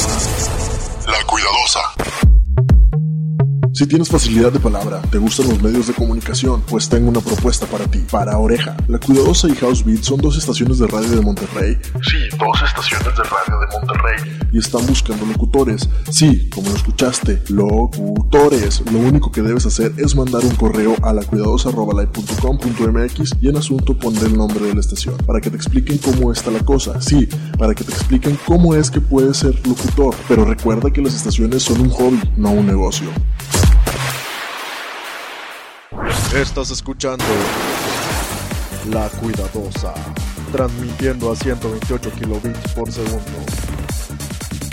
Si 3.74 3.86
tienes 3.88 4.08
facilidad 4.08 4.52
de 4.52 4.60
palabra, 4.60 5.02
te 5.10 5.18
gustan 5.18 5.48
los 5.48 5.60
medios 5.60 5.88
de 5.88 5.94
comunicación, 5.94 6.62
pues 6.68 6.88
tengo 6.88 7.08
una 7.08 7.20
propuesta 7.20 7.66
para 7.66 7.88
ti. 7.88 8.04
Para 8.08 8.38
Oreja, 8.38 8.76
La 8.86 9.00
Cuidadosa 9.00 9.48
y 9.48 9.56
House 9.56 9.84
Beat 9.84 10.04
son 10.04 10.20
dos 10.20 10.38
estaciones 10.38 10.78
de 10.78 10.86
radio 10.86 11.10
de 11.10 11.20
Monterrey. 11.20 11.76
Sí, 12.02 12.18
dos 12.38 12.62
estaciones 12.64 13.16
de 13.16 13.24
radio 13.24 13.58
de 13.58 13.66
Monterrey. 13.72 14.14
Y 14.52 14.58
están 14.58 14.86
buscando 14.86 15.26
locutores. 15.26 15.88
Sí, 16.08 16.48
como 16.54 16.68
lo 16.68 16.76
escuchaste, 16.76 17.42
locutores. 17.48 18.80
Lo 18.92 19.00
único 19.00 19.32
que 19.32 19.42
debes 19.42 19.66
hacer 19.66 19.92
es 19.96 20.14
mandar 20.14 20.44
un 20.44 20.54
correo 20.54 20.94
a 21.02 21.12
lacuidadosa.com.mx 21.12 23.32
y 23.40 23.48
en 23.48 23.56
asunto 23.56 23.98
poner 23.98 24.22
el 24.22 24.36
nombre 24.36 24.66
de 24.66 24.74
la 24.74 24.80
estación, 24.82 25.16
para 25.26 25.40
que 25.40 25.50
te 25.50 25.56
expliquen 25.56 25.98
cómo 25.98 26.30
está 26.30 26.52
la 26.52 26.60
cosa. 26.60 27.00
Sí, 27.00 27.28
para 27.58 27.74
que 27.74 27.82
te 27.82 27.90
expliquen 27.90 28.38
cómo 28.46 28.76
es 28.76 28.88
que 28.88 29.00
puedes 29.00 29.38
ser 29.38 29.60
locutor. 29.66 30.14
Pero 30.28 30.44
recuerda 30.44 30.92
que 30.92 31.02
las 31.02 31.16
estaciones 31.16 31.64
son 31.64 31.80
un 31.80 31.90
hobby, 31.90 32.20
no 32.36 32.52
un 32.52 32.68
negocio. 32.68 33.10
Estás 36.34 36.70
escuchando 36.70 37.24
La 38.90 39.08
Cuidadosa, 39.08 39.94
transmitiendo 40.52 41.30
a 41.30 41.36
128 41.36 42.10
kilobits 42.12 42.72
por 42.72 42.90
segundo. 42.90 43.22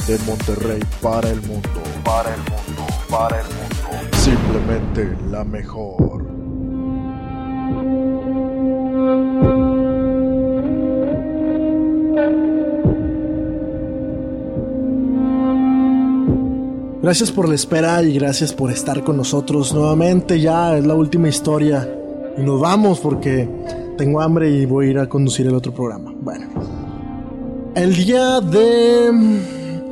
De 0.07 0.17
Monterrey 0.25 0.81
para 1.01 1.29
el 1.29 1.41
mundo, 1.43 1.69
para 2.03 2.33
el 2.33 2.41
mundo, 2.41 2.87
para 3.09 3.41
el 3.41 3.45
mundo. 3.47 4.17
Simplemente 4.17 5.15
la 5.29 5.43
mejor. 5.43 6.30
Gracias 17.11 17.33
por 17.33 17.49
la 17.49 17.55
espera 17.55 18.01
y 18.03 18.13
gracias 18.13 18.53
por 18.53 18.71
estar 18.71 19.03
con 19.03 19.17
nosotros 19.17 19.73
nuevamente. 19.73 20.39
Ya 20.39 20.77
es 20.77 20.87
la 20.87 20.95
última 20.95 21.27
historia 21.27 21.85
y 22.37 22.41
nos 22.41 22.61
vamos 22.61 23.01
porque 23.01 23.49
tengo 23.97 24.21
hambre 24.21 24.49
y 24.49 24.65
voy 24.65 24.87
a 24.87 24.89
ir 24.91 24.97
a 24.97 25.09
conducir 25.09 25.45
el 25.45 25.53
otro 25.53 25.73
programa. 25.73 26.13
Bueno, 26.21 26.47
el 27.75 27.93
día 27.93 28.39
de. 28.39 29.11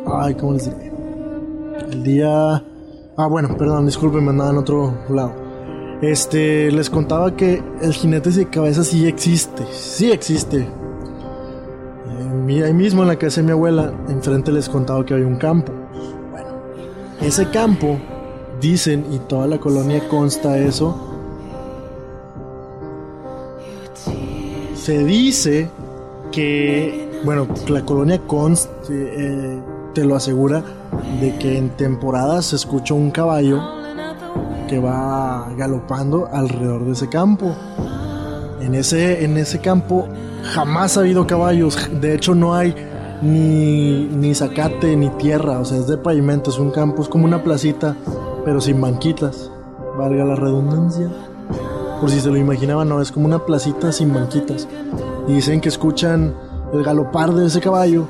Ay, 0.08 0.34
¿cómo 0.36 0.54
les 0.54 0.64
diré? 0.64 0.94
El 1.92 2.04
día 2.04 2.64
Ah, 3.18 3.28
bueno, 3.28 3.50
perdón, 3.58 3.86
disculpen, 3.86 4.24
me 4.24 4.30
andaba 4.30 4.52
en 4.52 4.58
otro 4.60 5.00
lado. 5.10 5.34
Este, 6.02 6.72
les 6.72 6.90
contaba 6.90 7.36
que 7.36 7.62
el 7.82 7.92
jinete 7.92 8.32
sin 8.32 8.46
cabeza 8.46 8.86
sí 8.86 9.06
existe, 9.06 9.66
sí 9.74 10.10
existe. 10.10 10.60
Eh, 12.48 12.64
ahí 12.64 12.74
mismo 12.74 13.02
en 13.02 13.10
la 13.10 13.18
casa 13.18 13.42
de 13.42 13.48
mi 13.48 13.52
abuela, 13.52 13.92
enfrente 14.08 14.54
les 14.54 14.70
contaba 14.70 15.06
que 15.06 15.16
había 15.16 15.28
un 15.28 15.36
campo. 15.36 15.79
Ese 17.22 17.50
campo, 17.50 18.00
dicen, 18.62 19.06
y 19.12 19.20
toda 19.20 19.46
la 19.46 19.58
colonia 19.58 20.08
consta 20.08 20.58
eso, 20.58 20.96
se 24.76 25.04
dice 25.04 25.70
que, 26.32 27.22
bueno, 27.26 27.48
la 27.68 27.84
colonia 27.84 28.22
consta, 28.26 28.72
eh, 28.90 29.60
te 29.94 30.06
lo 30.06 30.16
asegura, 30.16 30.64
de 31.20 31.36
que 31.38 31.58
en 31.58 31.70
temporadas 31.72 32.48
se 32.48 32.56
escucha 32.56 32.94
un 32.94 33.12
caballo 33.12 33.62
que 34.70 34.80
va 34.80 35.52
galopando 35.58 36.30
alrededor 36.32 36.86
de 36.86 36.94
ese 36.94 37.10
campo. 37.10 37.54
En 38.62 38.76
ese, 38.76 39.26
en 39.26 39.38
ese 39.38 39.60
campo 39.60 40.08
jamás 40.44 40.96
ha 40.96 41.02
habido 41.02 41.28
caballos, 41.28 41.78
de 42.00 42.16
hecho 42.16 42.34
no 42.34 42.56
hay 42.56 42.74
ni, 43.22 44.06
ni 44.06 44.34
zacate 44.34 44.96
ni 44.96 45.10
tierra, 45.10 45.60
o 45.60 45.66
sea, 45.66 45.78
es 45.78 45.88
de 45.88 45.98
pavimento, 45.98 46.50
es 46.50 46.60
un 46.60 46.72
campo, 46.72 47.02
es 47.02 47.10
como 47.10 47.26
una 47.26 47.44
placita, 47.44 47.96
pero 48.46 48.62
sin 48.62 48.80
banquitas, 48.80 49.52
valga 49.98 50.24
la 50.26 50.36
redundancia. 50.36 51.10
Por 52.00 52.10
si 52.10 52.22
se 52.22 52.30
lo 52.30 52.38
imaginaban, 52.38 52.88
no, 52.88 53.02
es 53.02 53.12
como 53.12 53.26
una 53.26 53.46
placita 53.46 53.92
sin 53.92 54.14
banquitas. 54.14 54.68
Y 55.28 55.34
dicen 55.34 55.60
que 55.60 55.68
escuchan 55.68 56.34
el 56.74 56.84
galopar 56.84 57.34
de 57.34 57.48
ese 57.48 57.60
caballo, 57.60 58.08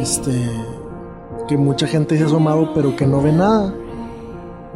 este, 0.00 0.32
que 1.46 1.56
mucha 1.56 1.86
gente 1.86 2.16
se 2.16 2.24
ha 2.24 2.26
asomado 2.26 2.74
pero 2.74 2.96
que 2.96 3.06
no 3.06 3.22
ve 3.22 3.32
nada. 3.32 3.72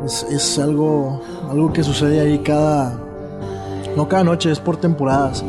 Es, 0.05 0.25
es, 0.31 0.59
algo, 0.59 1.21
algo 1.51 1.73
que 1.73 1.83
sucede 1.83 2.21
ahí 2.21 2.39
cada... 2.39 3.03
No 3.97 4.09
cada 4.09 4.25
noche, 4.25 4.53
es 4.53 4.61
por 4.61 4.77
temporadas. 4.77 5.43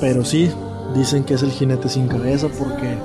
Pero 0.00 0.24
sí, 0.24 0.50
dicen 0.94 1.22
que 1.22 1.34
es 1.34 1.42
el 1.42 1.50
jinete 1.50 1.88
sin 1.88 2.08
cabeza 2.08 2.48
porque 2.48 2.96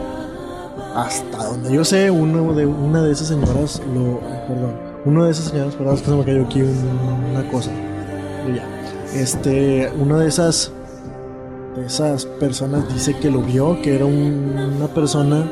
hasta 0.97 1.43
donde 1.43 1.71
yo 1.71 1.85
sé, 1.85 2.09
uno 2.09 2.53
de, 2.53 2.65
una 2.65 3.03
de 3.03 3.11
esas 3.11 3.27
señoras, 3.27 3.79
lo, 3.93 4.19
perdón, 4.47 4.73
uno 5.05 5.25
de 5.25 5.31
esas 5.31 5.45
señoras, 5.45 5.75
perdón, 5.75 5.93
es 5.93 6.01
que 6.01 6.09
se 6.09 6.15
me 6.15 6.25
cayó 6.25 6.43
aquí 6.43 6.63
una 6.63 7.47
cosa. 7.51 7.69
Ya. 8.55 8.65
Este, 9.13 9.91
una 9.95 10.17
de 10.17 10.27
esas, 10.27 10.71
de 11.75 11.85
esas 11.85 12.25
personas 12.25 12.91
dice 12.91 13.15
que 13.15 13.29
lo 13.29 13.41
vio, 13.41 13.79
que 13.83 13.93
era 13.93 14.05
una 14.05 14.87
persona 14.87 15.47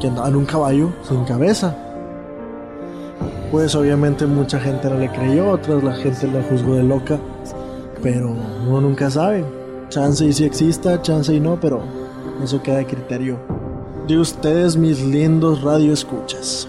que 0.00 0.08
andaba 0.08 0.28
en 0.28 0.36
un 0.36 0.46
caballo 0.46 0.90
sin 1.06 1.24
cabeza. 1.24 1.76
Pues 3.52 3.74
obviamente 3.74 4.24
mucha 4.24 4.58
gente 4.58 4.88
no 4.88 4.98
le 4.98 5.10
creyó, 5.10 5.50
otras 5.50 5.84
la 5.84 5.94
gente 5.96 6.28
la 6.28 6.42
juzgó 6.44 6.76
de 6.76 6.82
loca, 6.82 7.18
pero 8.02 8.34
uno 8.66 8.80
nunca 8.80 9.10
sabe. 9.10 9.44
Chance 9.90 10.24
y 10.24 10.32
si 10.32 10.44
exista, 10.44 11.02
chance 11.02 11.32
y 11.34 11.40
no, 11.40 11.60
pero 11.60 11.82
eso 12.42 12.62
queda 12.62 12.80
a 12.80 12.84
criterio 12.86 13.55
de 14.06 14.18
ustedes, 14.18 14.76
mis 14.76 15.02
lindos 15.04 15.62
radio 15.62 15.92
escuchas. 15.92 16.68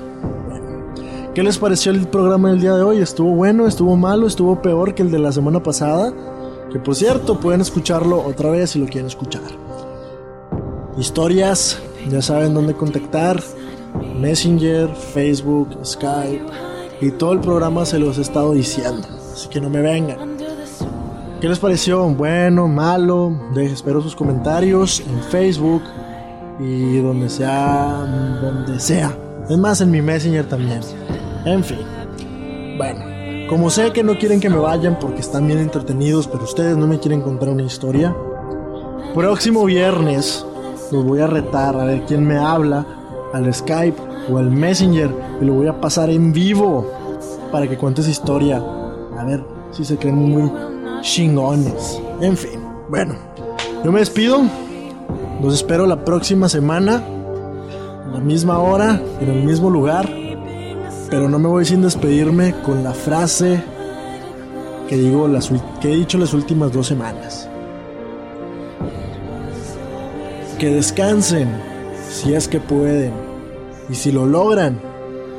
¿Qué 1.36 1.44
les 1.44 1.60
pareció 1.60 1.92
el 1.92 2.08
programa 2.08 2.50
del 2.50 2.62
día 2.62 2.74
de 2.74 2.82
hoy? 2.82 2.98
¿Estuvo 2.98 3.32
bueno? 3.32 3.68
¿Estuvo 3.68 3.96
malo? 3.96 4.26
¿Estuvo 4.26 4.60
peor 4.60 4.96
que 4.96 5.04
el 5.04 5.12
de 5.12 5.20
la 5.20 5.32
semana 5.32 5.62
pasada? 5.62 6.12
Que 6.72 6.80
por 6.80 6.96
cierto, 6.96 7.40
pueden 7.40 7.62
escucharlo 7.62 8.24
otra 8.26 8.50
vez 8.50 8.72
si 8.72 8.80
lo 8.80 8.88
quieren 8.88 9.06
escuchar. 9.06 9.44
Historias, 10.98 11.80
ya 12.10 12.24
saben 12.24 12.56
dónde 12.56 12.74
contactar. 12.74 13.40
Messenger, 14.20 14.90
Facebook, 14.96 15.78
Skype. 15.86 16.46
Y 17.02 17.12
todo 17.12 17.34
el 17.34 17.40
programa 17.40 17.86
se 17.86 18.00
los 18.00 18.18
he 18.18 18.22
estado 18.22 18.54
diciendo. 18.54 19.08
Así 19.32 19.48
que 19.50 19.62
no 19.62 19.70
me 19.70 19.82
vengan. 19.82 20.38
¿Qué 21.40 21.48
les 21.48 21.60
pareció? 21.60 22.04
Bueno, 22.10 22.68
malo. 22.68 23.32
espero 23.58 24.02
sus 24.02 24.16
comentarios 24.16 25.02
en 25.02 25.22
Facebook 25.30 25.84
y 26.60 26.98
donde 26.98 27.30
sea, 27.30 28.40
donde 28.42 28.80
sea. 28.80 29.16
Es 29.50 29.58
más, 29.58 29.82
en 29.82 29.92
mi 29.92 30.02
Messenger 30.02 30.46
también. 30.48 30.82
En 31.46 31.64
fin. 31.64 31.80
Bueno, 32.78 33.00
como 33.50 33.70
sé 33.70 33.92
que 33.94 34.04
no 34.04 34.18
quieren 34.18 34.40
que 34.40 34.50
me 34.50 34.58
vayan 34.58 35.00
porque 35.00 35.22
están 35.22 35.48
bien 35.48 35.60
entretenidos, 35.60 36.28
pero 36.28 36.44
ustedes 36.44 36.76
no 36.76 36.88
me 36.88 37.00
quieren 37.00 37.22
contar 37.22 37.50
una 37.50 37.64
historia. 37.64 38.16
Próximo 39.14 39.66
viernes 39.66 40.46
los 40.92 41.06
voy 41.06 41.22
a 41.22 41.28
retar 41.28 41.76
a 41.80 41.86
ver 41.86 42.04
quién 42.06 42.26
me 42.26 42.38
habla 42.38 42.86
al 43.34 43.54
Skype 43.54 43.98
o 44.30 44.38
al 44.38 44.52
Messenger 44.52 45.10
y 45.42 45.46
lo 45.46 45.54
voy 45.54 45.68
a 45.68 45.80
pasar 45.80 46.10
en 46.10 46.34
vivo 46.34 46.86
para 47.52 47.68
que 47.68 47.78
cuente 47.78 48.02
esa 48.02 48.10
historia. 48.10 48.62
A 49.18 49.24
ver 49.24 49.44
si 49.72 49.86
se 49.86 49.98
creen 49.98 50.16
muy 50.16 50.52
chingones. 51.02 52.02
En 52.20 52.36
fin, 52.36 52.60
bueno, 52.90 53.16
yo 53.84 53.92
me 53.92 54.00
despido. 54.00 54.42
Los 55.42 55.54
espero 55.54 55.86
la 55.86 56.04
próxima 56.04 56.50
semana, 56.50 57.04
a 58.06 58.10
la 58.12 58.20
misma 58.20 58.60
hora, 58.60 59.02
en 59.22 59.30
el 59.30 59.44
mismo 59.44 59.70
lugar. 59.70 60.10
Pero 61.10 61.30
no 61.30 61.40
me 61.40 61.48
voy 61.48 61.66
sin 61.66 61.82
despedirme 61.82 62.54
con 62.66 62.84
la 62.84 62.94
frase 62.94 63.64
que, 64.88 64.98
digo 64.98 65.28
las, 65.28 65.52
que 65.82 65.92
he 65.92 65.96
dicho 65.96 66.18
las 66.18 66.34
últimas 66.34 66.72
dos 66.72 66.88
semanas. 66.88 67.50
Que 70.60 70.72
descansen 70.72 71.50
si 72.10 72.34
es 72.34 72.48
que 72.48 72.60
pueden. 72.60 73.14
Y 73.90 73.96
si 73.96 74.12
lo 74.12 74.26
logran, 74.26 74.80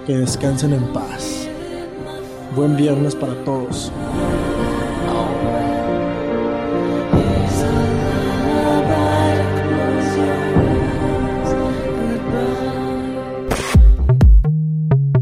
que 0.06 0.16
descansen 0.16 0.72
en 0.72 0.92
paz. 0.92 1.48
Buen 2.56 2.76
viernes 2.76 3.14
para 3.14 3.34
todos. 3.44 3.92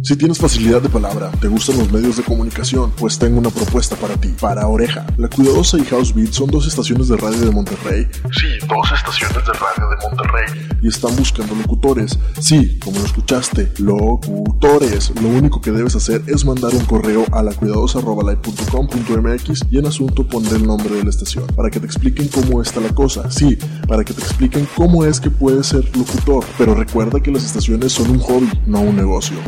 Si 0.07 0.15
tienes 0.15 0.39
facilidad 0.39 0.81
de 0.81 0.89
palabra, 0.89 1.33
te 1.41 1.49
gustan 1.49 1.79
los 1.79 1.91
medios 1.91 2.17
de 2.17 2.23
comunicación, 2.23 2.93
pues 2.93 3.19
tengo 3.19 3.41
una 3.41 3.51
propuesta 3.51 3.97
para 3.97 4.17
ti. 4.17 4.29
Para 4.41 4.69
Oreja, 4.69 5.05
La 5.17 5.27
Cuidadosa 5.27 5.79
y 5.79 5.85
House 5.87 6.15
Beat 6.15 6.31
son 6.31 6.49
dos 6.49 6.69
estaciones 6.69 7.09
de 7.09 7.17
radio 7.17 7.41
de 7.41 7.51
Monterrey. 7.51 8.07
Sí, 8.31 8.47
dos 8.69 8.93
estaciones 8.95 9.45
de 9.45 9.53
radio 9.53 9.89
de 9.91 9.97
Monterrey. 10.09 10.45
Y 10.81 10.87
están 10.87 11.17
buscando 11.17 11.57
locutores. 11.57 12.17
Sí, 12.39 12.79
como 12.79 13.01
lo 13.01 13.05
escuchaste, 13.05 13.73
locutores. 13.79 15.13
Lo 15.21 15.27
único 15.27 15.61
que 15.61 15.73
debes 15.73 15.97
hacer 15.97 16.23
es 16.29 16.45
mandar 16.45 16.73
un 16.73 16.85
correo 16.85 17.25
a 17.33 17.43
la 17.43 17.53
cuidadosa.com.mx 17.53 19.65
y 19.73 19.79
en 19.79 19.87
asunto 19.87 20.29
poner 20.29 20.53
el 20.53 20.69
nombre 20.69 20.95
de 20.95 21.03
la 21.03 21.11
estación 21.11 21.49
para 21.57 21.69
que 21.69 21.81
te 21.81 21.87
expliquen 21.87 22.29
cómo 22.29 22.63
está 22.63 22.81
la 22.81 22.95
cosa. 22.95 23.29
Sí, 23.33 23.59
para 23.89 24.05
que 24.05 24.15
te 24.15 24.23
expliquen 24.23 24.69
cómo 24.77 25.05
es 25.05 25.19
que 25.19 25.31
puedes 25.31 25.67
ser 25.67 25.85
locutor. 25.97 26.45
Pero 26.57 26.77
recuerda 26.77 27.19
que 27.19 27.33
las 27.33 27.43
estaciones 27.43 27.91
son 27.91 28.11
un 28.11 28.21
hobby, 28.21 28.49
no 28.67 28.83
un 28.83 28.95
negocio. 28.95 29.39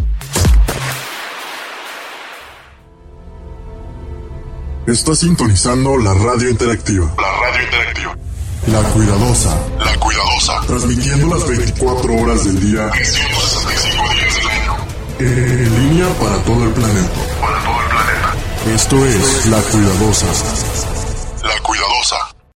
Estás 4.88 5.18
sintonizando 5.18 5.98
la 5.98 6.14
radio 6.14 6.48
interactiva. 6.48 7.12
La 7.18 7.30
radio 7.42 7.62
interactiva. 7.62 8.16
La 8.68 8.82
cuidadosa. 8.84 9.54
La 9.78 9.94
cuidadosa. 9.98 10.60
Transmitiendo 10.66 11.26
las 11.26 11.46
24 11.46 12.14
horas 12.14 12.44
del 12.44 12.58
día. 12.58 12.90
365 12.92 14.04
días 14.14 14.36
del 14.36 14.48
año. 14.48 14.76
En 15.18 15.90
línea 15.90 16.08
para 16.18 16.38
todo 16.38 16.64
el 16.64 16.70
planeta. 16.70 17.10
Para 17.38 17.64
todo 17.64 17.82
el 17.82 17.88
planeta. 17.90 18.34
Esto 18.74 19.04
es 19.04 19.46
La 19.48 19.60
Cuidadosa. 19.60 20.26